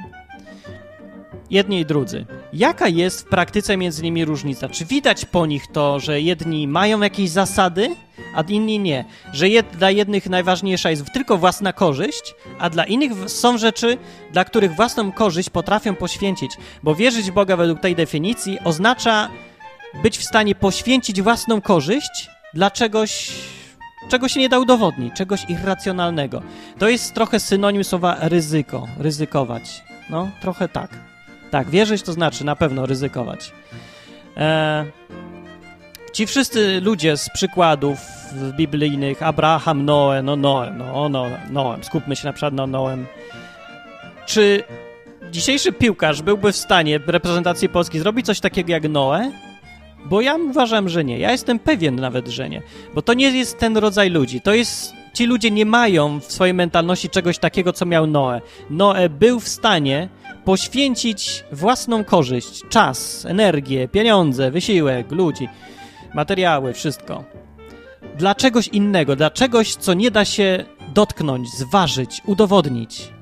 Jedni 1.51 1.81
i 1.81 1.87
drudzy. 1.87 2.27
Jaka 2.53 2.89
jest 2.89 3.21
w 3.21 3.25
praktyce 3.25 3.77
między 3.77 4.03
nimi 4.03 4.25
różnica? 4.25 4.69
Czy 4.69 4.85
widać 4.85 5.25
po 5.25 5.47
nich 5.47 5.67
to, 5.67 6.01
że 6.01 6.21
jedni 6.21 6.69
mają 6.69 7.01
jakieś 7.01 7.31
zasady, 7.31 7.97
a 8.35 8.43
inni 8.43 8.79
nie? 8.79 9.05
Że 9.33 9.49
jed, 9.49 9.67
dla 9.77 9.91
jednych 9.91 10.29
najważniejsza 10.29 10.91
jest 10.91 11.13
tylko 11.13 11.39
własna 11.39 11.73
korzyść, 11.73 12.35
a 12.59 12.71
dla 12.71 12.85
innych 12.85 13.31
są 13.31 13.59
rzeczy, 13.59 13.99
dla 14.33 14.45
których 14.45 14.75
własną 14.75 15.13
korzyść 15.13 15.51
potrafią 15.51 15.95
poświęcić, 15.95 16.51
bo 16.83 16.95
wierzyć 16.95 17.31
w 17.31 17.35
Boga 17.35 17.57
według 17.57 17.81
tej 17.81 17.95
definicji 17.95 18.59
oznacza 18.65 19.29
być 20.03 20.19
w 20.19 20.25
stanie 20.25 20.55
poświęcić 20.55 21.23
własną 21.23 21.61
korzyść 21.61 22.31
dla 22.55 22.71
czegoś 22.71 23.33
czego 24.09 24.29
się 24.29 24.41
nie 24.41 24.49
da 24.49 24.59
udowodnić, 24.59 25.15
czegoś 25.15 25.45
irracjonalnego. 25.49 26.43
To 26.79 26.89
jest 26.89 27.15
trochę 27.15 27.41
synonim 27.41 27.85
słowa 27.85 28.17
ryzyko, 28.21 28.87
ryzykować. 28.99 29.85
No, 30.11 30.29
trochę 30.41 30.69
tak. 30.69 30.91
Tak, 31.51 31.71
wierzyć 31.71 32.03
to 32.03 32.13
znaczy 32.13 32.45
na 32.45 32.57
pewno 32.57 32.87
ryzykować. 32.87 33.53
E, 34.37 34.85
ci 36.13 36.27
wszyscy 36.27 36.81
ludzie 36.81 37.17
z 37.17 37.31
przykładów 37.31 37.99
biblijnych, 38.57 39.23
Abraham, 39.23 39.85
Noe, 39.85 40.23
no 40.23 40.37
Noe, 40.37 40.71
no, 40.71 41.09
no 41.09 41.27
Noem, 41.51 41.85
skupmy 41.85 42.17
się 42.17 42.27
na 42.27 42.33
przykład 42.33 42.55
na 42.55 42.67
Noem. 42.67 43.07
Czy 44.27 44.63
dzisiejszy 45.31 45.73
piłkarz 45.73 46.23
byłby 46.23 46.53
w 46.53 46.57
stanie 46.57 47.01
w 47.01 47.09
reprezentacji 47.09 47.69
Polski 47.69 47.99
zrobić 47.99 48.27
coś 48.27 48.41
takiego 48.41 48.73
jak 48.73 48.89
Noe? 48.89 49.31
Bo 50.09 50.21
ja 50.21 50.35
uważam, 50.35 50.89
że 50.89 51.05
nie. 51.05 51.19
Ja 51.19 51.33
jestem 51.33 51.59
pewien 51.59 51.97
nawet, 51.97 52.29
że 52.29 52.49
nie. 52.49 52.63
Bo 52.95 53.03
to 53.03 53.15
nie 53.15 53.31
jest 53.31 53.59
ten 53.59 53.77
rodzaj 53.77 54.11
ludzi. 54.11 54.41
To 54.41 54.55
jest 54.55 54.93
ci 55.15 55.27
ludzie 55.27 55.51
nie 55.51 55.67
mają 55.67 56.21
w 56.21 56.33
swojej 56.33 56.55
mentalności 56.55 57.11
czegoś 57.11 57.39
takiego, 57.39 57.73
co 57.73 57.87
miał 57.87 58.07
Noe. 58.07 58.41
Noe 58.71 59.09
był 59.09 59.41
w 59.41 59.49
stanie 59.49 60.09
poświęcić 60.45 61.45
własną 61.53 62.05
korzyść, 62.05 62.63
czas, 62.69 63.25
energię, 63.25 63.89
pieniądze, 63.89 64.51
wysiłek, 64.51 65.13
ludzi, 65.13 65.49
materiały, 66.15 66.73
wszystko. 66.73 67.25
Dla 68.19 68.35
czegoś 68.35 68.69
innego, 68.69 69.17
dla 69.17 69.31
czegoś, 69.31 69.75
co 69.75 69.95
nie 69.95 70.11
da 70.11 70.25
się 70.25 70.65
dotknąć, 70.95 71.49
zważyć, 71.49 72.23
udowodnić. 72.27 73.13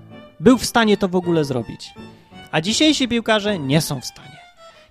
Był 0.41 0.59
w 0.59 0.65
stanie 0.65 0.97
to 0.97 1.09
w 1.09 1.17
ogóle 1.17 1.45
zrobić. 1.45 1.95
A 2.51 2.61
dzisiejsi 2.61 3.09
piłkarze 3.09 3.59
nie 3.59 3.81
są 3.81 4.01
w 4.01 4.05
stanie. 4.05 4.44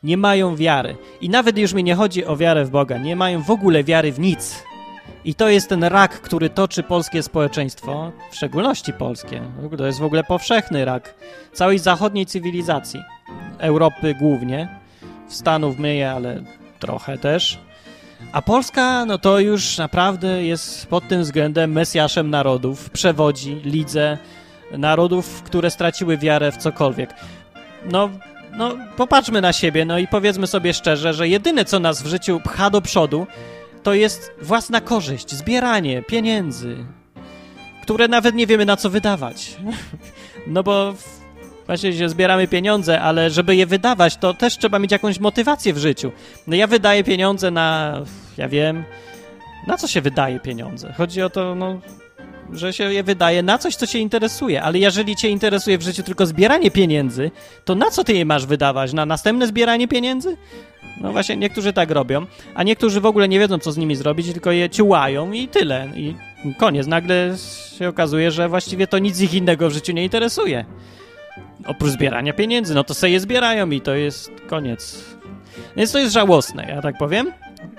Nie 0.04 0.18
mają 0.18 0.56
wiary. 0.56 0.96
I 1.22 1.30
nawet 1.30 1.58
już 1.58 1.74
mi 1.74 1.84
nie 1.84 1.96
chodzi 1.96 2.26
o 2.26 2.38
wiarę 2.38 2.66
w 2.66 2.70
Boga, 2.70 2.98
nie 2.98 3.16
mają 3.16 3.42
w 3.42 3.52
ogóle 3.52 3.84
wiary 3.84 4.12
w 4.12 4.20
nic. 4.20 4.64
I 5.26 5.36
to 5.36 5.50
jest 5.50 5.70
ten 5.70 5.84
rak, 5.84 6.22
który 6.22 6.50
toczy 6.50 6.84
polskie 6.84 7.24
społeczeństwo, 7.24 8.12
w 8.32 8.36
szczególności 8.36 8.94
polskie. 8.94 9.42
To 9.78 9.86
jest 9.86 10.00
w 10.00 10.04
ogóle 10.04 10.24
powszechny 10.24 10.86
rak 10.86 11.16
całej 11.54 11.80
zachodniej 11.80 12.26
cywilizacji. 12.26 13.00
Europy 13.58 14.16
głównie, 14.20 14.80
Stanów 15.28 15.80
myje, 15.80 16.12
ale 16.12 16.44
trochę 16.80 17.18
też. 17.18 17.60
A 18.32 18.42
Polska, 18.42 19.06
no 19.06 19.18
to 19.18 19.40
już 19.40 19.78
naprawdę 19.78 20.44
jest 20.44 20.88
pod 20.88 21.08
tym 21.08 21.22
względem 21.22 21.72
mesjaszem 21.72 22.30
narodów, 22.30 22.90
przewodzi 22.90 23.56
lidze 23.56 24.18
narodów, 24.72 25.44
które 25.44 25.72
straciły 25.72 26.18
wiarę 26.18 26.52
w 26.52 26.58
cokolwiek. 26.58 27.14
No, 27.92 28.10
no, 28.58 28.76
popatrzmy 28.98 29.42
na 29.42 29.54
siebie, 29.54 29.86
no 29.86 30.00
i 30.00 30.08
powiedzmy 30.08 30.48
sobie 30.48 30.74
szczerze, 30.74 31.14
że 31.14 31.28
jedyne, 31.28 31.66
co 31.66 31.80
nas 31.80 32.04
w 32.04 32.08
życiu 32.08 32.40
pcha 32.44 32.70
do 32.70 32.82
przodu, 32.82 33.28
to 33.84 33.94
jest 33.94 34.32
własna 34.42 34.82
korzyść, 34.82 35.32
zbieranie 35.32 36.02
pieniędzy, 36.02 36.78
które 37.82 38.08
nawet 38.08 38.36
nie 38.36 38.48
wiemy 38.48 38.66
na 38.66 38.78
co 38.78 38.90
wydawać. 38.90 39.48
No 40.48 40.64
bo 40.64 40.94
właśnie 41.66 41.94
się 41.94 42.10
zbieramy 42.10 42.48
pieniądze, 42.48 43.02
ale 43.02 43.30
żeby 43.30 43.56
je 43.56 43.66
wydawać, 43.66 44.18
to 44.18 44.34
też 44.34 44.58
trzeba 44.58 44.80
mieć 44.80 44.92
jakąś 44.92 45.20
motywację 45.20 45.74
w 45.74 45.78
życiu. 45.78 46.12
No 46.48 46.56
ja 46.56 46.68
wydaję 46.68 47.04
pieniądze 47.04 47.52
na, 47.52 48.00
ja 48.38 48.48
wiem, 48.48 48.84
na 49.68 49.78
co 49.78 49.88
się 49.88 50.02
wydaje 50.02 50.40
pieniądze? 50.40 50.94
Chodzi 50.98 51.22
o 51.22 51.30
to, 51.30 51.56
no, 51.56 51.80
że 52.56 52.74
się 52.74 52.94
je 52.94 53.04
wydaje 53.04 53.44
na 53.44 53.58
coś, 53.58 53.76
co 53.76 53.88
cię 53.88 54.00
interesuje, 54.00 54.64
ale 54.64 54.80
jeżeli 54.80 55.16
cię 55.16 55.30
interesuje 55.30 55.78
w 55.78 55.82
życiu 55.82 56.04
tylko 56.04 56.26
zbieranie 56.26 56.72
pieniędzy, 56.72 57.32
to 57.66 57.76
na 57.76 57.92
co 57.92 58.04
ty 58.04 58.14
je 58.14 58.26
masz 58.26 58.46
wydawać? 58.46 58.94
Na 58.94 59.06
następne 59.06 59.48
zbieranie 59.48 59.88
pieniędzy? 59.88 60.38
No 61.02 61.12
właśnie, 61.12 61.38
niektórzy 61.38 61.74
tak 61.74 61.92
robią, 61.92 62.26
a 62.56 62.64
niektórzy 62.64 63.02
w 63.02 63.06
ogóle 63.06 63.30
nie 63.30 63.40
wiedzą, 63.40 63.60
co 63.60 63.72
z 63.72 63.78
nimi 63.78 63.96
zrobić, 63.96 64.32
tylko 64.32 64.52
je 64.52 64.70
ciułają 64.70 65.32
i 65.32 65.48
tyle. 65.48 65.88
I 65.96 66.16
koniec. 66.58 66.88
Nagle 66.88 67.36
się 67.78 67.90
okazuje, 67.90 68.32
że 68.32 68.50
właściwie 68.50 68.88
to 68.88 69.00
nic 69.00 69.22
ich 69.22 69.34
innego 69.34 69.70
w 69.70 69.74
życiu 69.74 69.94
nie 69.94 70.04
interesuje. 70.04 70.66
Oprócz 71.66 71.92
zbierania 71.92 72.34
pieniędzy, 72.34 72.76
no 72.76 72.84
to 72.84 72.94
sobie 72.94 73.14
je 73.14 73.20
zbierają 73.20 73.70
i 73.70 73.82
to 73.82 73.96
jest 73.96 74.32
koniec. 74.48 75.04
Więc 75.78 75.92
to 75.92 76.00
jest 76.00 76.14
żałosne, 76.14 76.66
ja 76.70 76.82
tak 76.82 76.98
powiem, 76.98 77.32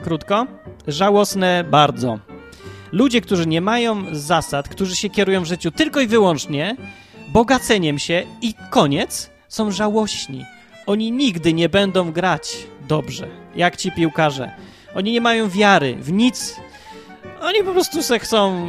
krótko. 0.02 0.46
Żałosne 0.88 1.64
bardzo. 1.70 2.18
Ludzie, 2.94 3.20
którzy 3.20 3.46
nie 3.46 3.60
mają 3.60 4.04
zasad, 4.12 4.68
którzy 4.68 4.96
się 4.96 5.10
kierują 5.10 5.42
w 5.42 5.46
życiu 5.46 5.70
tylko 5.70 6.00
i 6.00 6.06
wyłącznie 6.06 6.76
bogaceniem 7.28 7.98
się 7.98 8.22
i 8.42 8.54
koniec, 8.70 9.30
są 9.48 9.70
żałośni. 9.70 10.44
Oni 10.86 11.12
nigdy 11.12 11.52
nie 11.52 11.68
będą 11.68 12.12
grać 12.12 12.56
dobrze, 12.88 13.28
jak 13.56 13.76
ci 13.76 13.92
piłkarze. 13.92 14.50
Oni 14.94 15.12
nie 15.12 15.20
mają 15.20 15.48
wiary 15.48 15.96
w 15.96 16.12
nic. 16.12 16.56
Oni 17.40 17.64
po 17.64 17.72
prostu 17.72 18.02
se 18.02 18.18
chcą 18.18 18.66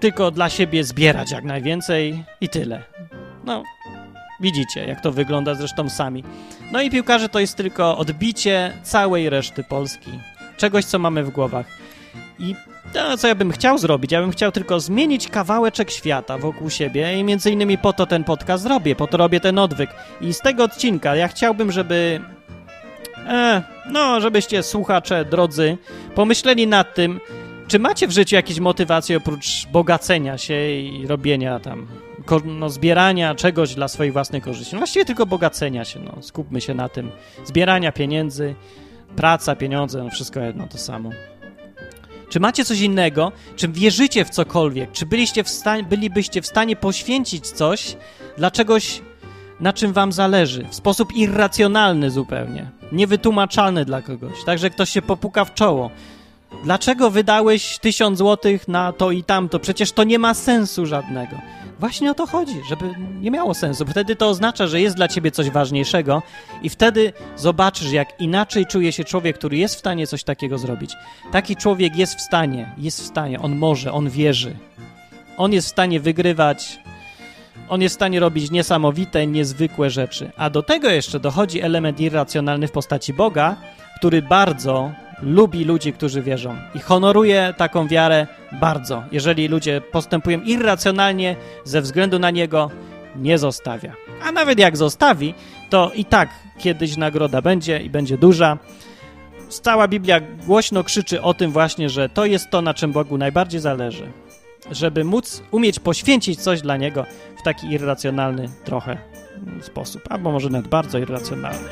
tylko 0.00 0.30
dla 0.30 0.50
siebie 0.50 0.84
zbierać 0.84 1.30
jak 1.30 1.44
najwięcej 1.44 2.24
i 2.40 2.48
tyle. 2.48 2.82
No, 3.44 3.62
widzicie, 4.40 4.84
jak 4.84 5.00
to 5.00 5.12
wygląda 5.12 5.54
zresztą 5.54 5.90
sami. 5.90 6.24
No 6.72 6.82
i 6.82 6.90
piłkarze 6.90 7.28
to 7.28 7.40
jest 7.40 7.56
tylko 7.56 7.98
odbicie 7.98 8.72
całej 8.82 9.30
reszty 9.30 9.64
Polski. 9.64 10.10
Czegoś, 10.56 10.84
co 10.84 10.98
mamy 10.98 11.24
w 11.24 11.30
głowach. 11.30 11.66
I 12.38 12.54
to, 12.92 13.16
co 13.16 13.28
ja 13.28 13.34
bym 13.34 13.52
chciał 13.52 13.78
zrobić, 13.78 14.12
ja 14.12 14.20
bym 14.20 14.30
chciał 14.30 14.52
tylko 14.52 14.80
zmienić 14.80 15.28
kawałeczek 15.28 15.90
świata 15.90 16.38
wokół 16.38 16.70
siebie 16.70 17.18
i 17.18 17.24
między 17.24 17.50
innymi 17.50 17.78
po 17.78 17.92
to 17.92 18.06
ten 18.06 18.24
podcast 18.24 18.66
robię, 18.66 18.96
po 18.96 19.06
to 19.06 19.16
robię 19.16 19.40
ten 19.40 19.58
odwyk. 19.58 19.90
I 20.20 20.34
z 20.34 20.40
tego 20.40 20.64
odcinka 20.64 21.16
ja 21.16 21.28
chciałbym, 21.28 21.72
żeby... 21.72 22.20
E, 23.28 23.62
no, 23.90 24.20
żebyście 24.20 24.62
słuchacze, 24.62 25.24
drodzy, 25.24 25.78
pomyśleli 26.14 26.66
nad 26.66 26.94
tym, 26.94 27.20
czy 27.68 27.78
macie 27.78 28.06
w 28.06 28.10
życiu 28.10 28.36
jakieś 28.36 28.60
motywacje 28.60 29.16
oprócz 29.16 29.66
bogacenia 29.72 30.38
się 30.38 30.70
i 30.70 31.06
robienia 31.06 31.60
tam, 31.60 31.86
no, 32.44 32.70
zbierania 32.70 33.34
czegoś 33.34 33.74
dla 33.74 33.88
swojej 33.88 34.12
własnej 34.12 34.40
korzyści? 34.40 34.74
No 34.74 34.78
właściwie 34.78 35.04
tylko 35.04 35.26
bogacenia 35.26 35.84
się, 35.84 36.00
no, 36.00 36.22
skupmy 36.22 36.60
się 36.60 36.74
na 36.74 36.88
tym. 36.88 37.10
Zbierania 37.44 37.92
pieniędzy, 37.92 38.54
praca, 39.16 39.56
pieniądze, 39.56 40.04
no 40.04 40.10
wszystko 40.10 40.40
jedno 40.40 40.66
to 40.66 40.78
samo. 40.78 41.10
Czy 42.34 42.40
macie 42.40 42.64
coś 42.64 42.80
innego? 42.80 43.32
Czy 43.56 43.68
wierzycie 43.68 44.24
w 44.24 44.30
cokolwiek? 44.30 44.92
Czy 44.92 45.06
byliście 45.06 45.44
w 45.44 45.48
stanie, 45.48 45.82
bylibyście 45.82 46.42
w 46.42 46.46
stanie 46.46 46.76
poświęcić 46.76 47.46
coś 47.50 47.96
dla 48.36 48.50
czegoś, 48.50 49.02
na 49.60 49.72
czym 49.72 49.92
wam 49.92 50.12
zależy? 50.12 50.66
W 50.70 50.74
sposób 50.74 51.12
irracjonalny 51.12 52.10
zupełnie. 52.10 52.70
Niewytłumaczalny 52.92 53.84
dla 53.84 54.02
kogoś. 54.02 54.44
Tak, 54.46 54.58
że 54.58 54.70
ktoś 54.70 54.90
się 54.90 55.02
popuka 55.02 55.44
w 55.44 55.54
czoło. 55.54 55.90
Dlaczego 56.64 57.10
wydałeś 57.10 57.78
tysiąc 57.78 58.18
złotych 58.18 58.68
na 58.68 58.92
to 58.92 59.10
i 59.10 59.24
tamto? 59.24 59.58
Przecież 59.58 59.92
to 59.92 60.04
nie 60.04 60.18
ma 60.18 60.34
sensu 60.34 60.86
żadnego. 60.86 61.36
Właśnie 61.80 62.10
o 62.10 62.14
to 62.14 62.26
chodzi, 62.26 62.60
żeby 62.68 62.94
nie 63.20 63.30
miało 63.30 63.54
sensu. 63.54 63.86
Wtedy 63.86 64.16
to 64.16 64.28
oznacza, 64.28 64.66
że 64.66 64.80
jest 64.80 64.96
dla 64.96 65.08
ciebie 65.08 65.30
coś 65.30 65.50
ważniejszego 65.50 66.22
i 66.62 66.68
wtedy 66.68 67.12
zobaczysz, 67.36 67.92
jak 67.92 68.20
inaczej 68.20 68.66
czuje 68.66 68.92
się 68.92 69.04
człowiek, 69.04 69.38
który 69.38 69.56
jest 69.56 69.74
w 69.74 69.78
stanie 69.78 70.06
coś 70.06 70.24
takiego 70.24 70.58
zrobić. 70.58 70.90
Taki 71.32 71.56
człowiek 71.56 71.96
jest 71.96 72.14
w 72.14 72.20
stanie, 72.20 72.72
jest 72.78 73.00
w 73.00 73.06
stanie, 73.06 73.40
on 73.40 73.56
może, 73.56 73.92
on 73.92 74.10
wierzy. 74.10 74.56
On 75.36 75.52
jest 75.52 75.68
w 75.68 75.70
stanie 75.70 76.00
wygrywać, 76.00 76.78
on 77.68 77.82
jest 77.82 77.94
w 77.94 77.98
stanie 77.98 78.20
robić 78.20 78.50
niesamowite, 78.50 79.26
niezwykłe 79.26 79.90
rzeczy. 79.90 80.30
A 80.36 80.50
do 80.50 80.62
tego 80.62 80.90
jeszcze 80.90 81.20
dochodzi 81.20 81.60
element 81.60 82.00
irracjonalny 82.00 82.68
w 82.68 82.72
postaci 82.72 83.12
Boga, 83.12 83.56
który 83.96 84.22
bardzo 84.22 84.92
lubi 85.24 85.64
ludzi, 85.64 85.92
którzy 85.92 86.22
wierzą 86.22 86.56
i 86.74 86.78
honoruje 86.78 87.54
taką 87.56 87.88
wiarę 87.88 88.26
bardzo. 88.60 89.02
Jeżeli 89.12 89.48
ludzie 89.48 89.80
postępują 89.80 90.40
irracjonalnie 90.40 91.36
ze 91.64 91.80
względu 91.80 92.18
na 92.18 92.30
niego, 92.30 92.70
nie 93.16 93.38
zostawia. 93.38 93.92
A 94.22 94.32
nawet 94.32 94.58
jak 94.58 94.76
zostawi, 94.76 95.34
to 95.70 95.90
i 95.94 96.04
tak 96.04 96.28
kiedyś 96.58 96.96
nagroda 96.96 97.42
będzie 97.42 97.80
i 97.80 97.90
będzie 97.90 98.18
duża. 98.18 98.58
Cała 99.48 99.88
Biblia 99.88 100.20
głośno 100.46 100.84
krzyczy 100.84 101.22
o 101.22 101.34
tym 101.34 101.52
właśnie, 101.52 101.88
że 101.88 102.08
to 102.08 102.24
jest 102.24 102.50
to, 102.50 102.62
na 102.62 102.74
czym 102.74 102.92
Bogu 102.92 103.18
najbardziej 103.18 103.60
zależy. 103.60 104.12
Żeby 104.70 105.04
móc 105.04 105.42
umieć 105.50 105.78
poświęcić 105.78 106.40
coś 106.40 106.60
dla 106.60 106.76
Niego 106.76 107.06
w 107.38 107.42
taki 107.42 107.72
irracjonalny 107.72 108.48
trochę 108.64 108.98
sposób, 109.60 110.02
albo 110.10 110.32
może 110.32 110.50
nawet 110.50 110.68
bardzo 110.68 110.98
irracjonalny. 110.98 111.68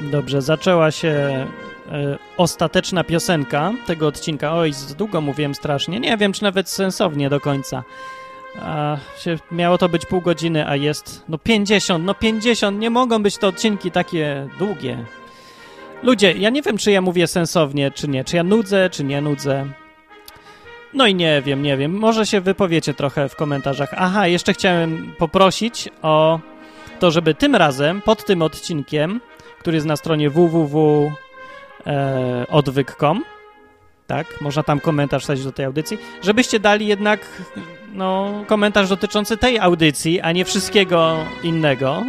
Dobrze, 0.00 0.42
zaczęła 0.42 0.90
się 0.90 1.08
e, 1.08 2.18
ostateczna 2.36 3.04
piosenka 3.04 3.72
tego 3.86 4.06
odcinka. 4.06 4.54
Oj, 4.54 4.72
za 4.72 4.94
długo 4.94 5.20
mówiłem 5.20 5.54
strasznie. 5.54 6.00
Nie 6.00 6.16
wiem, 6.16 6.32
czy 6.32 6.42
nawet 6.42 6.68
sensownie 6.68 7.30
do 7.30 7.40
końca. 7.40 7.84
A, 8.62 8.96
się, 9.18 9.38
miało 9.50 9.78
to 9.78 9.88
być 9.88 10.06
pół 10.06 10.20
godziny, 10.20 10.68
a 10.68 10.76
jest 10.76 11.24
no 11.28 11.38
50, 11.38 12.04
no 12.04 12.14
50. 12.14 12.80
Nie 12.80 12.90
mogą 12.90 13.22
być 13.22 13.38
to 13.38 13.48
odcinki 13.48 13.90
takie 13.90 14.48
długie. 14.58 15.04
Ludzie, 16.02 16.32
ja 16.32 16.50
nie 16.50 16.62
wiem, 16.62 16.76
czy 16.76 16.90
ja 16.90 17.00
mówię 17.00 17.26
sensownie, 17.26 17.90
czy 17.90 18.08
nie. 18.08 18.24
Czy 18.24 18.36
ja 18.36 18.42
nudzę, 18.42 18.90
czy 18.90 19.04
nie 19.04 19.20
nudzę. 19.20 19.66
No 20.94 21.06
i 21.06 21.14
nie 21.14 21.42
wiem, 21.42 21.62
nie 21.62 21.76
wiem. 21.76 21.92
Może 21.92 22.26
się 22.26 22.40
wypowiecie 22.40 22.94
trochę 22.94 23.28
w 23.28 23.36
komentarzach. 23.36 23.88
Aha, 23.96 24.26
jeszcze 24.26 24.52
chciałem 24.52 25.14
poprosić 25.18 25.88
o 26.02 26.40
to, 26.98 27.10
żeby 27.10 27.34
tym 27.34 27.56
razem, 27.56 28.02
pod 28.02 28.24
tym 28.24 28.42
odcinkiem, 28.42 29.20
który 29.60 29.76
jest 29.76 29.86
na 29.86 29.96
stronie 29.96 30.30
www.odwyk.com. 30.30 33.18
E, 33.18 33.22
tak, 34.06 34.40
można 34.40 34.62
tam 34.62 34.80
komentarz 34.80 35.22
wsadzić 35.22 35.44
do 35.44 35.52
tej 35.52 35.64
audycji, 35.64 35.98
żebyście 36.22 36.60
dali 36.60 36.86
jednak 36.86 37.20
no, 37.92 38.44
komentarz 38.46 38.88
dotyczący 38.88 39.36
tej 39.36 39.58
audycji, 39.58 40.20
a 40.20 40.32
nie 40.32 40.44
wszystkiego 40.44 41.16
innego. 41.42 42.02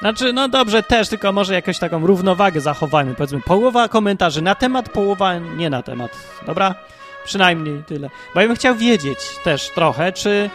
Znaczy, 0.00 0.32
no 0.32 0.48
dobrze, 0.48 0.82
też, 0.82 1.08
tylko 1.08 1.32
może 1.32 1.54
jakąś 1.54 1.78
taką 1.78 2.06
równowagę 2.06 2.60
zachowajmy. 2.60 3.14
Powiedzmy, 3.14 3.40
połowa 3.40 3.88
komentarzy 3.88 4.42
na 4.42 4.54
temat, 4.54 4.88
połowa 4.88 5.38
nie 5.38 5.70
na 5.70 5.82
temat. 5.82 6.10
Dobra? 6.46 6.74
Przynajmniej 7.24 7.82
tyle. 7.86 8.10
Bo 8.34 8.40
ja 8.40 8.46
bym 8.46 8.56
chciał 8.56 8.74
wiedzieć 8.74 9.18
też 9.44 9.70
trochę, 9.74 10.12
czy 10.12 10.50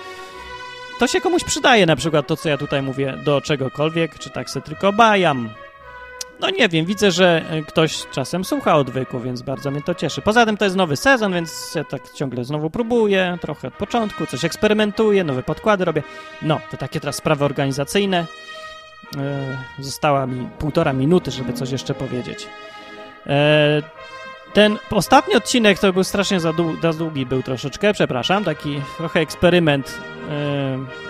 to 1.00 1.08
się 1.08 1.22
komuś 1.22 1.44
przydaje, 1.44 1.86
na 1.86 1.96
przykład 1.96 2.28
to, 2.28 2.38
co 2.38 2.50
ja 2.50 2.58
tutaj 2.58 2.82
mówię, 2.82 3.18
do 3.24 3.42
czegokolwiek, 3.42 4.20
czy 4.20 4.30
tak 4.30 4.50
se 4.50 4.62
tylko 4.62 4.94
bajam. 4.94 5.50
No 6.40 6.50
nie 6.50 6.70
wiem, 6.70 6.86
widzę, 6.86 7.12
że 7.12 7.44
e, 7.50 7.62
ktoś 7.62 8.06
czasem 8.12 8.46
słucha 8.46 8.76
odwyku, 8.76 9.20
więc 9.20 9.42
bardzo 9.42 9.72
mnie 9.72 9.82
to 9.82 9.96
cieszy. 9.96 10.22
Poza 10.22 10.46
tym 10.46 10.58
to 10.58 10.66
jest 10.66 10.78
nowy 10.78 10.98
sezon, 10.98 11.34
więc 11.34 11.76
ja 11.76 11.84
tak 11.84 12.14
ciągle 12.14 12.46
znowu 12.46 12.70
próbuję, 12.70 13.38
trochę 13.42 13.68
od 13.68 13.74
początku, 13.74 14.26
coś 14.26 14.46
eksperymentuję, 14.46 15.24
nowe 15.24 15.44
podkłady 15.44 15.86
robię. 15.86 16.04
No, 16.42 16.60
to 16.72 16.78
takie 16.78 17.00
teraz 17.00 17.16
sprawy 17.16 17.46
organizacyjne. 17.46 18.26
E, 19.18 19.58
została 19.80 20.28
mi 20.28 20.48
półtora 20.60 20.94
minuty, 20.94 21.32
żeby 21.32 21.54
coś 21.54 21.72
jeszcze 21.72 21.94
powiedzieć. 21.94 22.48
E, 23.28 23.82
ten 24.54 24.78
ostatni 24.92 25.36
odcinek 25.36 25.80
to 25.80 25.94
był 25.94 26.04
strasznie 26.04 26.40
za, 26.40 26.54
dłu 26.54 26.76
za 26.82 26.94
długi, 26.94 27.26
był 27.26 27.44
troszeczkę, 27.44 27.94
przepraszam, 27.94 28.44
taki 28.44 28.82
trochę 28.98 29.20
eksperyment 29.20 30.00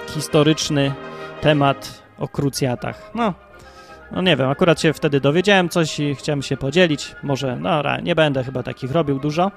historyczny, 0.10 0.94
temat 1.42 2.04
o 2.18 2.28
krucjatach. 2.28 3.12
No, 3.16 3.34
no 4.12 4.22
nie 4.22 4.36
wiem, 4.36 4.50
akurat 4.50 4.82
się 4.82 4.94
wtedy 4.94 5.20
dowiedziałem 5.20 5.70
coś 5.70 6.00
i 6.00 6.16
chciałem 6.16 6.42
się 6.42 6.58
podzielić. 6.58 7.16
Może, 7.24 7.56
no 7.56 7.82
nie 8.04 8.16
będę 8.16 8.44
chyba 8.44 8.64
takich 8.64 8.92
robił 8.92 9.20
dużo. 9.20 9.52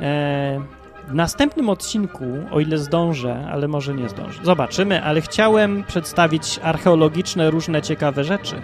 E, 0.00 0.60
w 1.08 1.14
następnym 1.14 1.68
odcinku, 1.68 2.24
o 2.50 2.60
ile 2.60 2.78
zdążę, 2.78 3.48
ale 3.52 3.68
może 3.68 3.94
nie 3.94 4.08
zdążę, 4.08 4.40
zobaczymy, 4.44 5.02
ale 5.04 5.20
chciałem 5.20 5.84
przedstawić 5.84 6.60
archeologiczne 6.62 7.50
różne 7.50 7.82
ciekawe 7.82 8.24
rzeczy, 8.24 8.62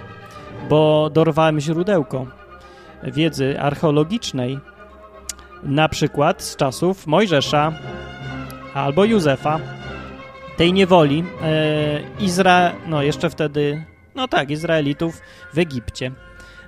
bo 0.68 1.10
dorwałem 1.10 1.60
źródełko 1.60 2.26
wiedzy 3.02 3.60
archeologicznej, 3.60 4.58
na 5.62 5.88
przykład 5.88 6.42
z 6.42 6.56
czasów 6.56 7.06
Mojżesza 7.06 7.72
albo 8.74 9.04
Józefa, 9.04 9.60
tej 10.56 10.72
niewoli 10.72 11.24
e, 11.42 12.70
no 12.86 13.02
jeszcze 13.02 13.30
wtedy, 13.30 13.84
no 14.14 14.28
tak, 14.28 14.50
Izraelitów 14.50 15.20
w 15.54 15.58
Egipcie. 15.58 16.12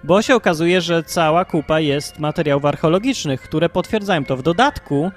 Bo 0.05 0.22
się 0.22 0.34
okazuje, 0.34 0.80
że 0.80 1.03
cała 1.03 1.44
kupa 1.44 1.80
jest 1.80 2.18
materiałów 2.18 2.64
archeologicznych, 2.64 3.40
które 3.40 3.68
potwierdzają 3.68 4.24
to. 4.24 4.36
W 4.36 4.42
dodatku 4.42 5.11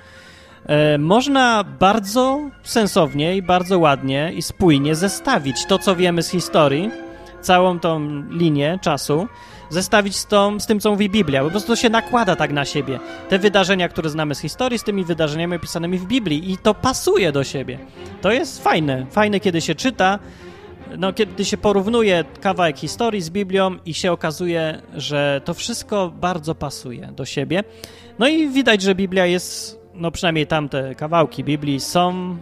e, 0.65 0.97
można 0.97 1.63
bardzo 1.63 2.39
sensownie 2.63 3.38
i 3.38 3.41
bardzo 3.41 3.80
ładnie 3.80 4.32
i 4.36 4.41
spójnie 4.41 4.95
zestawić 4.95 5.65
to, 5.65 5.80
co 5.80 5.95
wiemy 5.95 6.23
z 6.23 6.30
historii, 6.30 6.91
całą 7.41 7.80
tą 7.80 8.23
linię 8.30 8.80
czasu, 8.82 9.27
zestawić 9.69 10.15
z, 10.15 10.25
tą, 10.25 10.59
z 10.59 10.65
tym, 10.65 10.80
co 10.80 10.91
mówi 10.91 11.09
Biblia. 11.09 11.43
Po 11.43 11.49
prostu 11.49 11.67
to 11.67 11.75
się 11.75 11.89
nakłada 11.89 12.36
tak 12.36 12.51
na 12.51 12.65
siebie. 12.65 12.99
Te 13.30 13.39
wydarzenia, 13.39 13.89
które 13.89 14.09
znamy 14.09 14.36
z 14.36 14.39
historii, 14.39 14.80
z 14.80 14.84
tymi 14.84 15.03
wydarzeniami 15.03 15.55
opisanymi 15.55 15.97
w 15.97 16.05
Biblii 16.05 16.51
i 16.51 16.57
to 16.57 16.73
pasuje 16.73 17.32
do 17.32 17.43
siebie. 17.43 17.80
To 18.21 18.32
jest 18.32 18.63
fajne. 18.63 19.05
Fajne, 19.11 19.39
kiedy 19.39 19.61
się 19.61 19.75
czyta, 19.75 20.19
no, 20.98 21.14
kiedy 21.14 21.46
się 21.46 21.58
porównuje 21.58 22.24
kawałek 22.42 22.78
historii 22.78 23.22
z 23.22 23.30
Biblią 23.30 23.78
i 23.86 23.94
się 23.94 24.12
okazuje, 24.12 24.82
że 24.96 25.42
to 25.46 25.54
wszystko 25.54 26.12
bardzo 26.16 26.56
pasuje 26.56 27.08
do 27.08 27.26
siebie. 27.26 27.64
No 28.20 28.28
i 28.28 28.50
widać, 28.50 28.82
że 28.82 28.96
Biblia 28.96 29.26
jest, 29.26 29.80
no 29.94 30.12
przynajmniej 30.12 30.48
tamte 30.48 30.96
kawałki 30.96 31.44
Biblii 31.44 31.80
są 31.80 32.38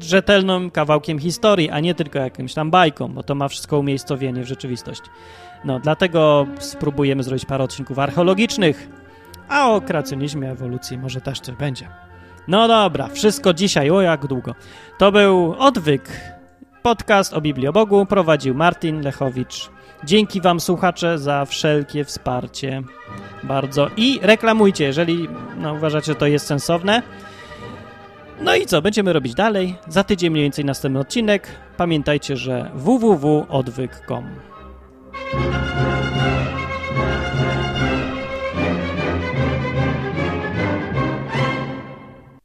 rzetelnym 0.00 0.70
kawałkiem 0.70 1.18
historii, 1.18 1.70
a 1.70 1.80
nie 1.80 1.94
tylko 1.94 2.18
jakimś 2.18 2.54
tam 2.54 2.70
bajką, 2.70 3.08
bo 3.08 3.22
to 3.22 3.34
ma 3.34 3.48
wszystko 3.48 3.78
umiejscowienie 3.78 4.42
w 4.42 4.48
rzeczywistości. 4.48 5.10
No, 5.64 5.80
dlatego 5.80 6.46
spróbujemy 6.58 7.22
zrobić 7.22 7.44
parę 7.44 7.64
odcinków 7.64 7.98
archeologicznych, 7.98 8.88
a 9.48 9.70
o 9.70 9.80
kreacjonizmie, 9.80 10.50
ewolucji 10.50 10.98
może 10.98 11.20
też 11.20 11.40
coś 11.40 11.54
będzie. 11.54 11.88
No 12.48 12.68
dobra, 12.68 13.08
wszystko 13.08 13.54
dzisiaj, 13.54 13.90
o 13.90 14.00
jak 14.00 14.26
długo. 14.26 14.54
To 14.98 15.12
był 15.12 15.54
Odwyk, 15.58 16.10
podcast 16.82 17.34
o 17.34 17.40
Biblii 17.40 17.68
o 17.68 17.72
Bogu, 17.72 18.06
prowadził 18.06 18.54
Martin 18.54 19.00
Lechowicz. 19.00 19.70
Dzięki 20.04 20.40
wam, 20.40 20.60
słuchacze, 20.60 21.18
za 21.18 21.44
wszelkie 21.44 22.04
wsparcie. 22.04 22.82
Bardzo. 23.42 23.90
I 23.96 24.18
reklamujcie, 24.22 24.84
jeżeli 24.84 25.28
no, 25.58 25.74
uważacie, 25.74 26.06
że 26.06 26.14
to 26.14 26.26
jest 26.26 26.46
sensowne. 26.46 27.02
No 28.40 28.56
i 28.56 28.66
co, 28.66 28.82
będziemy 28.82 29.12
robić 29.12 29.34
dalej. 29.34 29.76
Za 29.88 30.04
tydzień 30.04 30.30
mniej 30.30 30.42
więcej 30.42 30.64
następny 30.64 31.00
odcinek. 31.00 31.48
Pamiętajcie, 31.76 32.36
że 32.36 32.70
www.odwyk.com. 32.74 34.24